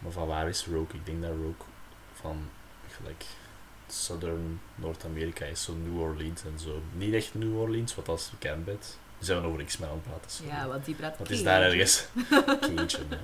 Maar 0.00 0.12
van 0.12 0.26
waar 0.26 0.48
is 0.48 0.66
Rogue? 0.66 0.94
Ik 0.98 1.06
denk 1.06 1.22
dat 1.22 1.30
Rogue 1.30 1.66
van 2.14 2.48
gelijk 2.88 3.24
Southern 3.92 4.60
Noord-Amerika 4.74 5.44
is, 5.44 5.62
zo 5.62 5.74
New 5.74 6.00
Orleans 6.00 6.44
en 6.44 6.58
zo. 6.58 6.82
Niet 6.92 7.14
echt 7.14 7.34
New 7.34 7.58
Orleans, 7.58 7.94
wat 7.94 8.08
als 8.08 8.30
bekend 8.30 8.64
bent. 8.64 8.98
We 9.18 9.24
zijn 9.24 9.42
over 9.42 9.64
X-Men 9.64 9.88
aan 9.88 9.94
het 9.94 10.04
praten. 10.04 10.30
sorry. 10.30 10.52
Ja, 10.52 10.68
want 10.68 10.84
die 10.84 10.94
praat 10.94 11.18
Wat 11.18 11.30
is 11.30 11.42
daar 11.42 11.62
ergens? 11.62 12.06
Cajun, 12.60 13.06
ja. 13.10 13.18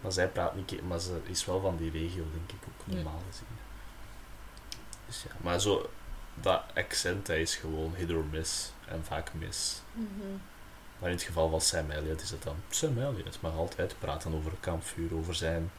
Maar 0.00 0.12
zij 0.12 0.28
praat 0.28 0.54
niet, 0.54 0.82
maar 0.88 1.00
ze 1.00 1.20
is 1.26 1.44
wel 1.44 1.60
van 1.60 1.76
die 1.76 1.90
regio, 1.90 2.24
denk 2.32 2.52
ik 2.52 2.68
ook, 2.68 2.94
normaal 2.94 3.22
gezien. 3.30 3.46
Dus 5.06 5.22
ja, 5.22 5.30
maar 5.40 5.60
zo, 5.60 5.90
dat 6.34 6.62
accent, 6.74 7.26
dat 7.26 7.36
is 7.36 7.56
gewoon 7.56 7.94
hit 7.94 8.10
or 8.12 8.24
miss, 8.30 8.72
en 8.86 9.04
vaak 9.04 9.34
mis. 9.34 9.82
Mhm. 9.92 10.06
Maar 10.98 11.08
in 11.10 11.16
het 11.16 11.24
geval 11.24 11.50
van 11.50 11.60
Sam 11.60 11.90
Elliott 11.90 12.22
is 12.22 12.30
het 12.30 12.42
dan 12.42 12.56
Sam 12.68 12.98
Elliott, 12.98 13.40
maar 13.40 13.52
altijd 13.52 13.94
praten 13.98 14.34
over 14.34 14.50
een 14.50 14.60
kampvuur, 14.60 15.14
over 15.14 15.34
zijn 15.34 15.70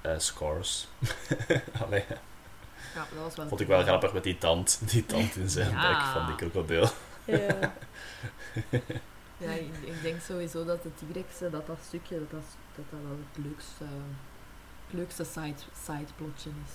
eh, 0.00 0.18
scars. 0.18 0.86
Allee, 1.84 2.04
Ja, 2.94 3.06
dat 3.14 3.22
was 3.22 3.36
wel 3.36 3.48
vond 3.48 3.60
ik 3.60 3.66
wel 3.66 3.82
grappig 3.82 4.12
met 4.12 4.22
die 4.22 4.38
tand, 4.38 4.80
die 4.90 5.06
tand 5.06 5.36
in 5.36 5.48
zijn 5.50 5.70
Ja. 5.70 5.88
bek 5.92 6.00
van 6.06 6.26
die 6.26 6.34
krokodil. 6.34 6.88
Ja. 7.24 7.72
Ja, 9.36 9.50
ik, 9.52 9.74
ik 9.84 10.02
denk 10.02 10.20
sowieso 10.20 10.64
dat 10.64 10.82
de 10.82 10.90
T-Rex, 10.94 11.40
eh, 11.40 11.52
dat 11.52 11.66
dat 11.66 11.78
stukje, 11.86 12.18
dat 12.18 12.30
dat, 12.30 12.40
dat, 12.76 12.84
dat 12.90 13.00
wel 13.02 13.18
het 13.32 13.44
leukste, 13.44 13.84
het 14.86 14.94
leukste 14.98 15.24
side, 15.24 15.54
sideplotje 15.84 16.50
is. 16.64 16.72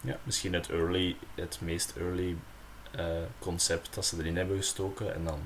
Ja, 0.00 0.18
misschien 0.22 0.52
het 0.52 0.70
early, 0.70 1.16
het 1.34 1.58
meest 1.60 1.96
early 1.96 2.36
eh, 2.90 3.06
concept 3.38 3.94
dat 3.94 4.06
ze 4.06 4.16
erin 4.18 4.36
hebben 4.36 4.56
gestoken 4.56 5.14
en 5.14 5.24
dan 5.24 5.40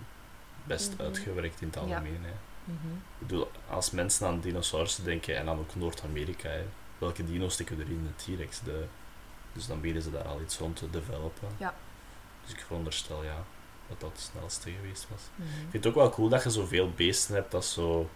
best 0.65 0.93
Mhm. 0.93 1.03
uitgewerkt 1.03 1.61
in 1.61 1.67
het 1.67 1.77
Ja. 1.77 1.81
algemeen. 1.83 2.21
Hè. 2.25 2.33
Mhm. 2.65 2.95
Ik 2.95 3.27
bedoel, 3.27 3.51
als 3.69 3.91
mensen 3.91 4.27
aan 4.27 4.41
dinosaurussen 4.41 5.05
denken 5.05 5.37
en 5.37 5.45
dan 5.47 5.59
ook 5.59 5.75
Noord-Amerika, 5.75 6.51
welke 6.99 7.25
dino's 7.25 7.53
stikken 7.53 7.81
erin? 7.81 8.11
De 8.17 8.35
T-Rex. 8.35 8.61
De, 8.61 8.85
dus 9.57 9.67
dan 9.67 9.81
bieden 9.81 10.03
ze 10.03 10.11
daar 10.11 10.25
al 10.29 10.41
iets 10.41 10.59
rond 10.59 10.77
te 10.77 10.91
developen. 10.91 11.49
Ja. 11.57 11.75
Dus 12.45 12.53
ik 12.55 12.61
veronderstel 12.61 13.25
ja, 13.25 13.45
dat 13.89 14.01
dat 14.01 14.11
het 14.11 14.21
snelste 14.21 14.71
geweest 14.71 15.07
was. 15.11 15.21
Mhm. 15.35 15.49
Ik 15.49 15.71
vind 15.71 15.85
het 15.85 15.87
ook 15.87 15.95
wel 15.95 16.11
cool 16.11 16.29
dat 16.29 16.43
je 16.43 16.51
zoveel 16.51 16.91
beesten 16.91 17.35
hebt 17.35 17.51
dat 17.51 17.65
zo, 17.65 18.11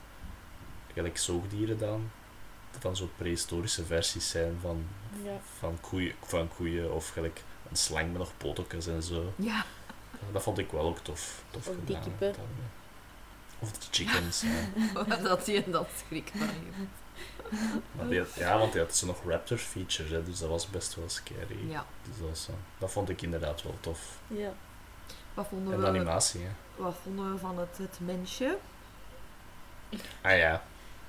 gelijk 0.95 1.19
zoogdieren 1.19 1.79
dan, 1.79 2.11
dat 2.71 2.83
dan 2.83 2.97
zo 2.97 3.11
prehistorische 3.17 3.85
versies 3.85 4.31
zijn 4.31 4.59
van, 4.61 4.85
Ja. 5.25 5.41
van, 5.59 5.79
koeien, 5.81 6.15
van 6.23 6.49
koeien 6.49 6.93
of 6.93 7.09
gelijk 7.09 7.43
een 7.71 7.77
slang 7.77 8.09
met 8.09 8.19
nog 8.19 8.33
potokjes 8.37 8.87
en 8.87 9.03
zo. 9.03 9.33
Ja, 9.37 9.65
Dat 10.33 10.43
vond 10.43 10.59
ik 10.59 10.71
wel 10.71 10.83
ook 10.85 10.99
tof. 10.99 11.43
tof 11.51 11.69
Of 11.69 11.75
die 11.75 11.97
gedaan. 11.97 12.03
kippen. 12.03 12.33
Dan, 12.33 12.45
ja. 12.59 12.69
Of 13.59 13.73
de 13.73 13.87
chickens. 13.91 14.41
ja. 14.41 15.17
dat 15.29 15.47
je 15.47 15.71
dat 15.71 15.89
schrik 16.07 16.33
van 16.37 16.47
je. 16.47 16.85
Maar 17.93 18.09
die 18.09 18.19
had- 18.19 18.35
ja, 18.35 18.59
want 18.59 18.73
die 18.73 18.81
had 18.81 18.97
zo 18.97 19.07
nog 19.07 19.25
raptor 19.27 19.59
features, 19.59 20.11
hè, 20.11 20.25
dus 20.25 20.39
dat 20.39 20.49
was 20.49 20.67
best 20.71 20.95
wel 20.95 21.09
scary. 21.09 21.69
Ja. 21.71 21.85
Dus 22.09 22.19
dat, 22.19 22.29
was, 22.29 22.49
dat 22.79 22.91
vond 22.91 23.09
ik 23.09 23.23
inderdaad 23.23 23.63
wel 23.63 23.77
tof. 23.81 24.19
Ja. 24.27 24.53
Wat 25.35 25.47
vonden, 25.49 25.73
En 25.75 25.79
de 25.81 25.85
we, 25.85 25.89
animatie, 25.89 26.41
hè. 26.41 26.51
wat 26.77 26.95
vonden 27.03 27.33
we 27.33 27.39
van 27.39 27.59
het, 27.59 27.79
het 27.79 27.99
mensje? 28.01 28.59
Ah 30.23 30.37
ja, 30.39 30.63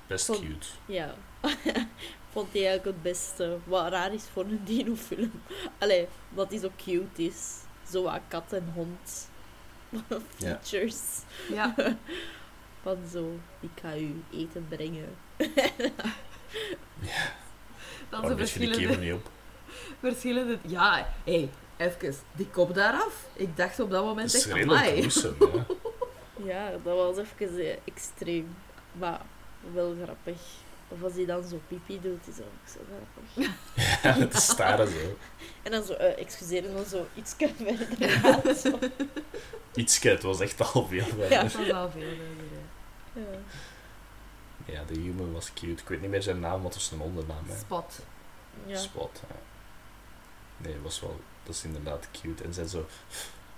best 0.06 0.26
Vond- 0.26 0.40
cute. 0.40 0.66
Ja. 0.86 1.14
Vond 2.32 2.52
hij 2.52 2.66
eigenlijk 2.66 2.84
het 2.84 3.02
beste. 3.02 3.58
Wat 3.64 3.88
raar 3.90 4.14
is 4.14 4.24
voor 4.32 4.44
een 4.44 4.60
dino-film. 4.64 5.32
Allee, 5.78 6.08
dat 6.28 6.50
hij 6.50 6.58
zo 6.58 6.70
cute 6.76 7.22
is. 7.22 7.56
Zo 7.90 8.06
aan 8.06 8.20
kat 8.28 8.52
en 8.52 8.70
hond. 8.74 9.28
Ja. 10.08 10.58
Features. 10.62 11.00
Ja, 11.50 11.74
Van 12.82 12.98
zo, 13.12 13.38
ik 13.60 13.70
ga 13.80 13.96
u 13.96 14.22
eten 14.30 14.66
brengen. 14.68 15.08
dan 18.10 18.20
Waarom 18.20 18.26
zijn 18.26 18.36
wist 18.36 18.52
je 18.52 18.58
die 18.58 18.68
verschillende, 18.68 19.04
niet 19.04 19.14
op? 19.14 19.30
verschillende... 20.10 20.58
Ja, 20.62 21.08
hé, 21.24 21.32
hey, 21.32 21.50
even, 21.86 22.14
die 22.32 22.46
kop 22.46 22.74
daaraf. 22.74 23.26
Ik 23.32 23.56
dacht 23.56 23.80
op 23.80 23.90
dat 23.90 23.98
Dat 23.98 24.08
moment 24.08 24.34
is 24.34 24.48
echt, 24.48 24.62
amai. 24.62 25.08
Ja, 26.44 26.70
dat 26.70 26.96
was 26.96 27.16
even 27.16 27.58
eh, 27.58 27.76
extreem. 27.84 28.56
Maar 28.92 29.20
wel 29.72 29.94
grappig. 30.02 30.40
Of 30.88 31.02
als 31.02 31.12
hij 31.12 31.26
dan 31.26 31.44
zo 31.44 31.60
pipi 31.68 32.00
doet, 32.00 32.28
is 32.28 32.36
dat 32.36 32.46
ook 32.46 32.68
zo 32.68 32.80
grappig. 32.88 33.54
Ja, 34.02 34.12
het 34.12 34.36
staren 34.36 34.88
zo. 34.88 35.16
En 35.62 35.70
dan 35.70 35.82
zo, 35.82 35.92
eh, 35.92 36.18
excuseer, 36.18 36.64
en 36.66 36.74
dan 36.74 36.84
zo 36.84 37.06
iets 37.14 37.34
verder. 37.36 37.88
Ietske, 39.74 40.08
het 40.08 40.22
was 40.22 40.40
echt 40.40 40.60
al 40.60 40.86
veel 40.86 41.04
verder. 41.04 41.30
Ja. 41.30 41.42
Dat 41.42 41.52
was 41.52 41.70
al 41.70 41.90
veel 41.90 42.00
verder. 42.00 42.62
Ja. 43.12 43.38
Ja, 44.64 44.82
de 44.84 44.94
human 45.00 45.32
was 45.32 45.52
cute. 45.52 45.82
Ik 45.82 45.88
weet 45.88 46.00
niet 46.00 46.10
meer 46.10 46.22
zijn 46.22 46.40
naam, 46.40 46.62
wat 46.62 46.74
was 46.74 46.86
zijn 46.86 47.00
ondernaam, 47.00 47.44
hè. 47.48 47.58
Spot. 47.58 48.00
Ja. 48.66 48.76
Spot, 48.78 49.20
ja. 49.28 49.34
Nee, 50.56 50.76
was 50.82 51.00
wel... 51.00 51.20
Dat 51.42 51.54
is 51.54 51.64
inderdaad 51.64 52.08
cute. 52.20 52.44
En 52.44 52.54
zijn 52.54 52.68
zo... 52.68 52.86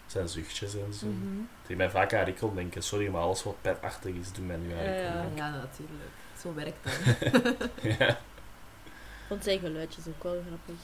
Zijn 0.06 0.28
zuchtjes 0.28 0.74
en 0.74 0.94
zo. 0.94 1.06
Mhm. 1.06 1.40
Die 1.66 1.76
mij 1.76 1.90
vaak 1.90 2.14
aan 2.14 2.24
Rikkel 2.24 2.54
denken. 2.54 2.82
Sorry, 2.82 3.08
maar 3.08 3.20
alles 3.22 3.42
wat 3.42 3.54
petachtig 3.60 4.14
is, 4.14 4.32
doet 4.32 4.46
mij 4.46 4.56
nu 4.56 4.72
aan 4.72 4.78
Ja, 4.84 4.90
Rikkel 4.92 5.04
ja. 5.16 5.20
denken. 5.20 5.36
Ja, 5.36 5.50
natuurlijk. 5.50 6.10
Zo 6.40 6.54
werkt 6.54 6.84
dat. 6.84 7.68
Ja. 7.98 8.18
vond 9.28 9.44
zijn 9.44 9.58
geluidjes 9.58 10.06
ook 10.06 10.22
wel 10.22 10.42
grappig. 10.46 10.82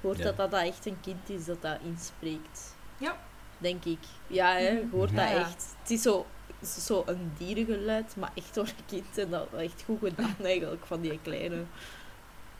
Hoort 0.00 0.18
Ja. 0.18 0.24
dat, 0.24 0.36
dat 0.36 0.50
dat 0.50 0.60
echt 0.62 0.86
een 0.86 1.00
kind 1.00 1.30
is 1.30 1.44
dat 1.44 1.62
dat 1.62 1.78
inspreekt. 1.82 2.74
Ja. 2.98 3.16
Denk 3.58 3.84
ik. 3.84 3.98
Ja, 4.26 4.54
hè, 4.56 4.82
hoort 4.90 5.10
Mhm. 5.10 5.18
dat 5.20 5.28
ja. 5.28 5.34
echt. 5.38 5.74
Het 5.80 5.90
is 5.90 6.02
zo, 6.02 6.26
zo 6.66 7.02
een 7.06 7.32
dierengeluid, 7.38 8.16
maar 8.16 8.30
echt 8.34 8.54
door 8.54 8.64
een 8.66 8.84
kind. 8.86 9.18
En 9.18 9.30
dat 9.30 9.52
echt 9.52 9.82
goed 9.84 9.98
gedaan 9.98 10.36
eigenlijk, 10.42 10.86
van 10.86 11.00
die 11.00 11.18
kleine. 11.22 11.64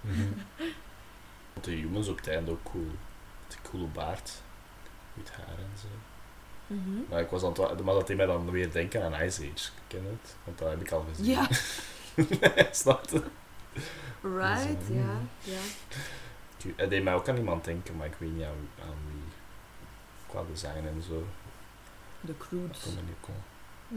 Mhm. 0.01 0.29
De 1.61 1.71
humans 1.71 2.09
op 2.09 2.17
het 2.17 2.29
einde 2.29 2.51
ook 2.51 2.63
cool. 2.63 2.91
Die 3.49 3.59
coole 3.71 3.87
baard. 3.87 4.33
Met 5.15 5.31
haar 5.31 5.59
en 5.59 5.79
zo. 5.81 5.87
Mhm. 6.67 6.99
Maar 7.09 7.21
ik 7.21 7.29
was 7.29 7.43
aan 7.43 7.53
het 7.53 7.85
maar 7.85 7.95
dat 7.95 8.07
deed 8.07 8.17
mij 8.17 8.27
dan 8.27 8.51
weer 8.51 8.73
denken 8.73 9.03
aan 9.03 9.23
Ice 9.23 9.51
Age. 9.53 9.71
Ken 9.87 10.05
het? 10.05 10.37
Want 10.45 10.59
dat 10.59 10.71
heb 10.71 10.81
ik 10.81 10.91
al 10.91 11.05
gezien. 11.11 11.25
Ja, 11.25 11.49
Snap 12.73 13.09
je? 13.11 13.23
right, 14.23 14.85
Zo. 14.87 14.95
ja. 14.95 15.19
ja. 15.41 15.61
Het 16.77 16.91
deed 16.91 17.03
mij 17.03 17.15
ook 17.15 17.29
aan 17.29 17.37
iemand 17.37 17.65
denken, 17.65 17.97
maar 17.97 18.07
ik 18.07 18.15
weet 18.19 18.35
niet 18.35 18.45
aan, 18.45 18.69
aan 18.83 18.97
wie. 19.11 19.23
Qua 20.27 20.43
design 20.51 20.87
en 20.87 21.03
zo. 21.09 21.25
De 22.21 22.35
Dat 22.39 22.97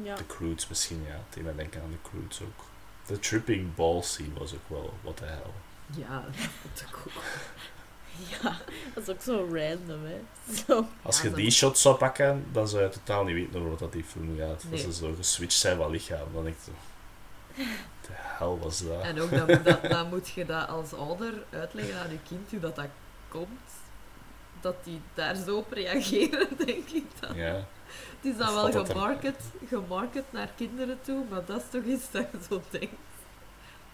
Ja. 0.04 0.16
De 0.16 0.26
Croods 0.26 0.68
misschien, 0.68 1.04
ja. 1.08 1.20
Deed 1.30 1.44
mij 1.44 1.56
denken 1.56 1.82
aan 1.82 1.92
de 1.92 2.10
Croods 2.10 2.42
ook. 2.42 2.64
De 3.06 3.20
tripping 3.20 3.76
ball 3.76 4.02
scene 4.02 4.34
was 4.40 4.54
ook 4.54 4.70
wel, 4.70 4.94
what 5.02 5.18
the 5.18 5.26
hell. 5.26 5.52
Ja, 5.96 6.24
dat 6.74 6.74
is 6.76 6.84
cool. 6.92 7.24
ja, 8.42 8.58
dat 8.94 9.04
is 9.08 9.10
ook 9.14 9.22
zo 9.22 9.38
random, 9.56 10.00
hè. 10.06 10.54
Zo. 10.68 10.86
Als 11.02 11.22
je 11.22 11.28
dat- 11.28 11.38
die 11.38 11.52
shots 11.52 11.82
zou 11.82 11.96
pakken, 11.98 12.46
dan 12.52 12.68
zou 12.68 12.84
je 12.84 12.90
totaal 12.90 13.24
niet 13.24 13.36
weten 13.36 13.56
over 13.60 13.70
wat 13.70 13.80
dat 13.80 13.92
die 13.92 14.04
film 14.04 14.38
gaat. 14.38 14.64
Nee. 14.64 14.72
Dat 14.72 14.94
ze 14.94 15.00
zo 15.00 15.14
geswitcht 15.18 15.60
zijn 15.60 15.78
van 15.78 15.92
lichaam. 15.92 16.28
Dan 16.34 16.44
denk 16.44 16.56
ik. 16.66 16.74
De 18.02 18.14
hel 18.14 18.60
was 18.60 18.84
dat? 18.88 19.02
En 19.02 19.22
ook 19.22 19.30
dan 19.90 20.10
moet 20.10 20.30
je 20.30 20.46
dat 20.46 20.68
als 20.68 20.94
ouder 20.94 21.34
uitleggen 21.50 22.00
aan 22.00 22.10
je 22.12 22.20
kind 22.28 22.52
hoe 22.52 22.60
dat, 22.60 22.76
dat 22.76 22.88
komt. 23.28 23.60
Dat 24.62 24.84
die 24.84 25.02
daar 25.14 25.36
zo 25.36 25.58
op 25.58 25.72
reageren, 25.72 26.48
denk 26.66 26.90
ik 26.90 27.06
dan. 27.20 27.36
Ja. 27.36 27.66
Het 28.22 28.32
is 28.34 28.38
dan 28.38 28.54
wel 28.54 28.86
gemarket, 28.86 29.36
gemarket 29.68 30.24
naar 30.30 30.50
kinderen 30.56 30.98
toe, 31.02 31.24
maar 31.30 31.46
dat 31.46 31.58
is 31.62 31.70
toch 31.70 31.84
iets 31.84 32.12
dat 32.12 32.28
je 32.32 32.38
zo 32.50 32.62
denkt. 32.70 32.96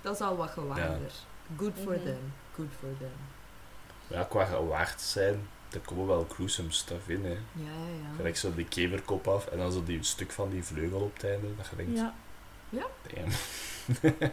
Dat 0.01 0.13
is 0.13 0.21
al 0.21 0.35
wat 0.37 0.49
gewaarder. 0.49 1.11
Good 1.57 1.73
for 1.83 1.93
Mhm. 1.93 2.03
them. 2.03 2.33
Good 2.55 2.69
for 2.79 2.89
them. 2.99 3.11
Ja, 4.07 4.23
qua 4.23 4.45
gewaard 4.45 5.01
zijn, 5.01 5.47
er 5.71 5.79
komen 5.79 6.07
wel 6.07 6.27
gruesome 6.29 6.71
stuff 6.71 7.07
in, 7.09 7.23
hè. 7.25 7.31
Ja, 7.31 7.37
ja, 7.53 7.87
ja. 8.03 8.15
Gelijk 8.15 8.37
zo 8.37 8.53
die 8.55 8.65
keverkop 8.67 9.27
af 9.27 9.45
en 9.47 9.57
dan 9.57 9.71
zo 9.71 9.83
die 9.83 10.03
stuk 10.03 10.31
van 10.31 10.49
die 10.49 10.63
vleugel 10.63 10.99
op 11.01 11.13
het 11.13 11.23
einde. 11.23 11.55
Dat 11.55 11.67
je 11.69 11.75
denkt, 11.75 11.97
Ja. 12.69 12.87
damn. 13.13 13.31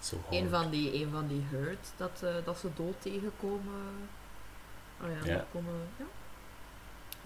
zo 0.00 0.16
hard. 0.22 0.34
Een 0.34 0.48
van 0.48 0.70
die, 0.70 0.94
een 1.02 1.10
van 1.10 1.26
die 1.26 1.44
herd 1.50 1.86
dat, 1.96 2.20
eh, 2.22 2.34
dat 2.44 2.58
ze 2.58 2.68
dood 2.74 2.94
tegenkomen. 3.02 4.08
Oh 5.02 5.08
ja, 5.10 5.16
Ja. 5.24 5.36
daar 5.36 5.44
komen, 5.52 5.74
ja. 5.96 6.04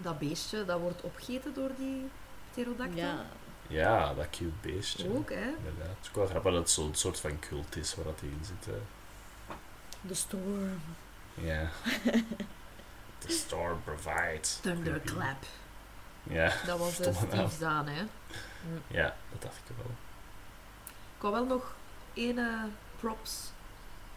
Dat 0.03 0.19
beestje, 0.19 0.65
dat 0.65 0.81
wordt 0.81 1.01
opgegeten 1.03 1.55
door 1.55 1.71
die 1.79 2.09
pterodactyl. 2.51 2.97
Ja. 2.99 3.25
Ja, 3.67 4.15
dat 4.15 4.31
cute 4.31 4.53
beestje. 4.61 5.09
Ook, 5.17 5.31
hè? 5.31 5.45
Inderdaad. 5.47 5.87
Het 5.89 5.97
is 6.03 6.09
ook 6.09 6.15
wel 6.15 6.27
grappig 6.27 6.53
dat 6.53 6.61
het 6.61 6.71
zo'n 6.71 6.95
soort 6.95 7.21
van 7.21 7.39
cult 7.39 7.77
is 7.77 7.95
waar 7.95 8.05
dat 8.05 8.21
in 8.23 8.41
zit. 8.43 8.65
hè. 8.75 8.81
De 10.01 10.15
storm. 10.15 10.81
Ja. 11.35 11.69
The 13.19 13.29
storm 13.33 13.83
provides. 13.85 14.59
Thunderclap. 14.61 15.45
Ja, 16.23 16.53
Dat 16.67 16.79
was 16.79 16.97
de 16.97 17.05
naam. 17.05 17.15
Steve 17.15 17.57
Zahn, 17.59 17.87
hè? 17.89 18.03
ja, 18.87 19.17
dat 19.33 19.43
dacht 19.43 19.57
ik 19.57 19.77
wel. 19.77 19.91
Ik 21.17 21.23
wou 21.23 21.35
wel 21.35 21.45
nog 21.47 21.75
één 22.15 22.39
eh, 22.39 22.63
props 23.01 23.51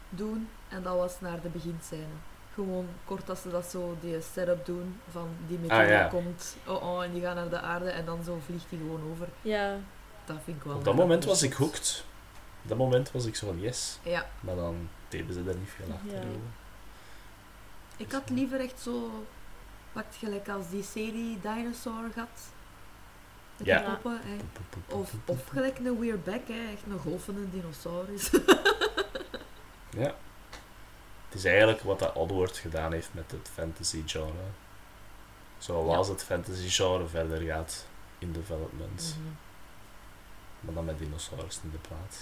doen 0.09 0.49
en 0.69 0.83
dat 0.83 0.95
was 0.95 1.19
naar 1.21 1.41
de 1.41 1.49
beginscène. 1.49 2.13
Gewoon 2.53 2.87
kort 3.05 3.29
als 3.29 3.41
ze 3.41 3.49
dat 3.49 3.65
zo, 3.65 3.97
die 4.01 4.21
setup 4.33 4.65
doen 4.65 4.99
van 5.11 5.27
die 5.47 5.57
meteor 5.57 5.79
Ah, 5.81 5.87
ja. 5.89 6.07
komt, 6.07 6.55
oh 6.65 6.83
oh, 6.83 7.03
en 7.03 7.13
die 7.13 7.21
gaan 7.21 7.35
naar 7.35 7.49
de 7.49 7.59
aarde 7.59 7.89
en 7.89 8.05
dan 8.05 8.23
zo 8.23 8.39
vliegt 8.45 8.65
die 8.69 8.79
gewoon 8.79 9.01
over. 9.11 9.27
Ja. 9.41 9.77
Dat 10.25 10.37
vind 10.43 10.57
ik 10.57 10.63
wel 10.63 10.75
Op 10.75 10.83
dat 10.83 10.95
moment 10.95 11.25
was 11.25 11.41
ik 11.43 11.53
hooked. 11.53 12.03
Op 12.63 12.69
dat 12.69 12.77
moment 12.77 13.11
was 13.11 13.25
ik 13.25 13.35
zo 13.35 13.45
van 13.47 13.59
yes. 13.59 13.99
Ja, 14.03 14.25
Maar 14.39 14.55
dan 14.55 14.89
deden 15.09 15.33
ze 15.33 15.43
daar 15.43 15.55
niet 15.55 15.69
veel 15.69 15.93
achter. 15.93 16.11
Ja. 16.21 16.27
ik 17.97 18.11
had 18.11 18.29
liever 18.29 18.59
echt 18.59 18.79
zo, 18.79 19.25
pakt 19.93 20.15
gelijk 20.15 20.49
als 20.49 20.69
die 20.69 20.83
serie 20.83 21.39
Dinosaur 21.41 22.09
gaat. 22.15 22.41
Met 23.57 23.67
Ja. 23.67 23.77
die 23.77 23.87
poppen, 23.87 24.19
Of, 24.87 25.11
of 25.25 25.47
gelijk 25.47 25.77
een 25.79 25.99
Weird 25.99 26.23
Back, 26.23 26.47
hè. 26.47 26.71
echt 26.71 26.83
een 26.89 26.99
golvende 26.99 27.49
dinosaurus. 27.49 28.29
Ja. 29.89 30.15
Het 31.33 31.41
is 31.43 31.47
eigenlijk 31.51 31.81
wat 31.81 31.99
dat 31.99 32.13
Oddworld 32.13 32.57
gedaan 32.57 32.93
heeft 32.93 33.09
met 33.11 33.31
het 33.31 33.49
fantasy 33.53 34.03
genre. 34.05 34.43
Zoals 35.57 36.07
het 36.07 36.23
fantasy 36.23 36.69
genre 36.69 37.07
verder 37.07 37.41
gaat 37.41 37.85
in 38.19 38.31
development. 38.31 39.15
Mhm. 39.19 39.33
Maar 40.59 40.73
dan 40.73 40.85
met 40.85 40.97
dinosaurus 40.97 41.59
in 41.63 41.71
de 41.71 41.77
plaats. 41.77 42.17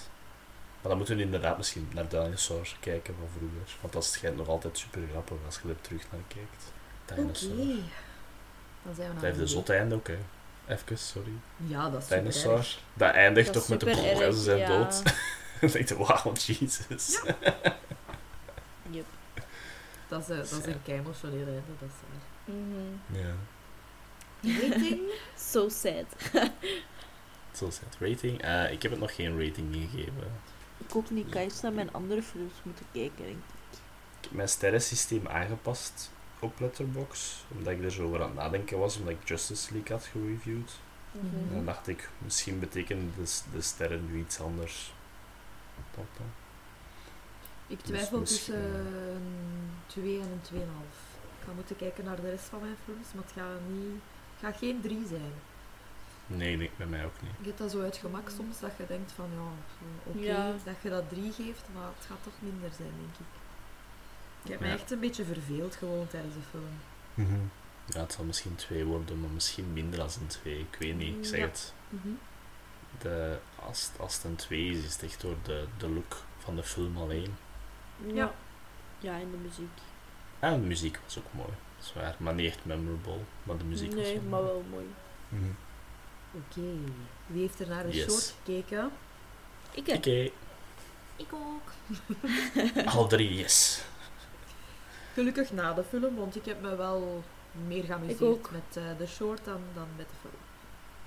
Maar 0.81 0.89
dan 0.89 0.97
moeten 0.97 1.15
we 1.15 1.21
inderdaad 1.21 1.57
misschien 1.57 1.89
naar 1.93 2.07
dinosaurs 2.07 2.77
kijken 2.79 3.15
van 3.19 3.27
vroeger. 3.37 3.75
Want 3.81 3.93
dat 3.93 4.05
schijnt 4.05 4.37
nog 4.37 4.47
altijd 4.47 4.77
super 4.77 5.01
grappig 5.11 5.37
als 5.45 5.59
je 5.63 5.69
er 5.69 5.81
terug 5.81 6.03
naar 6.11 6.21
kijkt. 6.27 6.73
Oké. 7.09 7.15
Dinosaur. 7.21 7.55
Dan 8.83 8.95
zijn 8.95 9.07
we 9.07 9.13
Dat 9.13 9.23
heeft 9.23 9.39
een 9.39 9.47
zot 9.47 9.69
einde 9.69 9.95
ook, 9.95 10.07
hè. 10.07 10.17
Even, 10.67 10.97
sorry. 10.97 11.33
Ja, 11.57 11.89
dat 11.89 12.01
is 12.01 12.07
Dinosaur. 12.07 12.57
erg. 12.57 12.79
Dat 12.93 13.13
eindigt 13.13 13.53
Dat 13.53 13.55
toch 13.55 13.69
met 13.69 13.79
de 13.79 13.89
en 14.23 14.33
ze 14.33 14.41
zijn 14.41 14.59
erg, 14.59 14.69
dood. 14.69 15.01
ja. 15.03 15.11
Dan 15.61 15.69
denk 15.69 15.89
je, 15.89 15.97
wauw, 15.97 16.33
Jesus. 16.33 17.21
Yep. 18.91 19.05
Dat 20.07 20.21
is, 20.21 20.29
eh, 20.29 20.35
dat 20.35 20.45
is 20.45 20.49
Sad. 20.51 20.65
een 20.65 20.83
keimotioneel 20.83 21.45
einde, 21.45 21.61
dat 21.79 21.89
is 21.89 21.95
waar. 22.09 22.55
Mhm. 22.55 23.25
Ja. 23.25 23.33
Rating? 24.61 24.99
So 25.51 25.69
sad. 25.69 26.05
Zo 27.57 27.69
zit 27.69 27.97
rating. 27.99 28.41
Eh, 28.41 28.71
ik 28.71 28.81
heb 28.81 28.91
het 28.91 28.99
nog 28.99 29.15
geen 29.15 29.45
rating 29.45 29.75
gegeven. 29.75 30.31
Ik 30.77 30.95
ook 30.95 31.09
niet. 31.09 31.29
Kan 31.29 31.41
je 31.41 31.47
eens 31.47 31.61
naar 31.61 31.73
mijn 31.73 31.93
andere 31.93 32.21
films 32.21 32.53
moeten 32.63 32.85
kijken, 32.91 33.23
denk 33.23 33.29
ik. 33.37 33.77
Ik 34.17 34.23
heb 34.23 34.31
mijn 34.31 34.49
sterrensysteem 34.49 35.27
aangepast 35.27 36.11
op 36.39 36.59
Letterboxd. 36.59 37.35
Omdat 37.57 37.73
ik 37.73 37.83
er 37.83 37.91
zo 37.91 38.05
over 38.05 38.21
aan 38.21 38.27
het 38.27 38.37
nadenken 38.37 38.79
was, 38.79 38.97
omdat 38.97 39.13
ik 39.13 39.27
Justice 39.27 39.73
League 39.73 39.95
had 39.95 40.05
gereviewd. 40.05 40.71
Mhm. 41.11 41.25
En 41.35 41.49
dan 41.53 41.65
dacht 41.65 41.87
ik, 41.87 42.09
misschien 42.17 42.59
betekenen 42.59 43.13
de, 43.17 43.39
de 43.53 43.61
sterren 43.61 44.05
nu 44.11 44.19
iets 44.19 44.39
anders. 44.39 44.93
Dat 45.95 46.05
dan. 46.17 46.25
Ik 47.71 47.79
twijfel 47.81 48.21
tussen 48.23 48.55
eh, 48.55 49.13
een 49.13 49.71
2 49.85 50.19
en 50.19 50.31
een 50.31 50.41
2,5. 50.41 50.59
Ik 51.39 51.45
ga 51.47 51.51
moeten 51.55 51.75
kijken 51.75 52.03
naar 52.03 52.15
de 52.21 52.29
rest 52.29 52.43
van 52.45 52.59
mijn 52.61 52.75
films, 52.85 53.07
maar 53.13 53.23
het 53.23 53.33
gaat, 53.35 53.59
niet, 53.71 54.01
het 54.35 54.39
gaat 54.49 54.57
geen 54.57 54.81
3 54.81 55.07
zijn. 55.07 55.31
Nee, 56.27 56.57
nee, 56.57 56.69
bij 56.77 56.85
mij 56.87 57.05
ook 57.05 57.21
niet. 57.21 57.31
Ik 57.39 57.45
heb 57.45 57.57
dat 57.57 57.71
zo 57.71 57.81
uit 57.81 57.97
gemak 57.97 58.29
soms, 58.29 58.59
dat 58.59 58.71
je 58.77 58.85
denkt 58.87 59.11
van 59.11 59.29
ja, 59.35 59.41
oké, 60.05 60.19
Ja. 60.19 60.53
dat 60.63 60.75
je 60.81 60.89
dat 60.89 61.09
3 61.09 61.31
geeft, 61.31 61.63
maar 61.73 61.87
het 61.97 62.05
gaat 62.07 62.23
toch 62.23 62.33
minder 62.39 62.69
zijn, 62.77 62.91
denk 62.97 63.13
ik. 63.19 63.33
Ik 64.43 64.51
heb 64.51 64.59
me 64.59 64.67
Ja. 64.67 64.73
echt 64.73 64.91
een 64.91 64.99
beetje 64.99 65.25
verveeld 65.25 65.75
gewoon 65.75 66.07
tijdens 66.07 66.33
de 66.33 66.41
film. 66.51 66.79
Ja, 67.85 67.99
het 68.01 68.13
zal 68.13 68.25
misschien 68.25 68.55
twee 68.55 68.85
worden, 68.85 69.19
maar 69.21 69.29
misschien 69.29 69.73
minder 69.73 69.99
dan 69.99 70.09
een 70.21 70.27
twee. 70.27 70.59
Ik 70.59 70.75
weet 70.79 70.97
niet. 70.97 71.15
Ik 71.17 71.25
zeg 71.25 71.39
Ja. 71.39 71.45
het. 71.45 71.73
De, 72.99 73.37
als, 73.55 73.81
het- 73.91 73.99
als 73.99 74.15
het 74.15 74.23
een 74.23 74.35
twee 74.35 74.69
is, 74.69 74.83
is 74.85 74.93
het 74.93 75.03
echt 75.03 75.21
door 75.21 75.35
de, 75.43 75.65
de 75.77 75.89
look 75.89 76.17
van 76.37 76.55
de 76.55 76.63
film 76.63 76.97
alleen. 76.97 77.35
Ja. 78.05 78.33
Ja, 78.99 79.13
en 79.19 79.31
de 79.31 79.37
muziek. 79.37 79.69
En 80.39 80.61
de 80.61 80.67
muziek 80.67 80.99
was 81.03 81.17
ook 81.17 81.33
mooi. 81.33 81.49
Dat 81.77 81.85
is 81.85 81.93
waar. 81.93 82.15
Maar 82.17 82.33
niet 82.33 82.47
echt 82.47 82.65
memorable. 82.65 83.17
Maar 83.43 83.57
de 83.57 83.63
muziek 83.63 83.93
was 83.93 84.03
nee, 84.03 84.19
wel 84.19 84.29
maar 84.29 84.41
mooi. 84.41 84.51
wel 84.53 84.63
mooi. 84.69 84.85
Mhm. 85.29 85.51
Oké, 86.33 86.91
wie 87.27 87.41
heeft 87.41 87.59
er 87.59 87.67
naar 87.67 87.83
de 87.83 87.91
Yes. 87.93 88.03
short 88.03 88.35
gekeken? 88.43 88.91
Ik 89.71 89.87
heb. 89.87 89.97
Oké, 89.97 90.29
Ik 91.15 91.27
ook. 91.33 91.71
al 92.95 93.07
drie, 93.07 93.35
yes. 93.35 93.83
Gelukkig 95.13 95.51
na 95.51 95.73
de 95.73 95.83
film, 95.83 96.15
want 96.15 96.35
ik 96.35 96.45
heb 96.45 96.61
me 96.61 96.75
wel 96.75 97.23
meer 97.67 97.83
geamuseerd 97.83 98.21
ook. 98.21 98.51
met 98.51 98.83
eh, 98.83 98.83
de 98.97 99.07
short 99.07 99.45
dan, 99.45 99.61
dan 99.73 99.87
met 99.97 100.05
de 100.09 100.15
film. 100.21 100.33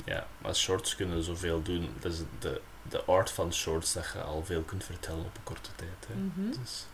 Ja, 0.05 0.27
maar 0.39 0.55
shorts 0.55 0.97
kunnen 0.97 1.23
zoveel 1.23 1.63
doen. 1.63 1.89
Dat 2.01 2.13
is 2.13 2.19
de, 2.39 2.61
de 2.89 3.05
art 3.05 3.31
van 3.31 3.53
shorts 3.53 3.93
dat 3.93 4.11
je 4.13 4.23
al 4.23 4.45
veel 4.45 4.63
kunt 4.63 4.85
vertellen 4.85 5.25
op 5.25 5.37
een 5.37 5.43
korte 5.45 5.71
tijd. 5.75 6.07
Hè. 6.09 6.15
Mhm. 6.15 6.59
Dus, 6.61 6.87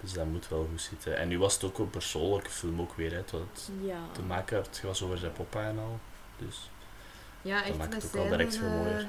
dus 0.00 0.12
dat 0.12 0.26
moet 0.26 0.48
wel 0.48 0.66
goed 0.70 0.80
zitten. 0.80 1.16
En 1.16 1.28
nu 1.28 1.38
was 1.38 1.54
het 1.54 1.64
ook 1.64 1.78
een 1.78 1.90
persoonlijke 1.90 2.50
film 2.50 2.80
ook 2.80 2.94
weer. 2.94 3.10
Hè. 3.10 3.16
Het 3.16 3.30
was 3.30 3.40
Ja. 3.82 3.98
de 4.12 4.22
maker, 4.22 4.56
het 4.58 4.82
was 4.82 5.02
over 5.02 5.18
zijn 5.18 5.32
papa 5.32 5.62
en 5.62 5.78
al. 5.78 5.98
Dus 6.36 6.70
Ja, 7.42 7.64
echt 7.64 7.76
maakt 7.78 7.92
met 7.94 8.02
het 8.02 8.10
ook 8.16 8.20
al 8.20 8.26
zijn, 8.26 8.38
direct 8.38 8.56
veel 8.56 8.66
eh, 8.68 8.74
mooier. 8.74 9.06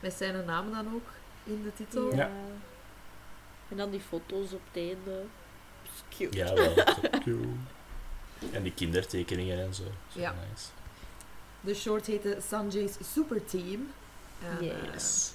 met 0.00 0.12
zijn 0.12 0.44
naam 0.44 0.70
dan 0.72 0.94
ook 0.94 1.08
in 1.44 1.62
de 1.62 1.72
titel. 1.74 2.10
Ja. 2.10 2.16
Ja. 2.16 2.30
En 3.68 3.76
dan 3.76 3.90
die 3.90 4.00
foto's 4.00 4.52
op 4.52 4.60
het 4.72 4.82
einde. 4.82 5.24
Dat 5.82 6.04
cute. 6.18 6.36
ja, 6.36 6.54
wel. 6.54 6.74
Zo. 7.24 7.38
en 8.56 8.62
die 8.62 8.72
kindertekeningen 8.72 9.58
en 9.64 9.74
zo. 9.74 9.82
zo 10.12 10.20
Ja. 10.20 10.34
Nice. 10.50 10.66
De 11.60 11.74
short 11.74 12.06
heette 12.06 12.38
Sanjay's 12.48 12.96
Super 13.12 13.44
Team. 13.44 13.90
En, 14.42 14.64
Yes. 14.64 15.32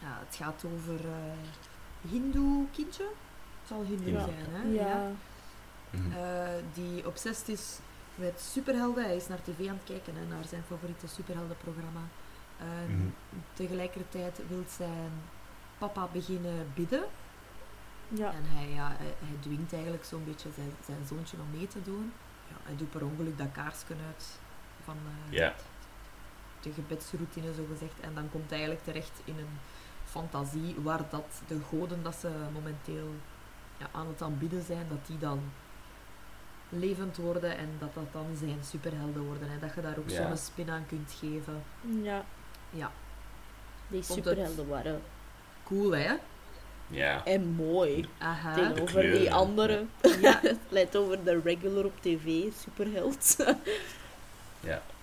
eh, 0.00 0.08
ja, 0.08 0.18
het 0.26 0.36
gaat 0.36 0.64
over 0.74 1.00
eh 1.08 2.10
Hindoe 2.10 2.64
kindje. 2.72 3.02
Het 3.60 3.68
zal 3.68 3.82
Hindoe 3.84 4.12
Ja. 4.12 4.24
zijn, 4.24 4.46
hè? 4.50 4.62
Ja. 4.68 5.10
Mhm. 5.90 6.12
Eh, 6.12 6.48
die 6.74 7.06
obsessed 7.06 7.48
is 7.48 7.78
met 8.14 8.40
superhelden. 8.52 9.04
Hij 9.04 9.16
is 9.16 9.28
naar 9.28 9.42
tv 9.42 9.68
aan 9.68 9.74
het 9.74 9.84
kijken, 9.84 10.14
hè, 10.16 10.24
naar 10.26 10.44
zijn 10.48 10.62
favoriete 10.68 11.06
superheldenprogramma. 11.08 12.00
En 12.58 12.96
Mhm. 12.98 13.08
tegelijkertijd 13.52 14.40
wil 14.48 14.64
zijn 14.76 15.10
papa 15.78 16.08
beginnen 16.12 16.70
bidden. 16.74 17.04
Ja. 18.08 18.32
En 18.32 18.42
hij, 18.44 18.68
ja, 18.68 18.86
hij, 18.98 19.14
hij 19.18 19.36
dwingt 19.40 19.72
eigenlijk 19.72 20.04
zo'n 20.04 20.24
beetje 20.24 20.48
zijn, 20.54 20.72
zijn 20.86 21.06
zoontje 21.08 21.36
om 21.40 21.58
mee 21.58 21.68
te 21.68 21.82
doen. 21.82 22.12
Ja, 22.48 22.56
hij 22.62 22.76
doet 22.76 22.90
per 22.90 23.04
ongeluk 23.04 23.38
dat 23.38 23.52
kaarsken 23.52 23.96
uit 24.06 24.24
van 24.84 24.96
eh, 24.96 25.32
Ja. 25.38 25.54
De 26.64 26.72
gebedsroutine, 26.72 27.54
zo 27.54 27.62
gezegd. 27.72 28.00
En 28.00 28.14
dan 28.14 28.28
komt 28.32 28.50
hij 28.50 28.58
eigenlijk 28.58 28.84
terecht 28.86 29.20
in 29.24 29.38
een 29.38 29.58
fantasie 30.04 30.74
waar 30.82 31.02
dat 31.10 31.26
de 31.46 31.58
goden 31.68 32.02
dat 32.02 32.14
ze 32.20 32.30
momenteel 32.52 33.08
ja, 33.78 33.86
aan 33.92 34.06
het 34.06 34.22
aanbidden 34.22 34.62
zijn, 34.62 34.86
dat 34.88 35.06
die 35.06 35.18
dan 35.18 35.40
levend 36.68 37.16
worden 37.16 37.56
en 37.56 37.68
dat 37.78 37.94
dat 37.94 38.12
dan 38.12 38.26
zijn 38.38 38.58
superhelden 38.70 39.22
worden. 39.26 39.50
En 39.50 39.58
dat 39.60 39.74
je 39.74 39.80
daar 39.80 39.98
ook 39.98 40.08
Ja. 40.10 40.26
zo'n 40.28 40.36
spin 40.36 40.70
aan 40.70 40.86
kunt 40.86 41.12
geven. 41.18 41.62
Ja. 42.02 42.24
Ja. 42.70 42.90
Die 43.88 44.02
superhelden 44.02 44.68
waren. 44.68 45.02
Cool, 45.64 45.90
hè? 45.90 46.14
Ja. 46.86 47.24
En 47.24 47.48
mooi. 47.48 48.08
Aha. 48.18 48.54
Tegenover 48.54 49.02
die 49.02 49.32
andere. 49.34 49.84
Ja. 50.20 50.38
Het 50.42 50.58
lijkt 50.68 50.96
over 50.96 51.24
de 51.24 51.40
regular 51.44 51.84
op 51.84 52.00
tv, 52.00 52.52
superheld. 52.62 53.36
ja. 54.60 54.82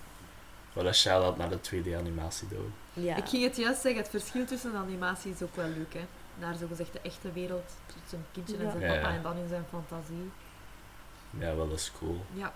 Wel 0.72 0.86
een 0.86 0.94
shout-out 0.94 1.36
naar 1.36 1.48
de 1.50 1.58
2D-animatie, 1.58 2.48
doen. 2.48 2.72
ja. 2.92 3.16
Ik 3.16 3.28
ging 3.28 3.44
het 3.44 3.56
juist 3.56 3.80
zeggen, 3.80 4.00
het 4.02 4.10
verschil 4.10 4.44
tussen 4.46 4.74
animatie 4.74 5.32
is 5.32 5.42
ook 5.42 5.56
wel 5.56 5.68
leuk, 5.68 5.94
hè. 5.94 6.04
Naar 6.38 6.54
zogezegd 6.54 6.92
de 6.92 7.00
echte 7.00 7.32
wereld, 7.32 7.72
tussen 7.86 8.18
een 8.18 8.24
kindje 8.32 8.54
en 8.56 8.60
zijn 8.70 8.80
papa 8.80 9.08
ja. 9.08 9.14
en 9.16 9.22
dan 9.22 9.36
in 9.36 9.48
zijn 9.48 9.64
fantasie. 9.70 10.30
Ja, 11.38 11.54
wel 11.56 11.70
eens 11.70 11.92
cool. 11.98 12.24
Ja. 12.34 12.52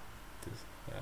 Ja. 0.89 0.95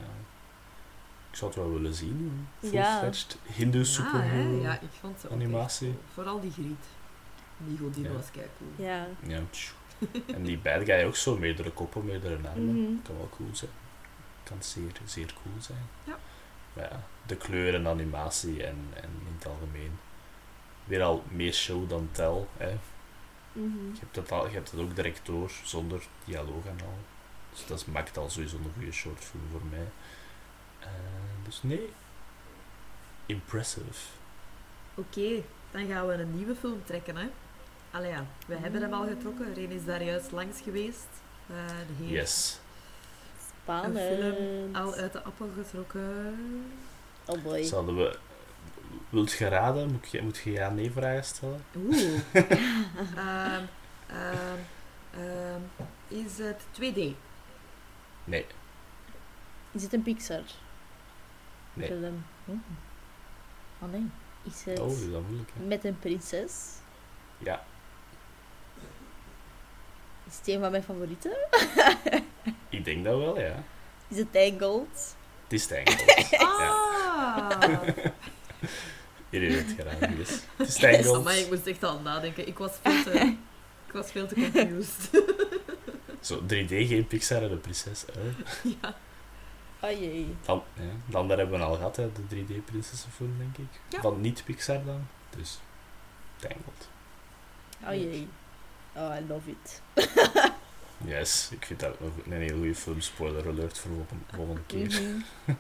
Ik 1.31 1.37
zou 1.41 1.51
het 1.51 1.61
wel 1.61 1.73
willen 1.73 1.95
zien. 1.95 2.49
Ja. 2.61 2.71
Full-fledged 3.01 3.37
Hindu 3.43 3.79
Ja, 3.79 3.85
superhero. 3.85 4.61
ja, 4.63 4.73
ik 4.81 4.89
vond 5.01 5.21
ze 5.21 5.27
ook 5.27 5.33
animatie. 5.33 5.89
cool. 5.89 6.01
Vooral 6.15 6.41
die 6.41 6.51
griet. 6.53 6.85
Die 7.57 7.79
godin 7.79 8.03
Ja. 8.03 8.13
was 8.13 8.31
kei 8.31 8.47
cool. 8.59 8.87
Ja. 8.87 9.07
Ja. 9.27 9.41
En 10.27 10.43
die 10.43 10.59
bad 10.59 10.85
guy 10.85 11.05
ook 11.05 11.17
zo, 11.17 11.37
meerdere 11.39 11.71
koppen, 11.71 12.05
meerdere 12.05 12.35
armen. 12.49 12.83
Mhm. 12.83 13.03
Kan 13.03 13.17
wel 13.17 13.29
cool 13.37 13.49
zijn. 13.53 13.71
Kan 14.43 14.57
zeer, 14.63 14.93
zeer 15.05 15.35
cool 15.43 15.55
zijn. 15.63 15.89
Ja. 16.05 16.19
Ja, 16.77 17.03
de 17.27 17.37
kleur 17.37 17.75
en 17.75 17.87
animatie 17.87 18.65
en, 18.65 18.89
en 18.95 19.11
in 19.27 19.35
het 19.39 19.47
algemeen. 19.47 19.99
Weer 20.85 21.03
al 21.03 21.25
meer 21.29 21.53
show 21.53 21.89
dan 21.89 22.09
tell. 22.13 22.47
Hè. 22.57 22.79
Mhm. 23.53 23.93
Je, 23.93 24.01
hebt 24.01 24.17
het 24.17 24.33
al, 24.33 24.47
je 24.47 24.55
hebt 24.55 24.71
het 24.71 24.81
ook 24.81 24.97
direct 24.97 25.27
door, 25.27 25.51
zonder 25.65 26.03
dialoog 26.25 26.65
en 26.65 26.81
al. 26.85 26.99
Dus 27.53 27.67
dat 27.67 27.87
maakt 27.87 28.17
al 28.17 28.31
sowieso 28.31 28.57
een 28.57 28.73
goede 28.75 28.93
shortfilm 28.93 29.43
voor 29.51 29.65
mij. 29.71 29.89
Eh, 30.79 30.89
dus 31.45 31.63
nee. 31.63 31.93
Impressive. 33.27 34.09
Oké, 34.95 35.43
dan 35.71 35.87
gaan 35.87 36.07
we 36.07 36.13
een 36.13 36.37
nieuwe 36.37 36.55
film 36.55 36.83
trekken, 36.85 37.17
hè. 37.17 37.27
Allee 37.91 38.11
ja, 38.11 38.27
we 38.47 38.57
hebben 38.57 38.83
hem 38.83 38.93
al 38.93 39.07
getrokken. 39.07 39.55
Reen 39.55 39.71
is 39.71 39.85
daar 39.85 40.03
juist 40.03 40.33
langs 40.33 40.61
geweest. 40.61 41.07
Eh, 41.47 41.57
de 41.67 42.05
heer 42.05 42.13
Yes. 42.13 42.61
Spannend. 43.65 43.97
Een 43.97 44.17
film 44.17 44.77
al 44.77 44.95
uit 44.95 45.13
de 45.13 45.23
appel 45.23 45.49
getrokken. 45.57 46.35
Oh 47.27 47.43
boy. 47.43 47.63
Zouden 47.63 47.97
we... 47.97 48.19
Wilt 49.09 49.33
je 49.33 49.49
raden? 49.49 49.91
Moet 49.91 50.11
je, 50.11 50.23
moet 50.23 50.37
je 50.39 50.51
ja 50.51 50.71
nee 50.71 50.91
vragen 50.93 51.25
stellen? 51.25 51.65
Oeh. 51.77 52.21
Ehm, 53.17 53.63
ehm, 54.07 54.59
ehm, 55.11 55.61
is 56.09 56.39
het 56.39 56.63
2D? 56.73 57.01
Nee. 58.25 58.47
Is 59.73 59.83
het 59.83 59.93
een 59.93 60.03
Pixar 60.03 60.43
Nee. 61.73 61.87
film? 61.87 62.25
Oh. 62.45 62.55
Oh 63.79 63.91
nee. 63.93 64.07
Is 64.43 64.65
het 64.65 64.79
Oh, 64.79 64.89
dat 64.89 64.97
is 64.97 65.11
dat 65.11 65.23
moeilijk, 65.27 65.51
hè? 65.59 65.65
met 65.65 65.85
een 65.85 65.99
prinses? 65.99 66.75
Ja. 67.39 67.65
Is 70.27 70.37
het 70.39 70.49
een 70.49 70.61
van 70.61 70.71
mijn 70.71 70.83
favorieten? 70.83 71.37
Ik 72.69 72.85
denk 72.85 73.05
dat 73.05 73.19
wel, 73.19 73.41
ja. 73.41 73.63
Is 74.09 74.17
het 74.19 74.33
Tangled? 74.33 75.15
Het 75.43 75.53
is 75.53 75.67
Tangled. 75.67 76.29
Ah! 77.17 77.61
Iedereen 79.31 79.55
heeft 79.55 79.77
het 79.77 79.89
gedaan, 79.89 80.17
yes. 80.17 80.41
Het 80.57 80.69
is 80.69 80.75
Tangled. 81.05 81.25
Maar 81.25 81.37
ik 81.39 81.49
moest 81.51 81.67
echt 81.67 81.83
al 81.83 82.01
nadenken. 82.01 82.47
Ik 82.47 82.59
was 82.59 82.73
veel 82.83 83.03
te, 83.03 83.19
ik 83.87 83.93
was 83.93 84.11
veel 84.11 84.27
te 84.27 84.35
confused. 84.35 85.11
Zo, 86.21 86.41
3D, 86.43 86.69
geen 86.69 87.07
Pixar 87.07 87.43
en 87.43 87.51
een 87.51 87.61
prinses. 87.61 88.05
hè. 88.13 88.21
ja. 88.83 88.95
Oh 89.81 89.91
jee. 90.01 90.35
Dan, 90.45 90.63
ja, 90.75 90.83
de 91.07 91.17
andere 91.17 91.41
hebben 91.41 91.59
we 91.59 91.65
al 91.65 91.75
gehad, 91.75 91.97
hè, 91.97 92.11
de 92.13 92.37
3D-prinsessenfilm, 92.37 93.39
denk 93.39 93.57
ik. 93.59 93.81
Ja. 93.89 94.01
Van 94.01 94.21
niet 94.21 94.43
Pixar 94.45 94.85
dan. 94.85 95.07
Dus, 95.37 95.59
Tangled. 96.37 96.89
Oh 97.87 97.95
jee. 97.95 98.29
Oh, 98.97 99.15
I 99.21 99.25
love 99.29 99.51
it. 99.51 99.83
Yes, 101.05 101.49
ik 101.51 101.65
vind 101.67 101.81
dat 101.81 101.95
een, 102.01 102.33
een 102.33 102.41
hele 102.41 102.55
goede 102.57 102.75
film. 102.75 103.01
Spoiler 103.01 103.47
alert 103.49 103.79
voor 103.79 103.91
de 103.91 103.97
volgende, 103.97 104.25
volgende 104.35 104.61
keer. 104.67 104.87
Mhm. 105.03 105.19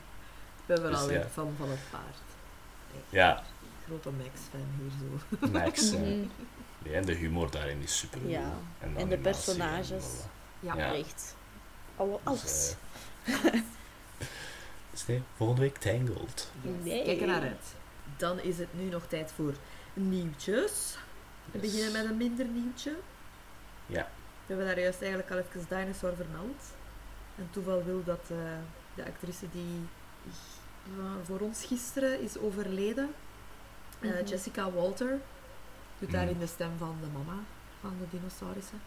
Ik 0.66 0.70
ben 0.74 0.82
wel 0.82 1.06
Dus 1.06 1.14
ja. 1.16 1.28
fan 1.28 1.54
van 1.58 1.68
het 1.70 1.78
paard. 1.90 2.16
Ja, 3.08 3.42
Grote 3.86 4.10
Max-fan 4.10 4.66
hier 4.78 4.90
zo. 5.40 5.48
Max. 5.50 5.90
Mhm. 5.92 6.24
Ja, 6.82 6.92
en 6.92 7.04
de 7.04 7.12
humor 7.14 7.50
daarin 7.50 7.80
is 7.82 7.98
super. 7.98 8.28
Ja. 8.28 8.52
En, 8.80 8.96
En 8.96 9.08
de 9.08 9.18
personages. 9.18 9.90
en 9.90 10.30
Ja. 10.60 10.76
Ja. 10.76 10.94
Echt. 10.94 11.36
Alle, 11.96 12.10
Dus, 12.10 12.20
alles. 12.24 12.74
Dus 14.90 15.06
nee, 15.06 15.22
volgende 15.36 15.60
week 15.62 15.76
Tangled. 15.76 16.50
Yes. 16.62 16.72
Nee. 16.82 17.04
Kijk 17.04 17.20
er 17.20 17.26
naar 17.26 17.40
uit. 17.42 17.74
Dan 18.16 18.40
is 18.40 18.58
het 18.58 18.68
nu 18.74 18.88
nog 18.88 19.06
tijd 19.08 19.32
voor 19.36 19.54
nieuwtjes. 19.94 20.96
We 21.50 21.58
Yes. 21.58 21.70
beginnen 21.72 21.92
met 21.92 22.04
een 22.10 22.16
minder 22.16 22.46
nieuwtje. 22.46 22.96
Ja. 23.86 24.08
We 24.46 24.54
hebben 24.54 24.66
daar 24.66 24.80
juist 24.80 25.00
eigenlijk 25.00 25.30
al 25.30 25.38
even 25.38 25.66
Dinosaur 25.68 26.16
vermeld. 26.16 26.62
En 27.36 27.48
toeval 27.50 27.84
wil 27.84 28.04
dat 28.04 28.20
eh, 28.30 28.36
de 28.94 29.04
actrice 29.06 29.46
die 29.52 29.86
eh, 30.98 31.04
voor 31.24 31.40
ons 31.40 31.64
gisteren 31.64 32.20
is 32.20 32.38
overleden, 32.38 33.14
eh, 34.00 34.10
Mhm. 34.10 34.24
Jessica 34.24 34.70
Walter, 34.70 35.10
doet 35.98 36.08
Mhm. 36.08 36.12
daarin 36.12 36.38
de 36.38 36.46
stem 36.46 36.70
van 36.78 36.96
de 37.00 37.06
mama 37.18 37.38
van 37.80 37.96
de 37.98 38.16
dinosaurussen. 38.16 38.80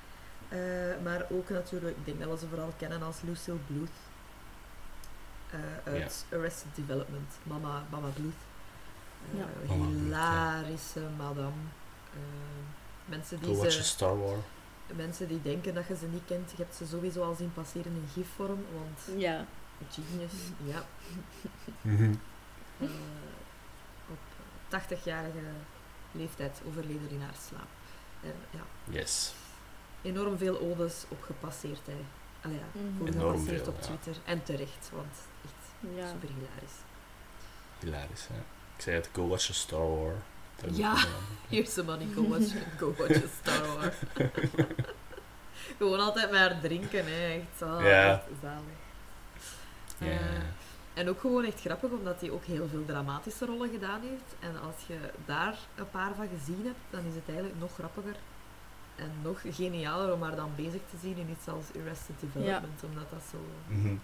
Eh, 0.49 1.03
maar 1.03 1.25
ook 1.29 1.49
natuurlijk, 1.49 1.97
ik 1.97 2.05
denk 2.05 2.19
dat 2.19 2.29
we 2.29 2.37
ze 2.37 2.47
vooral 2.47 2.73
kennen 2.77 3.01
als 3.01 3.21
Lucille 3.21 3.57
Bluth. 3.67 3.89
eh, 5.51 5.93
uit 5.93 6.25
Arrested 6.33 6.75
Development, 6.75 7.33
Mama, 7.43 7.83
mama 7.91 8.07
Bluth. 8.07 8.33
Ja. 9.31 9.45
Mama 9.67 9.85
Bluth, 9.85 9.97
ja. 9.99 10.03
hilarische 10.03 10.99
madame. 11.17 11.61
Eh, 12.13 12.19
mensen 13.05 13.39
die 13.39 13.47
Go 13.53 13.55
watch 13.55 13.71
ze... 13.71 13.79
a 13.79 13.83
Star 13.83 14.17
Wars. 14.19 14.39
Mensen 14.95 15.27
die 15.27 15.41
denken 15.41 15.73
dat 15.73 15.87
je 15.87 15.95
ze 15.95 16.05
niet 16.07 16.25
kent, 16.25 16.51
je 16.51 16.57
hebt 16.57 16.75
ze 16.75 16.87
sowieso 16.87 17.23
al 17.23 17.33
zien 17.35 17.53
passeren 17.53 17.91
in 17.91 18.07
gifvorm, 18.13 18.65
want 18.73 19.19
Ja. 19.21 19.45
genius, 19.91 20.31
ja. 20.63 20.85
Mhm. 21.81 22.13
Eh, 22.79 22.87
op 24.11 24.17
80-jarige 24.67 25.39
leeftijd 26.11 26.61
overleden 26.67 27.09
in 27.09 27.21
haar 27.21 27.35
slaap. 27.47 27.67
Ja, 28.51 28.61
Yes. 28.93 29.33
enorm 30.01 30.37
veel 30.37 30.59
odes 30.59 31.05
op 31.07 31.21
gepasseerd, 31.21 31.85
hè. 31.85 31.97
Allee, 32.41 32.57
ja, 32.57 33.11
gepasseerd 33.11 33.61
veel, 33.63 33.73
op 33.73 33.79
ja. 33.79 33.85
Twitter. 33.85 34.15
En 34.25 34.43
terecht, 34.43 34.89
want 34.93 35.15
echt 35.45 35.95
Ja. 35.95 36.07
super 36.09 36.29
hilarisch. 36.29 36.77
Hilarisch, 37.79 38.27
hè. 38.27 38.35
Ik 38.75 38.81
zei 38.83 38.95
het, 38.95 39.09
go 39.13 39.27
watch 39.27 39.49
a 39.49 39.53
Star 39.53 39.95
Wars. 39.95 40.15
Ja. 40.71 40.95
Here's 41.49 41.73
some 41.73 41.91
money, 41.91 42.07
go 42.15 42.27
watch, 42.27 42.51
go 42.77 42.93
watch 42.97 43.15
a 43.23 43.27
Star 43.41 43.65
Wars. 43.75 43.95
Gewoon 45.77 45.99
altijd 45.99 46.31
maar 46.31 46.59
drinken, 46.61 47.03
hè. 47.05 47.27
Echt, 47.33 47.59
Ja. 47.83 48.23
zalig. 48.41 48.63
Ja. 49.97 50.07
Eh, 50.07 50.41
En 50.93 51.09
ook 51.09 51.19
gewoon 51.21 51.43
echt 51.45 51.59
grappig, 51.61 51.89
omdat 51.91 52.19
hij 52.21 52.29
ook 52.31 52.45
heel 52.45 52.67
veel 52.67 52.85
dramatische 52.85 53.45
rollen 53.45 53.69
gedaan 53.69 54.01
heeft. 54.01 54.35
En 54.39 54.61
als 54.61 54.75
je 54.87 54.97
daar 55.25 55.55
een 55.75 55.89
paar 55.91 56.15
van 56.15 56.27
gezien 56.39 56.61
hebt, 56.65 56.77
dan 56.89 56.99
is 57.05 57.15
het 57.15 57.23
eigenlijk 57.27 57.59
nog 57.59 57.73
grappiger. 57.73 58.15
En 58.95 59.11
nog 59.23 59.41
genialer 59.49 60.13
om 60.13 60.21
haar 60.21 60.35
dan 60.35 60.51
bezig 60.55 60.81
te 60.89 60.97
zien 61.01 61.17
in 61.17 61.29
iets 61.29 61.47
als 61.47 61.65
Arrested 61.81 62.15
Development, 62.19 62.83
omdat 62.83 63.09
dat 63.09 63.21
zo 63.31 63.37
Mhm. 63.67 63.95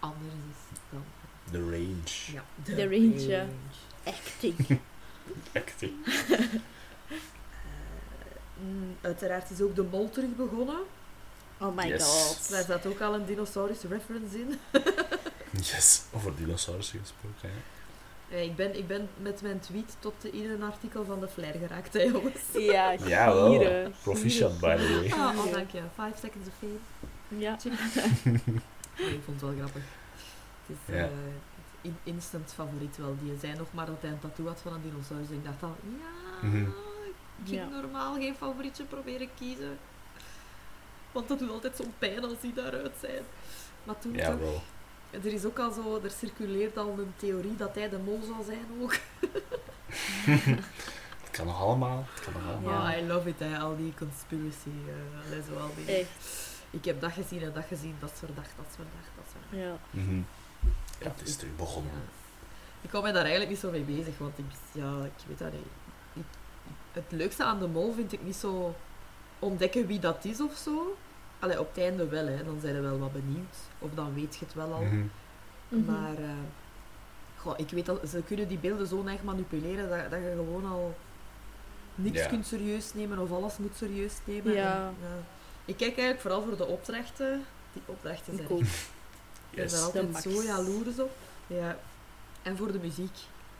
anders 0.00 0.32
is 0.72 0.78
dan... 0.90 1.04
The 1.50 1.60
range. 1.60 2.32
Ja, 2.32 2.44
De 2.64 2.82
range, 2.84 3.26
ja. 3.26 3.46
Acting. 4.04 4.56
Acting. 5.54 5.92
Eh, 6.06 6.38
mm, 8.60 8.96
uiteraard 9.00 9.50
is 9.50 9.60
ook 9.60 9.74
de 9.74 9.82
mol 9.82 10.10
terug 10.10 10.36
begonnen. 10.36 10.78
Oh 11.58 11.76
my 11.76 11.86
Yes. 11.88 12.04
god. 12.04 12.50
Daar 12.50 12.64
zat 12.64 12.86
ook 12.86 13.00
al 13.00 13.14
een 13.14 13.24
dinosaurus 13.24 13.82
reference 13.82 14.38
in. 14.40 14.58
Yes, 15.72 16.02
over 16.12 16.36
dinosaurussen 16.36 17.00
gesproken. 17.00 17.38
Hè. 17.40 18.36
Eh, 18.36 18.42
ik, 18.44 18.56
ben, 18.56 18.78
ik 18.78 18.86
ben 18.86 19.08
met 19.16 19.42
mijn 19.42 19.60
tweet 19.60 19.96
tot 19.98 20.14
de- 20.20 20.30
in 20.30 20.50
een 20.50 20.62
artikel 20.62 21.04
van 21.04 21.20
de 21.20 21.28
Flair 21.28 21.54
geraakt, 21.58 21.92
hè, 21.92 22.00
jongens. 22.02 22.40
Ja, 22.72 22.90
Ja, 23.04 23.32
wel. 23.34 23.90
Proficiat, 24.02 24.58
by 24.60 24.76
the 24.76 24.94
way. 25.08 25.10
Ah, 25.20 25.38
oh, 25.38 25.52
dank 25.52 25.70
je. 25.70 25.80
Five 25.94 26.18
seconds 26.20 26.48
of 26.48 26.54
fame. 26.58 26.78
Ja. 27.40 27.56
Ik 29.14 29.20
vond 29.24 29.40
het 29.40 29.40
wel 29.40 29.54
grappig. 29.58 29.82
Het 30.66 30.76
is 30.88 30.94
Ja. 30.94 31.02
eh, 31.02 31.08
in- 31.84 31.98
instant 32.02 32.52
favoriet 32.54 32.96
wel. 32.96 33.16
Die 33.22 33.38
zei 33.40 33.56
nog 33.56 33.66
maar 33.70 33.86
dat 33.86 33.96
hij 34.00 34.10
een 34.10 34.18
tattoo 34.18 34.46
had 34.46 34.60
van 34.60 34.72
een 34.72 34.82
dinosaurus. 34.82 35.28
Ik 35.30 35.44
dacht 35.44 35.62
al, 35.62 35.76
ja, 36.00 36.46
Mhm. 36.48 36.60
ik 36.62 37.46
ging 37.46 37.60
Ja. 37.60 37.68
normaal 37.68 38.14
geen 38.14 38.34
favorietje 38.34 38.84
proberen 38.84 39.28
kiezen. 39.38 39.78
Want 41.12 41.28
dat 41.28 41.38
doet 41.38 41.50
altijd 41.50 41.76
zo'n 41.76 41.94
pijn 41.98 42.24
als 42.24 42.40
die 42.40 42.52
daaruit 42.52 42.92
zijn. 43.00 43.22
Maar 43.84 43.98
toen 43.98 44.12
Ja, 44.14 44.30
toch, 44.30 44.38
wel. 44.40 44.62
er 45.10 45.24
is 45.26 45.44
ook 45.44 45.58
al 45.58 45.72
zo, 45.72 46.00
er 46.04 46.10
circuleert 46.10 46.76
al 46.76 46.98
een 46.98 47.12
theorie 47.16 47.56
dat 47.56 47.74
hij 47.74 47.88
de 47.88 47.98
mol 47.98 48.20
zou 48.26 48.44
zijn 48.44 48.66
ook. 48.80 48.94
Het 51.24 51.30
kan 51.42 51.46
nog 51.46 51.60
allemaal. 51.60 52.06
Het 52.14 52.24
kan 52.24 52.32
nog 52.32 52.42
allemaal. 52.52 52.88
Ja. 52.90 52.96
I 52.98 53.06
love 53.06 53.28
it, 53.28 53.38
hè, 53.38 53.58
al 53.58 53.76
die 53.76 53.92
conspiracy. 53.98 54.70
zo 55.48 55.56
al 55.58 55.70
die, 55.76 55.96
Echt. 55.96 56.08
Ik 56.70 56.84
heb 56.84 57.00
dat 57.00 57.12
gezien 57.12 57.42
en 57.42 57.52
dat 57.52 57.64
gezien, 57.68 57.96
dat 58.00 58.10
is 58.12 58.18
verdacht, 58.18 58.50
dat 58.56 58.64
is 58.68 58.74
verdacht, 58.74 59.08
dat 59.16 59.24
is 59.26 59.32
verdacht. 59.32 59.64
Ja. 59.92 60.00
Mhm. 60.00 60.20
Ja, 61.00 61.08
het 61.16 61.28
is 61.28 61.36
terug 61.36 61.56
begonnen. 61.56 61.92
Ja. 61.92 61.98
Ik 62.80 62.90
hou 62.90 63.02
mij 63.02 63.12
daar 63.12 63.22
eigenlijk 63.22 63.50
niet 63.50 63.60
zo 63.60 63.70
mee 63.70 63.82
bezig, 63.82 64.18
want 64.18 64.38
ik, 64.38 64.44
ja, 64.72 65.04
ik 65.04 65.26
weet 65.26 65.38
dat 65.38 65.52
niet. 65.52 65.62
Ik, 66.12 66.22
het 66.92 67.04
leukste 67.08 67.44
aan 67.44 67.58
de 67.58 67.66
mol 67.66 67.92
vind 67.92 68.12
ik 68.12 68.22
niet 68.22 68.36
zo 68.36 68.74
ontdekken 69.38 69.86
wie 69.86 69.98
dat 69.98 70.24
is 70.24 70.40
of 70.40 70.56
zo. 70.56 70.96
Allee, 71.38 71.60
op 71.60 71.68
het 71.74 71.84
einde 71.84 72.08
wel, 72.08 72.26
hè. 72.26 72.44
dan 72.44 72.58
zijn 72.60 72.74
we 72.74 72.80
wel 72.80 72.98
wat 72.98 73.12
benieuwd. 73.12 73.56
Of 73.78 73.90
dan 73.94 74.14
weet 74.14 74.36
je 74.36 74.44
het 74.44 74.54
wel 74.54 74.72
al. 74.72 74.80
Mhm. 74.82 75.02
Mhm. 75.68 75.84
Maar 75.92 76.14
eh, 76.14 76.28
goh, 77.36 77.54
ik 77.56 77.70
weet 77.70 77.88
al, 77.88 78.00
ze 78.08 78.22
kunnen 78.26 78.48
die 78.48 78.58
beelden 78.58 78.86
zo 78.86 79.02
neig 79.02 79.22
manipuleren 79.22 79.88
dat, 79.88 80.10
dat 80.10 80.20
je 80.20 80.32
gewoon 80.36 80.66
al 80.72 80.96
niks 81.94 82.18
Ja. 82.20 82.26
kunt 82.26 82.46
serieus 82.46 82.94
nemen 82.94 83.18
of 83.18 83.32
alles 83.32 83.56
moet 83.58 83.76
serieus 83.76 84.14
nemen. 84.24 84.52
Ja. 84.52 84.86
En. 85.02 85.24
Ik 85.64 85.76
kijk 85.76 85.90
eigenlijk 85.90 86.20
vooral 86.20 86.42
voor 86.42 86.56
de 86.56 86.66
opdrachten. 86.66 87.44
Die 87.72 87.82
opdrachten 87.86 88.34
zijn 88.36 88.46
Cool. 88.48 88.62
Ik 89.54 89.60
ben 89.60 89.70
Yes. 89.70 89.80
daar 89.80 89.92
De 89.92 90.00
altijd 90.06 90.22
zo 90.22 90.42
jaloers 90.42 90.98
op. 90.98 91.10
Ja. 91.46 91.78
En 92.42 92.56
voor 92.56 92.72
de 92.72 92.78
muziek. 92.78 93.16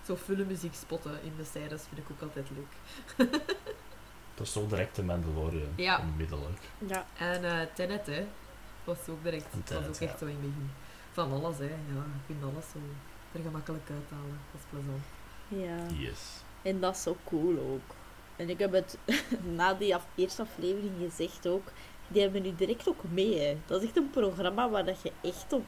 Zo 0.06 0.16
fulle 0.16 0.44
muziek 0.44 0.74
spotten 0.74 1.18
in 1.22 1.32
de 1.36 1.44
scènes 1.44 1.82
vind 1.88 1.98
ik 2.00 2.04
ook 2.12 2.20
altijd 2.22 2.46
leuk. 2.50 2.72
Dat 4.34 4.46
is 4.46 4.52
toch 4.52 4.68
direct 4.68 4.96
de 4.96 5.02
Mandalorian. 5.02 5.72
Ja. 5.76 6.00
Onmiddellijk. 6.00 6.58
Ja. 6.86 7.06
En 7.18 7.44
eh 7.44 7.66
Tenet, 7.74 8.06
hè. 8.06 8.26
Was 8.84 8.96
ook 9.08 9.22
direct. 9.22 9.46
Dat 9.64 9.78
was 9.78 9.88
ook 9.88 9.94
echt 10.08 10.12
ja. 10.12 10.16
zo 10.18 10.24
in 10.24 10.30
het 10.30 10.40
begin. 10.40 10.70
Van 11.12 11.32
alles, 11.32 11.58
hè. 11.58 11.64
Ja, 11.64 11.70
je 11.94 12.20
kunt 12.26 12.42
alles 12.52 12.64
zo 12.72 12.78
er 13.32 13.40
gemakkelijk 13.42 13.90
uithalen. 13.90 14.38
Dat 14.52 14.60
is 14.60 14.66
plezant. 14.70 15.02
Ja. 15.48 15.96
Yes. 16.04 16.20
En 16.62 16.80
dat 16.80 16.94
is 16.96 17.02
zo 17.02 17.16
cool 17.24 17.58
ook. 17.58 17.94
En 18.36 18.50
ik 18.50 18.58
heb 18.58 18.72
het 18.72 18.98
na 19.56 19.74
die 19.74 19.94
af- 19.94 20.06
eerste 20.14 20.42
aflevering 20.42 20.92
gezegd 21.00 21.46
ook. 21.46 21.72
Die 22.08 22.22
hebben 22.22 22.42
nu 22.42 22.54
direct 22.54 22.88
ook 22.88 23.02
mee. 23.10 23.38
Hè. 23.38 23.56
Dat 23.66 23.80
is 23.82 23.86
echt 23.88 23.96
een 23.96 24.10
programma 24.10 24.70
waar 24.70 24.84
dat 24.84 25.02
je 25.02 25.12
echt 25.20 25.52
op 25.52 25.64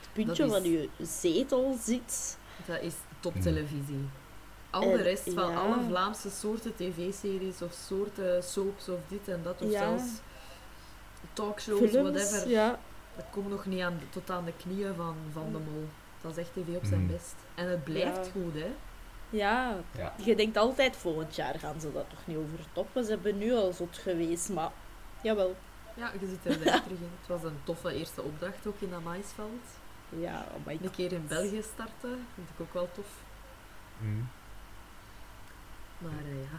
het 0.00 0.12
puntje 0.12 0.46
Dat 0.46 0.56
is- 0.56 0.62
van 0.62 0.70
je 0.70 0.88
zetel 1.06 1.76
zit. 1.82 2.38
Dat 2.66 2.80
is 2.82 2.94
toptelevisie. 3.20 4.08
Al 4.70 4.82
En- 4.82 4.88
de 4.96 5.02
rest 5.02 5.22
van 5.32 5.50
ja. 5.50 5.56
alle 5.58 5.76
Vlaamse 5.88 6.30
soorten 6.30 6.74
tv-series 6.74 7.62
of 7.62 7.72
soorten 7.88 8.42
soaps 8.44 8.88
of 8.88 8.98
dit 9.08 9.28
en 9.28 9.40
dat, 9.42 9.62
of 9.62 9.70
Ja. 9.70 9.78
zelfs 9.78 10.04
talkshows, 11.32 11.78
Films, 11.90 11.92
whatever. 12.20 12.48
ja. 12.48 12.78
Dat 13.16 13.24
komt 13.30 13.48
nog 13.48 13.66
niet 13.66 13.80
aan, 13.82 14.00
tot 14.10 14.30
aan 14.30 14.44
de 14.44 14.52
knieën 14.56 14.94
van, 14.94 15.16
van 15.32 15.52
de 15.52 15.58
mol. 15.58 15.88
Dat 16.20 16.30
is 16.30 16.36
echt 16.36 16.52
tv 16.52 16.76
op 16.76 16.84
zijn 16.84 17.02
Mhm. 17.04 17.12
best. 17.12 17.34
En 17.54 17.68
het 17.70 17.84
blijft 17.84 18.26
Ja. 18.26 18.32
goed, 18.32 18.54
hè. 18.54 18.70
Ja, 19.30 19.76
Ja. 19.96 20.14
je 20.24 20.36
denkt 20.36 20.56
altijd 20.56 20.96
volgend 20.96 21.34
jaar 21.36 21.58
gaan 21.58 21.80
ze 21.80 21.92
dat 21.92 22.04
nog 22.10 22.20
niet 22.24 22.36
overtoppen. 22.36 23.04
Ze 23.04 23.10
hebben 23.10 23.38
nu 23.38 23.52
al 23.54 23.72
zot 23.72 23.98
geweest, 23.98 24.48
maar 24.48 24.70
jawel. 25.22 25.54
Ja, 25.96 26.12
je 26.20 26.26
zit 26.26 26.52
er 26.52 26.58
terug 26.60 26.84
in. 26.88 27.10
Het 27.20 27.28
was 27.28 27.42
een 27.42 27.58
toffe 27.64 27.92
eerste 27.92 28.22
opdracht 28.22 28.66
ook 28.66 28.80
in 28.80 28.90
dat 28.90 29.02
maisveld. 29.02 29.64
Ja, 30.18 30.46
oh 30.54 30.66
my 30.66 30.78
Een 30.82 30.90
keer 30.90 31.12
in 31.12 31.26
België 31.26 31.62
starten, 31.62 32.26
vind 32.34 32.48
ik 32.54 32.60
ook 32.60 32.72
wel 32.72 32.88
tof. 32.94 33.06
Mhm. 33.98 34.22
Maar 35.98 36.24
eh, 36.24 36.40
ja, 36.50 36.58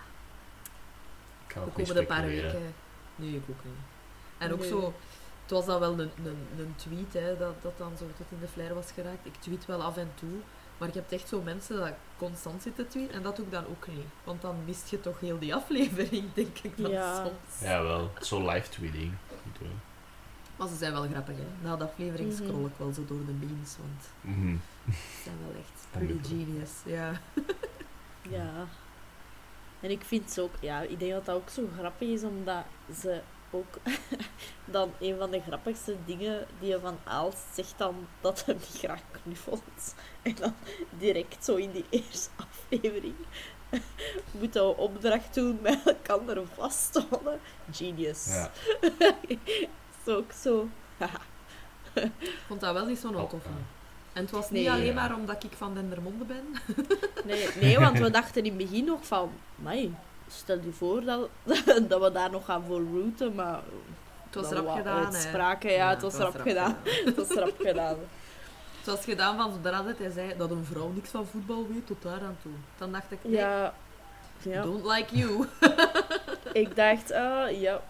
Ik 1.48 1.52
ga 1.54 1.60
de 1.60 1.66
ook 1.66 1.78
niet 1.78 1.88
komende 1.88 2.08
paar 2.08 2.26
weken... 2.26 2.74
Nee, 3.16 3.36
ik 3.36 3.44
ook 3.50 3.64
niet. 3.64 3.74
En 4.38 4.54
ook 4.54 4.64
zo... 4.64 4.94
Het 5.42 5.52
was 5.52 5.66
dan 5.66 5.80
wel 5.80 5.92
een, 6.00 6.12
een, 6.26 6.48
een 6.58 6.74
tweet, 6.76 7.14
hè, 7.14 7.38
dat, 7.38 7.62
dat 7.62 7.78
dan 7.78 7.92
zo 7.98 8.06
tot 8.18 8.26
in 8.30 8.40
de 8.40 8.48
flair 8.48 8.74
was 8.74 8.92
geraakt. 8.92 9.26
Ik 9.26 9.36
tweet 9.40 9.66
wel 9.66 9.82
af 9.84 9.98
en 9.98 10.12
toe. 10.16 10.40
Maar 10.78 10.88
je 10.88 11.00
hebt 11.00 11.12
echt 11.12 11.28
zo 11.28 11.42
mensen 11.42 11.78
dat 11.80 11.94
constant 12.18 12.62
zitten 12.62 12.88
tweeten. 12.88 13.16
En 13.16 13.22
dat 13.22 13.36
doe 13.36 13.46
ik 13.46 13.52
dan 13.52 13.66
ook 13.66 13.88
niet. 13.88 14.06
Want 14.24 14.42
dan 14.42 14.56
mist 14.66 14.90
je 14.90 15.00
toch 15.00 15.20
heel 15.20 15.40
die 15.40 15.56
aflevering, 15.56 16.34
denk 16.34 16.58
ik 16.58 16.78
dan 16.78 16.92
Ja. 16.92 17.16
soms. 17.26 17.62
Ja, 17.62 17.84
wel. 17.84 18.12
Zo 18.22 18.50
live 18.52 18.70
tweeting. 18.70 19.14
Goed 19.44 19.58
hoor. 19.60 19.76
Maar 20.62 20.70
ze 20.70 20.76
zijn 20.76 20.92
wel 20.94 21.08
grappig, 21.08 21.36
hè. 21.38 21.46
Na 21.68 21.76
de 21.76 21.84
aflevering 21.84 22.34
Mhm. 22.34 22.44
scroll 22.44 22.66
ik 22.66 22.72
wel 22.78 22.94
zo 22.94 23.06
door 23.06 23.26
de 23.26 23.32
memes, 23.32 23.76
want 23.80 24.36
Mhm. 24.36 24.56
ze 24.92 25.22
zijn 25.24 25.36
wel 25.46 25.56
echt 25.62 25.88
pretty 25.92 26.28
genius. 26.28 26.72
Ja. 26.86 27.12
Ja. 28.30 28.68
En 29.80 29.90
ik 29.92 30.02
vind 30.04 30.32
ze 30.32 30.42
ook, 30.42 30.54
ja, 30.60 30.82
ik 30.82 31.00
denk 31.00 31.12
dat 31.12 31.26
dat 31.26 31.36
ook 31.36 31.50
zo 31.50 31.68
grappig 31.78 32.08
is, 32.10 32.24
omdat 32.24 32.64
ze 33.02 33.22
ook 33.52 33.78
dan 34.66 34.92
een 35.00 35.18
van 35.18 35.32
de 35.32 35.42
grappigste 35.42 35.96
dingen 36.06 36.46
die 36.60 36.70
je 36.70 36.80
van 36.80 36.98
Aalst 37.04 37.46
zegt 37.54 37.74
dan 37.78 37.96
dat 38.22 38.46
hij 38.46 38.54
niet 38.54 38.78
graag 38.78 39.02
knuffelt. 39.24 39.96
En 40.22 40.36
dan 40.36 40.54
direct 40.98 41.46
zo 41.46 41.56
in 41.56 41.72
die 41.72 41.86
eerste 41.90 42.30
aflevering 42.50 43.16
moeten 44.32 44.68
we 44.68 44.76
opdracht 44.78 45.34
doen 45.34 45.60
met 45.62 45.80
elkaar 45.86 46.44
vasthouden. 46.56 47.40
Genius. 47.72 48.26
Ja. 48.28 48.52
Ook 50.10 50.32
zo. 50.42 50.68
Ik 51.94 52.12
vond 52.48 52.60
dat 52.62 52.74
wel 52.74 52.86
niet 52.86 53.00
zo'n 53.00 53.16
Oh, 53.16 53.30
toffe. 53.30 53.48
ja. 53.50 53.56
En 54.14 54.22
het 54.22 54.32
was 54.32 54.50
niet 54.50 54.62
Nee. 54.64 54.72
alleen 54.72 54.86
Ja. 54.86 54.94
maar 54.94 55.16
omdat 55.16 55.44
ik 55.44 55.52
van 55.58 55.74
Dendermonde 55.74 56.26
ben. 56.26 56.44
Nee, 57.26 57.48
nee, 57.62 57.80
want 57.80 58.00
we 58.00 58.10
dachten 58.10 58.44
in 58.44 58.58
het 58.58 58.70
begin 58.70 58.86
nog 58.86 59.06
van, 59.06 59.32
"Amai, 59.60 59.96
stel 60.28 60.58
je 60.64 60.72
voor 60.72 61.04
dat, 61.04 61.30
dat 61.90 62.02
we 62.02 62.12
daar 62.14 62.32
nog 62.32 62.46
gaan 62.46 62.64
voor 62.68 62.82
routen, 62.94 63.36
maar 63.36 63.60
Het 64.26 64.36
was 64.36 64.50
rap 64.52 64.66
we 64.66 64.72
gedaan, 64.72 64.98
hè. 65.00 65.06
uitspraken, 65.06 65.72
ja, 65.72 65.90
het 65.90 66.02
was 66.02 66.16
rap 66.16 66.40
gedaan. 66.42 66.78
Het 67.06 67.16
was 67.16 67.30
rap 67.30 67.54
gedaan. 67.60 67.96
Het 68.78 68.86
was 68.96 69.04
gedaan 69.04 69.38
van 69.38 69.52
zodra 69.52 69.82
dat 69.84 69.98
hij 69.98 70.12
zei 70.12 70.34
dat 70.38 70.52
een 70.52 70.66
vrouw 70.66 70.90
niks 70.90 71.10
van 71.10 71.26
voetbal 71.26 71.68
weet, 71.70 71.88
tot 71.88 72.02
daar 72.02 72.22
aan 72.22 72.38
toe. 72.42 72.52
Dan 72.78 72.92
dacht 72.92 73.12
ik, 73.12 73.20
nee, 73.22 73.34
Ja, 73.36 73.74
ja. 74.42 74.62
don't 74.62 74.86
like 74.86 75.16
you. 75.18 75.48
ik 76.54 76.76
dacht, 76.76 77.12
ah, 77.12 77.60
ja, 77.62 77.82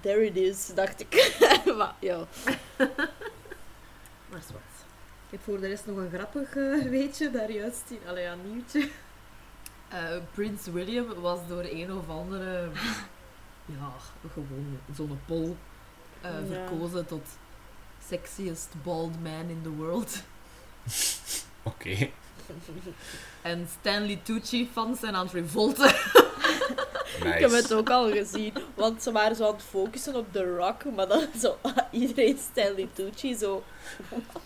there 0.00 0.24
it 0.24 0.36
is, 0.36 0.66
dacht 0.74 1.00
ik. 1.00 1.38
maar 1.78 1.94
ja, 2.00 2.18
Maar 4.30 4.42
zwart. 4.48 4.64
Ik 5.30 5.34
heb 5.34 5.40
voor 5.42 5.60
de 5.60 5.66
rest 5.66 5.86
nog 5.86 5.96
een 5.96 6.10
grappig 6.14 6.56
eh, 6.56 6.82
weetje 6.82 7.30
daar 7.30 7.50
juist 7.50 7.82
in. 7.90 7.98
Allee, 8.06 8.22
ja, 8.22 8.34
nieuwtje. 8.44 8.88
Eh, 9.88 10.16
Prins 10.34 10.66
William 10.66 11.14
was 11.20 11.38
door 11.48 11.64
een 11.64 11.92
of 11.92 12.08
andere, 12.08 12.68
ja, 13.78 13.92
gewoon 14.32 14.78
zo'n 14.94 15.20
poll 15.26 15.54
eh, 16.20 16.30
Ja. 16.30 16.46
verkozen 16.46 17.06
tot 17.06 17.26
sexiest 18.08 18.68
bald 18.82 19.22
man 19.22 19.48
in 19.48 19.60
the 19.62 19.70
world. 19.70 20.22
Oké. 21.62 22.08
En 23.42 23.68
Stanley 23.80 24.20
Tucci-fans 24.22 25.00
zijn 25.00 25.14
aan 25.14 25.24
het 25.24 25.34
revolten. 25.34 25.94
Nice. 27.24 27.34
ik 27.34 27.40
heb 27.40 27.50
het 27.50 27.74
ook 27.74 27.90
al 27.90 28.10
gezien. 28.10 28.52
Want 28.74 29.02
ze 29.02 29.12
waren 29.12 29.36
zo 29.36 29.46
aan 29.46 29.52
het 29.54 29.62
focussen 29.62 30.14
op 30.14 30.32
The 30.32 30.56
Rock, 30.56 30.84
maar 30.96 31.08
dan 31.08 31.26
zo, 31.42 31.56
iedereen 31.90 32.38
Stanley 32.50 32.88
Tucci 32.92 33.34
zo... 33.36 33.64
Wat? 34.08 34.42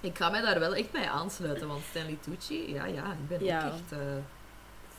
Ik 0.00 0.16
ga 0.16 0.30
mij 0.30 0.40
daar 0.40 0.58
wel 0.60 0.74
echt 0.74 0.90
bij 0.90 1.08
aansluiten, 1.08 1.68
want 1.68 1.82
Stanley 1.90 2.18
Tucci, 2.20 2.72
ja, 2.72 2.84
ja, 2.84 3.04
ik 3.12 3.28
ben 3.28 3.44
Ja. 3.44 3.66
ook 3.66 3.72
echt... 3.72 3.92
eh, 3.92 3.98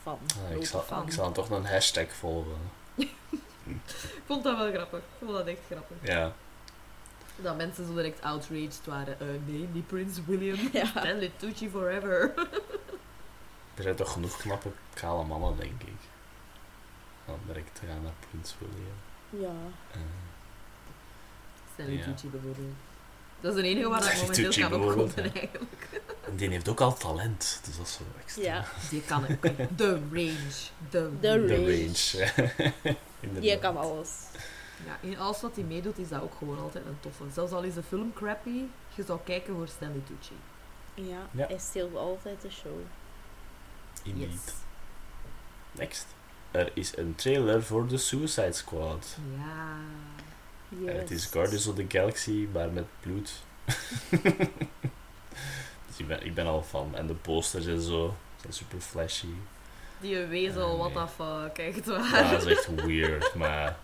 Van. 0.04 0.20
Ah, 0.50 0.56
ik, 0.58 0.66
zal, 0.66 0.82
fan. 0.82 1.06
ik 1.06 1.12
zal 1.12 1.24
dan 1.24 1.34
toch 1.34 1.50
een 1.50 1.66
hashtag 1.66 2.14
volgen. 2.14 2.58
ik 2.96 4.22
vond 4.26 4.44
dat 4.44 4.58
wel 4.58 4.72
grappig. 4.72 5.00
Ik 5.00 5.06
vond 5.26 5.32
dat 5.32 5.48
echt 5.48 5.60
grappig. 5.70 5.98
Ja. 6.02 6.34
Dat 7.36 7.58
mensen 7.58 7.88
zo 7.88 7.94
direct 7.94 8.22
outraged 8.22 8.80
waren. 8.86 9.20
Eh, 9.20 9.26
nee, 9.46 9.70
die 9.72 9.82
Prins 9.82 10.18
William. 10.26 10.70
Ja. 10.74 10.86
Stanley 10.86 11.32
Tucci 11.38 11.70
forever. 11.70 12.34
Er 13.76 13.84
zijn 13.84 13.96
toch 13.96 14.12
genoeg 14.12 14.38
knappe 14.38 14.70
kale 14.94 15.24
mannen, 15.24 15.58
denk 15.58 15.82
ik. 15.82 16.00
Dan 17.26 17.39
direct 17.45 17.76
te 17.80 17.86
gaan 17.86 18.01
naar 18.03 18.13
Prins 18.30 18.55
William. 18.59 18.97
Ja. 19.30 19.72
Eh, 19.91 19.99
Stanley 21.74 21.95
Ja. 21.95 22.03
Tucci 22.05 22.28
bijvoorbeeld. 22.28 22.76
Dat 23.39 23.55
is 23.55 23.61
de 23.61 23.67
enige 23.67 23.89
waar 23.89 24.03
ik 24.13 24.19
momenteel 24.22 24.43
Tucci 24.45 24.61
kan 24.61 24.74
opkomen 24.74 25.11
ja. 25.15 25.22
eigenlijk. 25.22 26.01
en 26.26 26.36
die 26.36 26.49
heeft 26.49 26.69
ook 26.69 26.80
al 26.82 26.93
talent, 26.93 27.59
dus 27.65 27.78
dat 27.78 27.86
is 27.88 27.93
zo 27.93 28.03
extra. 28.19 28.41
Ja, 28.43 28.65
Die 28.89 29.01
kan 29.01 29.24
ook. 29.24 29.45
The 29.76 29.99
range. 30.11 30.69
The, 30.89 31.09
The 31.19 31.19
De 31.19 31.47
range. 31.47 31.55
range. 31.57 32.32
Inderdaad. 33.19 33.41
die 33.41 33.59
kan 33.59 33.78
alles. 33.78 34.09
Ja, 34.86 34.97
in 35.09 35.17
alles 35.17 35.41
wat 35.41 35.55
hij 35.55 35.63
meedoet 35.63 35.97
is 35.97 36.07
dat 36.09 36.22
ook 36.22 36.34
gewoon 36.38 36.59
altijd 36.59 36.86
een 36.86 36.97
toffe. 36.99 37.24
Zelfs 37.34 37.51
al 37.51 37.63
is 37.63 37.74
de 37.74 37.84
film 37.84 38.13
crappy, 38.13 38.61
je 38.95 39.03
zou 39.03 39.19
kijken 39.24 39.55
voor 39.55 39.67
Stanley 39.67 40.01
Tucci. 40.07 40.34
Ja, 40.93 41.28
Ja. 41.32 41.47
hij 41.47 41.57
steelt 41.57 41.95
altijd 41.95 42.41
de 42.41 42.49
show. 42.51 42.80
Indeed. 44.03 44.30
Yes. 44.32 44.53
Next. 45.72 46.05
Er 46.52 46.72
is 46.74 46.97
een 46.97 47.16
trailer 47.16 47.64
voor 47.64 47.88
The 47.88 47.97
Suicide 47.97 48.54
Squad. 48.54 49.18
Ja. 49.38 49.76
En 50.88 50.97
het 50.97 51.12
is. 51.12 51.26
Guardians 51.26 51.68
of 51.68 51.76
the 51.76 51.86
Galaxy, 51.88 52.47
maar 52.54 52.70
met 52.70 52.86
bloed. 52.99 53.32
dus 55.88 55.97
ik 55.97 56.08
ben, 56.08 56.26
ik 56.26 56.34
ben 56.34 56.45
al 56.45 56.64
fan. 56.64 56.95
En 56.95 57.08
de 57.08 57.14
posters 57.14 57.66
en 57.66 57.82
zo 57.82 58.16
zijn 58.41 58.54
super 58.54 58.80
flashy. 58.80 59.34
Die 59.99 60.18
wezel, 60.18 60.72
Ah, 60.72 60.78
what 60.78 60.93
nee. 60.93 61.04
the 61.06 61.12
fuck, 61.12 61.58
echt 61.76 61.86
waar. 61.86 62.24
Ja, 62.24 62.32
dat 62.32 62.45
is 62.45 62.52
echt 62.58 62.76
weird, 62.86 63.34
maar... 63.36 63.78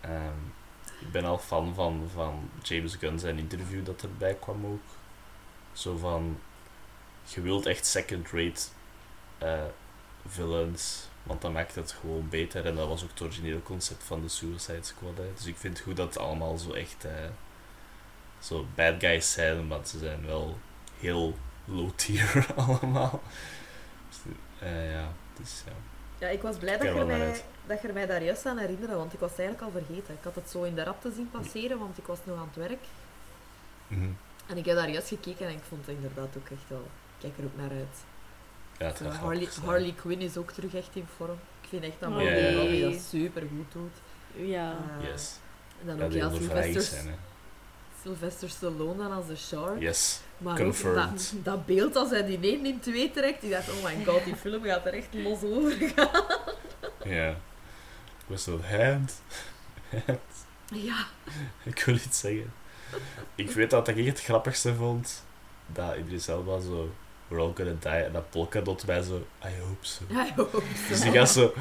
ehm, 0.00 0.38
ik 1.00 1.12
ben 1.12 1.24
al 1.24 1.38
fan 1.38 1.74
van, 1.74 2.08
van 2.12 2.50
James 2.62 2.94
Gunn 2.96 3.18
zijn 3.18 3.38
interview 3.38 3.84
dat 3.84 4.02
erbij 4.02 4.34
kwam 4.34 4.66
ook. 4.66 4.82
Zo 5.72 5.96
van... 5.96 6.38
Je 7.24 7.40
wilt 7.40 7.66
echt 7.66 7.86
second-rate 7.86 8.60
eh, 9.38 9.62
villains, 10.26 11.08
want 11.24 11.40
dan 11.42 11.52
maakt 11.52 11.74
het 11.74 11.92
gewoon 11.92 12.28
beter. 12.28 12.66
En 12.66 12.74
dat 12.74 12.88
was 12.88 13.02
ook 13.02 13.10
het 13.10 13.20
originele 13.20 13.62
concept 13.62 14.02
van 14.04 14.20
de 14.22 14.28
Suicide 14.28 14.82
Squad. 14.82 15.16
Hè. 15.16 15.32
Dus 15.34 15.46
ik 15.46 15.56
vind 15.56 15.76
het 15.76 15.86
goed 15.86 15.96
dat 15.96 16.14
het 16.14 16.18
allemaal 16.18 16.58
zo 16.58 16.72
echt... 16.72 17.04
eh, 17.04 17.12
zo 18.38 18.66
bad 18.74 18.94
guys 18.98 19.32
zijn, 19.32 19.66
maar 19.66 19.86
ze 19.86 19.98
zijn 19.98 20.26
wel 20.26 20.58
heel 20.98 21.38
low 21.64 21.90
tier 21.94 22.46
allemaal. 22.56 23.22
Dus, 24.08 24.18
eh, 24.58 24.92
ja, 24.92 25.12
dus 25.36 25.62
ja. 25.66 25.72
Ja, 26.18 26.28
ik 26.28 26.42
was 26.42 26.56
blij 26.56 26.74
Ik 26.74 26.80
dat 26.82 26.94
je, 26.94 27.04
mij, 27.04 27.42
dat 27.66 27.82
je 27.82 27.92
mij 27.92 28.06
daar 28.06 28.22
juist 28.22 28.46
aan 28.46 28.58
herinnerde, 28.58 28.94
want 28.94 29.12
ik 29.12 29.18
was 29.18 29.30
het 29.30 29.38
eigenlijk 29.38 29.74
al 29.74 29.80
vergeten. 29.82 30.14
Ik 30.14 30.24
had 30.24 30.34
het 30.34 30.50
zo 30.50 30.62
in 30.62 30.74
de 30.74 30.82
rap 30.82 31.00
te 31.00 31.12
zien 31.14 31.30
passeren, 31.30 31.78
want 31.78 31.98
ik 31.98 32.06
was 32.06 32.18
nog 32.24 32.38
aan 32.38 32.50
het 32.54 32.68
werk. 32.68 32.84
Mhm. 33.86 34.10
En 34.46 34.56
ik 34.56 34.64
heb 34.64 34.76
daar 34.76 34.90
juist 34.90 35.08
gekeken 35.08 35.46
en 35.46 35.52
ik 35.52 35.62
vond 35.68 35.86
het 35.86 35.94
inderdaad 35.94 36.36
ook 36.36 36.48
echt 36.50 36.68
wel... 36.68 36.84
Ik 37.18 37.20
kijk 37.20 37.38
er 37.38 37.44
ook 37.44 37.56
naar 37.56 37.70
uit. 37.78 37.96
Gaat 38.84 38.98
Harley. 39.16 39.48
Harley 39.64 39.92
Quinn 39.92 40.20
is 40.20 40.36
ook 40.36 40.50
terug 40.50 40.74
echt 40.74 40.88
in 40.92 41.06
vorm. 41.16 41.38
Ik 41.62 41.68
vind 41.68 41.82
echt 41.84 41.94
dat 42.00 42.10
Oh, 42.10 42.16
nee. 42.16 42.56
Robbie 42.56 42.82
dat 42.90 43.00
super 43.10 43.40
goed 43.42 43.72
doet. 43.72 44.48
Ja. 44.48 44.76
Eh, 45.00 45.08
Yes. 45.08 45.38
En 45.80 45.86
dan 45.86 46.02
ook 46.02 46.10
die 46.10 46.20
ja, 46.20 46.30
Sylvester, 46.30 46.82
zijn, 46.82 47.06
hè. 47.06 47.14
Sylvester 48.02 48.48
Stallone 48.50 48.96
dan 48.96 49.12
als 49.12 49.26
de 49.26 49.36
Shark. 49.36 49.80
Yes. 49.80 50.20
Maar 50.38 50.56
Confirmed. 50.60 51.32
dat, 51.34 51.34
dat 51.44 51.66
beeld 51.66 51.96
als 51.96 52.10
hij 52.10 52.26
die 52.26 52.38
één 52.40 52.66
in 52.66 52.80
twee 52.80 53.10
trekt, 53.10 53.42
ik 53.42 53.50
dacht, 53.50 53.68
oh 53.70 53.84
my 53.84 54.04
god, 54.04 54.24
die 54.24 54.36
film 54.36 54.62
gaat 54.64 54.86
er 54.86 54.92
echt 54.94 55.08
los 55.14 55.42
over 55.42 55.72
gaan. 55.96 56.24
Ja. 57.04 57.28
Ik 57.28 58.26
was 58.26 58.42
zo, 58.42 58.60
hand. 58.62 59.22
Ja. 60.72 61.06
Ik 61.62 61.82
wil 61.84 61.94
iets 61.94 62.18
zeggen. 62.20 62.52
Ik 63.34 63.50
weet 63.50 63.70
dat 63.70 63.88
ik 63.88 64.06
het 64.06 64.20
grappigste 64.22 64.74
vond. 64.74 65.24
Dat 65.66 65.96
Idris 65.96 66.28
Elba 66.28 66.60
zo, 66.60 66.90
we're 67.28 67.40
all 67.40 67.52
gonna 67.54 67.74
die. 67.80 67.90
En 68.02 68.12
dat 68.12 68.30
Polkadot 68.30 68.84
bij 68.84 69.02
zo, 69.02 69.16
I 69.44 69.60
hope 69.60 69.86
so. 69.86 70.04
Ja, 70.08 70.26
ik 70.26 70.32
hoop 70.36 70.62
Dus 70.88 71.00
zo. 71.00 71.06
ik 71.06 71.14
ga 71.14 71.26
zo, 71.26 71.54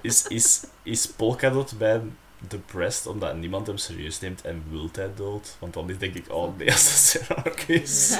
is, 0.00 0.26
is, 0.26 0.64
is 0.82 1.06
Polkadot 1.06 1.78
bij 1.78 2.00
depressed 2.48 3.06
omdat 3.06 3.36
niemand 3.36 3.66
hem 3.66 3.76
serieus 3.76 4.20
neemt 4.20 4.42
en 4.42 4.64
wil 4.70 4.88
hij 4.92 5.10
dood? 5.14 5.56
Want 5.58 5.74
dan 5.74 5.86
denk 5.86 6.14
ik, 6.14 6.32
oh 6.32 6.56
nee, 6.56 6.72
als 6.72 7.12
dat 7.12 7.22
raak 7.28 7.60
is. 7.60 8.18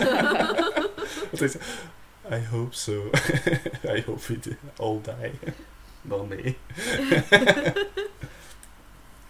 I 2.31 2.45
hope 2.51 2.75
so. 2.75 3.11
I 3.97 4.03
hope 4.07 4.21
we 4.27 4.57
all 4.77 5.01
die. 5.03 5.53
Dan 6.03 6.29
nee. 6.29 6.59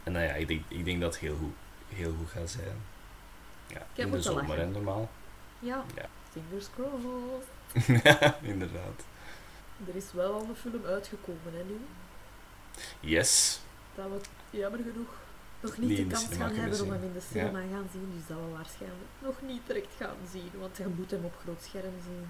en 0.05 0.13
nou 0.13 0.25
ja, 0.25 0.33
ik 0.33 0.49
denk, 0.49 0.63
ik 0.69 0.85
denk 0.85 1.01
dat 1.01 1.13
het 1.13 1.23
heel 1.23 1.37
goed, 1.37 1.55
heel 1.89 2.15
goed 2.19 2.31
gaat 2.31 2.51
zijn. 2.51 2.77
Ja, 3.67 3.87
heb 3.95 4.07
in 4.07 4.11
de 4.11 4.23
zomer, 4.23 4.69
normaal. 4.69 5.11
Ja, 5.59 5.85
Ja. 5.95 6.09
Fingers 6.33 6.66
crossed. 6.74 7.49
ja, 8.05 8.37
inderdaad. 8.43 9.05
Er 9.89 9.97
is 9.97 10.12
wel 10.12 10.33
al 10.35 10.41
een 10.49 10.57
film 10.57 10.85
uitgekomen, 10.85 11.53
hè, 11.53 11.62
nu. 11.64 11.80
Yes. 13.01 13.61
Dat 13.95 14.07
we 14.51 14.59
jammer 14.59 14.80
genoeg 14.80 15.09
nog 15.61 15.76
niet 15.78 15.89
Niet 15.89 15.97
de 15.99 16.14
kans 16.14 16.26
gaan 16.37 16.55
hebben 16.55 16.83
om 16.83 16.91
hem 16.91 17.03
in 17.03 17.12
de 17.12 17.20
cinema 17.30 17.61
gaan 17.61 17.89
zien. 17.93 18.12
Dus 18.16 18.26
dat 18.26 18.37
we 18.37 18.53
waarschijnlijk 18.57 19.11
nog 19.18 19.35
niet 19.47 19.61
direct 19.66 19.95
gaan 19.99 20.16
zien. 20.33 20.51
Want 20.59 20.76
je 20.76 20.87
moet 20.97 21.11
hem 21.11 21.24
op 21.24 21.35
groot 21.43 21.62
scherm 21.62 21.95
zien. 22.05 22.26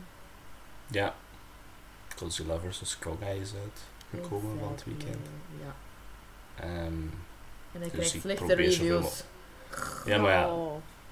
Ja. 0.86 1.14
Godzilla 2.16 2.59
vs. 2.59 2.98
Hij 3.18 3.38
is 3.38 3.53
uitgekomen 4.11 4.59
van 4.59 4.70
het 4.70 4.84
weekend. 4.84 5.26
Ja. 5.61 5.74
Ehm, 6.55 6.92
En 7.72 7.80
hij 7.80 7.80
Dus 7.80 7.90
krijgt 7.90 8.20
slechte 8.20 8.55
reviews. 8.55 9.24
ja, 10.05 10.18
maar 10.18 10.32
ja. 10.32 10.48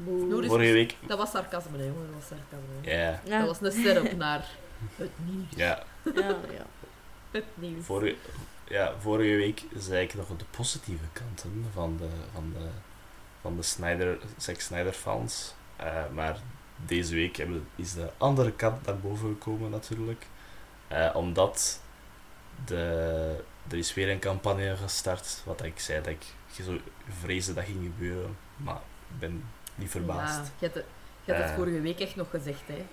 Vorige 0.04 0.72
week... 0.72 0.96
Dat 1.06 1.18
was 1.18 1.30
sarcasme, 1.30 1.78
hè, 1.78 1.84
jongen. 1.84 2.06
Dat 2.06 2.14
was 2.14 2.26
sarcasme. 2.28 2.74
hè. 2.82 3.02
Ja. 3.02 3.20
Ja. 3.24 3.38
Dat 3.38 3.60
was 3.60 3.72
een 3.74 3.82
setup 3.84 4.16
naar 4.16 4.48
het 4.96 5.10
nieuws. 5.24 5.46
Ja, 5.56 5.82
Ja, 6.14 6.22
ja. 6.28 6.66
Het 7.30 7.44
nieuws. 7.54 7.84
vorige, 7.84 8.16
ja, 8.68 8.94
vorige 8.98 9.36
week 9.36 9.62
zei 9.76 10.02
ik 10.04 10.14
nog 10.14 10.26
de 10.36 10.44
positieve 10.50 11.04
kanten 11.12 11.66
van 11.72 11.96
de, 11.96 12.08
van 12.32 12.52
de, 12.52 12.66
van 13.40 13.56
de 13.56 13.62
Snyder, 13.62 14.18
Zack 14.36 14.60
Snyder 14.60 14.92
fans. 14.92 15.54
Eh, 15.76 16.02
maar 16.14 16.38
deze 16.86 17.14
week 17.14 17.36
hebben, 17.36 17.68
is 17.76 17.92
de 17.92 18.10
andere 18.18 18.52
kant 18.52 18.86
naar 18.86 18.98
boven 18.98 19.28
gekomen 19.28 19.70
natuurlijk. 19.70 20.26
Eh, 20.88 21.10
omdat 21.14 21.80
de, 22.64 23.44
er 23.70 23.76
is 23.76 23.94
weer 23.94 24.10
een 24.10 24.18
campagne 24.18 24.76
gestart, 24.76 25.42
wat 25.44 25.62
ik 25.64 25.78
zei 25.80 26.02
dat 26.02 26.12
ik 26.12 26.24
zo 26.64 26.78
vreesde 27.20 27.54
dat 27.54 27.64
ging 27.64 27.82
gebeuren. 27.82 28.36
Maar 28.56 28.80
ik 29.12 29.18
ben 29.18 29.44
niet 29.80 29.90
verbaasd. 29.90 30.36
Ja, 30.36 30.42
je 30.58 30.66
hebt 30.66 30.74
het, 31.24 31.50
Eh. 31.50 31.54
vorige 31.54 31.80
week 31.80 32.00
echt 32.00 32.16
nog 32.16 32.30
gezegd, 32.30 32.60
hè. 32.66 32.84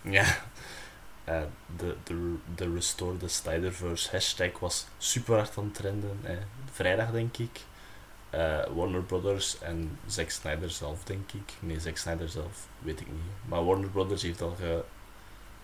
Ja. 0.00 0.24
Eh, 1.24 1.42
de, 1.76 1.96
de, 2.04 2.34
de 2.54 2.72
Restore 2.74 3.16
the 3.16 3.28
Snyderverse 3.28 4.10
hashtag 4.10 4.58
was 4.58 4.86
super 4.98 5.34
hard 5.36 5.58
aan 5.58 5.64
het 5.64 5.74
trenden. 5.74 6.18
eh. 6.22 6.36
Vrijdag, 6.72 7.10
denk 7.10 7.36
ik. 7.36 7.60
Eh, 8.30 8.64
Warner 8.74 9.02
Brothers 9.02 9.58
en 9.60 9.98
Zack 10.06 10.30
Snyder 10.30 10.70
zelf, 10.70 11.04
denk 11.04 11.32
ik. 11.32 11.52
Nee, 11.60 11.80
Zack 11.80 11.96
Snyder 11.96 12.28
zelf, 12.28 12.66
weet 12.78 13.00
ik 13.00 13.06
niet. 13.06 13.20
Maar 13.48 13.64
Warner 13.64 13.88
Brothers 13.88 14.22
heeft 14.22 14.40
al 14.42 14.56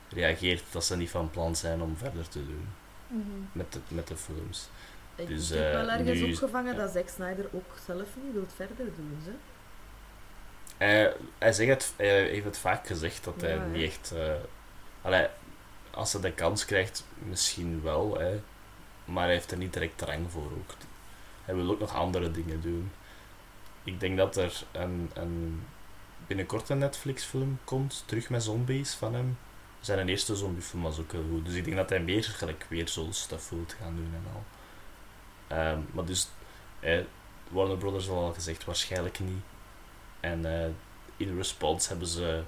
gereageerd 0.08 0.62
dat 0.70 0.84
ze 0.84 0.96
niet 0.96 1.10
van 1.10 1.30
plan 1.30 1.56
zijn 1.56 1.82
om 1.82 1.96
verder 1.96 2.28
te 2.28 2.44
doen 2.46 2.68
Mhm. 3.08 3.22
met 3.52 3.72
de, 3.72 3.78
met 3.88 4.06
de 4.08 4.16
films. 4.16 4.68
Ik 5.14 5.26
Dus, 5.28 5.48
heb 5.48 5.72
wel 5.72 5.88
ergens 5.90 6.20
nu- 6.20 6.30
opgevangen 6.32 6.72
ja. 6.74 6.78
dat 6.80 6.92
Zack 6.92 7.08
Snyder 7.08 7.46
ook 7.52 7.64
zelf 7.86 8.08
niet 8.22 8.32
wil 8.32 8.46
verder 8.54 8.76
doen, 8.96 9.18
ze. 9.24 9.30
Hij, 10.76 11.14
hij, 11.38 11.52
zegt 11.52 11.70
het, 11.70 11.92
hij 11.96 12.22
heeft 12.22 12.44
het 12.44 12.58
vaak 12.58 12.86
gezegd 12.86 13.24
dat 13.24 13.40
hij 13.40 13.54
Ja, 13.54 13.64
niet 13.64 13.82
echt. 13.82 14.14
allee, 15.02 15.26
als 15.90 16.12
hij 16.12 16.20
de 16.20 16.32
kans 16.32 16.64
krijgt, 16.64 17.04
misschien 17.18 17.82
wel, 17.82 18.18
hè, 18.18 18.40
maar 19.04 19.24
hij 19.24 19.32
heeft 19.32 19.50
er 19.50 19.56
niet 19.56 19.72
direct 19.72 19.98
drang 19.98 20.30
voor 20.30 20.50
ook. 20.52 20.74
Hij 21.44 21.54
wil 21.54 21.70
ook 21.70 21.80
nog 21.80 21.94
andere 21.94 22.30
dingen 22.30 22.60
doen. 22.60 22.90
Ik 23.84 24.00
denk 24.00 24.16
dat 24.16 24.36
er 24.36 24.62
een, 24.72 25.10
een 25.14 25.62
binnenkort 26.26 26.68
een 26.68 26.78
Netflix-film 26.78 27.58
komt, 27.64 28.02
terug 28.06 28.30
met 28.30 28.42
zombies 28.42 28.92
van 28.94 29.14
hem. 29.14 29.38
Zijn 29.80 30.08
eerste 30.08 30.36
zombiefilm 30.36 30.82
was 30.82 30.98
ook 30.98 31.12
heel 31.12 31.24
goed. 31.30 31.44
Dus 31.46 31.54
ik 31.54 31.64
denk 31.64 31.76
dat 31.76 31.88
hij 31.88 32.00
meer 32.00 32.24
gelijk 32.24 32.66
weer 32.68 32.88
zo'n 32.88 33.12
stuff 33.12 33.48
wil 33.50 33.64
gaan 33.80 33.96
doen 33.96 34.12
en 34.14 34.32
al. 34.34 34.44
Ehm, 35.56 35.80
maar 35.92 36.04
dus, 36.04 36.28
eh, 36.80 37.00
Warner 37.48 37.76
Brothers 37.76 38.08
al 38.08 38.32
gezegd, 38.32 38.64
waarschijnlijk 38.64 39.20
niet. 39.20 39.42
En 40.24 40.44
eh, 40.44 40.70
in 41.16 41.36
response 41.36 41.88
hebben 41.88 42.06
ze 42.06 42.42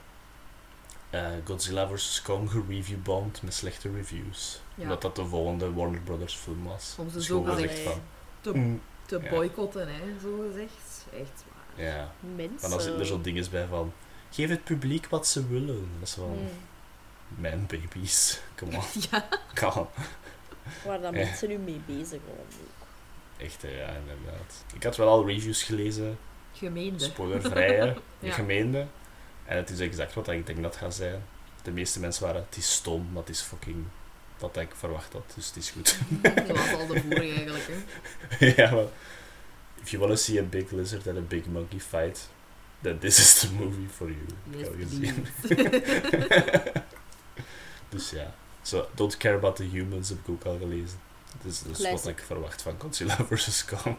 eh, 1.11 1.31
Godzilla 1.45 1.89
vs. 1.89 2.23
Kong 2.23 2.51
gereviewbombed 2.51 3.43
met 3.43 3.55
slechte 3.55 3.91
reviews. 3.93 4.61
Ja. 4.75 4.83
Omdat 4.83 5.03
dat 5.03 5.17
de 5.17 5.27
volgende 5.27 5.73
Warner 5.73 6.01
Brothers 6.01 6.35
film 6.35 6.65
was. 6.65 6.95
Om 6.99 7.09
ze 7.09 7.17
Dus 7.17 7.27
zo 7.27 7.43
gezegd 7.43 7.79
van... 7.79 8.01
te, 8.41 8.53
mm, 8.55 8.81
te 9.07 9.21
Ja. 9.23 9.31
boycotten, 9.31 9.89
hè, 9.89 10.03
zo 10.23 10.45
gezegd. 10.49 11.07
Echt 11.13 11.45
waar. 11.49 11.85
ja, 11.85 12.13
Mensen. 12.37 12.57
maar 12.61 12.71
dan 12.71 12.81
zitten 12.81 13.01
er 13.01 13.07
zo 13.07 13.21
dingen 13.21 13.51
bij 13.51 13.67
van... 13.67 13.93
Geef 14.31 14.49
het 14.49 14.65
publiek 14.65 15.07
wat 15.07 15.27
ze 15.27 15.47
willen. 15.47 15.89
Dat 15.99 16.09
is 16.09 16.17
wel... 16.17 16.29
Mm. 16.29 17.43
Man 17.43 17.67
babies. 17.67 18.41
Come 18.55 18.77
on. 18.77 18.83
Ja. 19.11 19.29
Come 19.55 19.75
on. 19.75 19.87
Waar 20.85 21.01
dan 21.01 21.15
mensen 21.15 21.49
nu 21.49 21.59
mee 21.59 21.81
bezig 21.87 22.21
gewoon. 22.25 22.47
Echt, 23.37 23.63
ja, 23.63 23.89
inderdaad. 23.89 24.65
Ik 24.75 24.83
had 24.83 24.97
wel 24.97 25.09
al 25.09 25.27
reviews 25.27 25.63
gelezen. 25.63 26.19
Gemeende. 26.59 27.05
Spoilervrij, 27.05 27.97
Ja. 28.19 28.33
gemeende. 28.33 28.87
En 29.45 29.57
het 29.57 29.71
is 29.71 29.81
exact 29.81 30.15
wat 30.15 30.29
ik 30.29 30.47
denk 30.47 30.63
dat 30.63 30.77
gaat 30.77 30.95
zijn. 30.95 31.23
De 31.63 31.71
meeste 31.71 32.01
mensen 32.01 32.25
waren... 32.25 32.45
Het 32.49 32.57
is 32.57 32.73
stom, 32.73 33.07
maar 33.13 33.23
het 33.23 33.31
is 33.31 33.41
fucking... 33.41 33.85
Wat 34.39 34.57
ik 34.57 34.69
verwacht 34.77 35.13
had. 35.13 35.33
Dus 35.35 35.47
het 35.47 35.57
is 35.57 35.71
goed. 35.71 35.89
Zoals 36.47 36.73
al 36.73 36.87
de 36.87 37.01
vorige 37.01 37.35
eigenlijk, 37.35 37.69
hè. 38.29 38.47
ja, 38.63 38.71
maar... 38.71 38.85
If 39.83 39.91
you 39.91 40.03
want 40.07 40.17
to 40.19 40.25
see 40.25 40.39
a 40.41 40.43
big 40.43 40.71
lizard 40.71 41.07
and 41.09 41.17
a 41.19 41.21
big 41.21 41.47
monkey 41.47 41.81
fight... 41.81 42.29
Then 42.81 42.99
this 42.99 43.19
is 43.19 43.39
the 43.41 43.53
movie 43.53 43.89
for 43.89 44.07
you. 44.11 44.21
Ik 44.51 44.59
Yes, 44.59 44.67
heb 44.69 44.77
gezien. 44.79 45.27
dus 47.89 48.11
ja. 48.11 48.35
So, 48.63 48.89
Don't 48.95 49.17
Care 49.17 49.37
About 49.37 49.57
the 49.57 49.63
Humans 49.65 50.09
heb 50.09 50.19
ik 50.19 50.29
ook 50.29 50.45
al 50.45 50.59
gelezen. 50.59 50.99
Dus 51.43 51.63
dat 51.63 51.79
is 51.79 51.91
wat 51.91 52.07
ik 52.09 52.19
verwacht 52.27 52.63
van 52.63 52.75
Godzilla 52.79 53.17
vs. 53.31 53.65
Kong. 53.65 53.97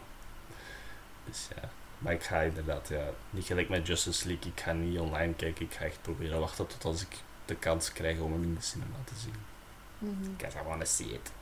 Dus 1.24 1.48
ja. 1.56 1.70
Maar 1.98 2.12
ik 2.12 2.22
ga 2.22 2.40
inderdaad, 2.40 2.88
ja, 2.88 3.04
niet 3.30 3.44
gelijk 3.44 3.68
met 3.68 3.86
Justice 3.86 4.26
League. 4.28 4.50
Ik 4.52 4.60
ga 4.60 4.72
niet 4.72 4.98
online 4.98 5.34
kijken. 5.34 5.64
Ik 5.64 5.72
ga 5.72 5.84
echt 5.84 6.02
proberen 6.02 6.40
wachten 6.40 6.66
tot 6.66 6.84
als 6.84 7.02
ik 7.02 7.16
de 7.44 7.54
kans 7.56 7.92
krijg 7.92 8.18
om 8.18 8.32
hem 8.32 8.42
in 8.42 8.54
de 8.54 8.60
cinema 8.60 8.96
te 9.04 9.14
zien. 9.14 9.34
Mhm. 9.98 10.30
Because 10.36 10.58
I 10.58 10.62
wanna 10.62 10.84
see 10.84 11.06
it. 11.12 11.32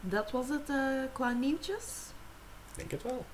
Dat 0.00 0.30
was 0.30 0.48
het 0.48 0.68
eh, 0.70 1.02
qua 1.12 1.30
nieuwtjes. 1.30 1.84
Ik 2.70 2.76
denk 2.76 2.90
het 2.90 3.02
wel. 3.02 3.24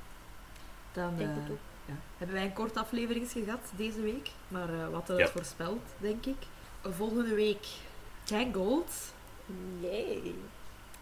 Dan 0.93 1.17
denk 1.17 1.31
eh, 1.31 1.37
het 1.43 1.51
ook. 1.51 1.59
ja, 1.87 1.95
hebben 2.17 2.37
wij 2.37 2.45
een 2.45 2.53
kort 2.53 2.77
afleveringsje 2.77 3.45
gehad 3.45 3.61
deze 3.77 4.01
week. 4.01 4.31
Maar 4.49 4.69
eh, 4.69 4.89
wat 4.89 5.09
we 5.09 5.15
Ja. 5.15 5.21
het 5.23 5.31
voorspeld, 5.31 5.83
denk 5.99 6.27
ik. 6.27 6.37
Volgende 6.83 7.35
week 7.35 7.67
Tangled. 8.25 9.13
Yay. 9.81 10.35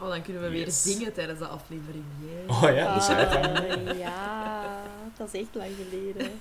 Oh, 0.01 0.09
dan 0.09 0.23
kunnen 0.23 0.43
we 0.43 0.49
weer 0.49 0.71
zingen 0.71 1.13
tijdens 1.13 1.39
de 1.39 1.47
aflevering. 1.47 2.05
Oh 2.47 2.63
ja, 2.75 2.95
dus 2.95 3.09
Ah, 3.09 3.17
eigenlijk. 3.17 3.99
ja, 3.99 4.83
dat 5.17 5.35
is 5.35 5.41
echt 5.41 5.55
lang 5.55 5.71
geleden. 5.89 6.41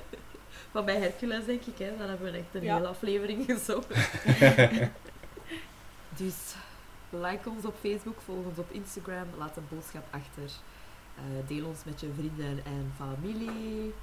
Van 0.72 0.84
bij 0.84 0.96
Hercules, 0.98 1.44
denk 1.44 1.62
ik. 1.64 1.78
Hè. 1.78 1.96
Dan 1.98 2.08
hebben 2.08 2.32
we 2.32 2.38
echt 2.38 2.46
een 2.52 2.62
Ja. 2.62 2.74
hele 2.74 2.86
aflevering 2.88 3.44
gezongen. 3.50 3.86
dus 6.16 6.34
like 7.10 7.48
ons 7.50 7.64
op 7.64 7.74
Facebook, 7.80 8.16
volg 8.24 8.46
ons 8.46 8.58
op 8.58 8.70
Instagram, 8.70 9.26
laat 9.38 9.56
een 9.56 9.66
boodschap 9.68 10.04
achter. 10.10 10.50
Eh, 11.16 11.48
deel 11.48 11.66
ons 11.66 11.78
met 11.84 12.00
je 12.00 12.08
vrienden 12.16 12.60
en 12.64 12.92
familie. 12.96 13.94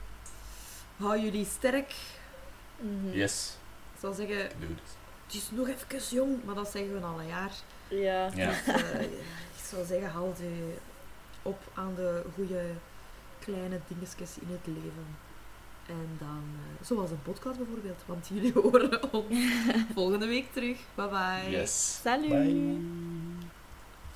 Hou 0.97 1.19
jullie 1.21 1.45
sterk. 1.45 1.93
Mhm. 2.79 3.17
Yes. 3.17 3.57
Ik 3.93 3.99
zou 3.99 4.13
zeggen, 4.15 4.37
het 5.25 5.33
is 5.33 5.49
nog 5.51 5.67
even 5.67 6.15
jong, 6.15 6.43
maar 6.43 6.55
dat 6.55 6.69
zeggen 6.71 6.93
we 6.99 7.05
al 7.05 7.19
een 7.19 7.27
jaar. 7.27 7.51
Ja. 8.01 8.29
Ja. 8.35 8.49
Dus, 8.49 8.67
eh, 8.75 9.01
ik 9.01 9.63
zou 9.69 9.85
zeggen, 9.85 10.09
houd 10.09 10.37
je 10.37 10.73
op 11.41 11.61
aan 11.73 11.95
de 11.95 12.23
goede 12.35 12.61
kleine 13.39 13.79
dingetjes 13.87 14.37
in 14.39 14.47
het 14.51 14.67
leven. 14.67 15.07
En 15.87 16.09
dan, 16.19 16.43
eh, 16.55 16.85
zoals 16.85 17.11
een 17.11 17.21
podcast 17.21 17.57
bijvoorbeeld, 17.57 18.01
want 18.05 18.27
jullie 18.27 18.53
horen 18.61 19.13
ons 19.13 19.45
volgende 19.93 20.27
week 20.27 20.53
terug. 20.53 20.77
Bye 20.95 21.07
bye. 21.07 21.49
Yes. 21.49 21.99
Salut. 22.01 22.29
Bye. 22.29 22.77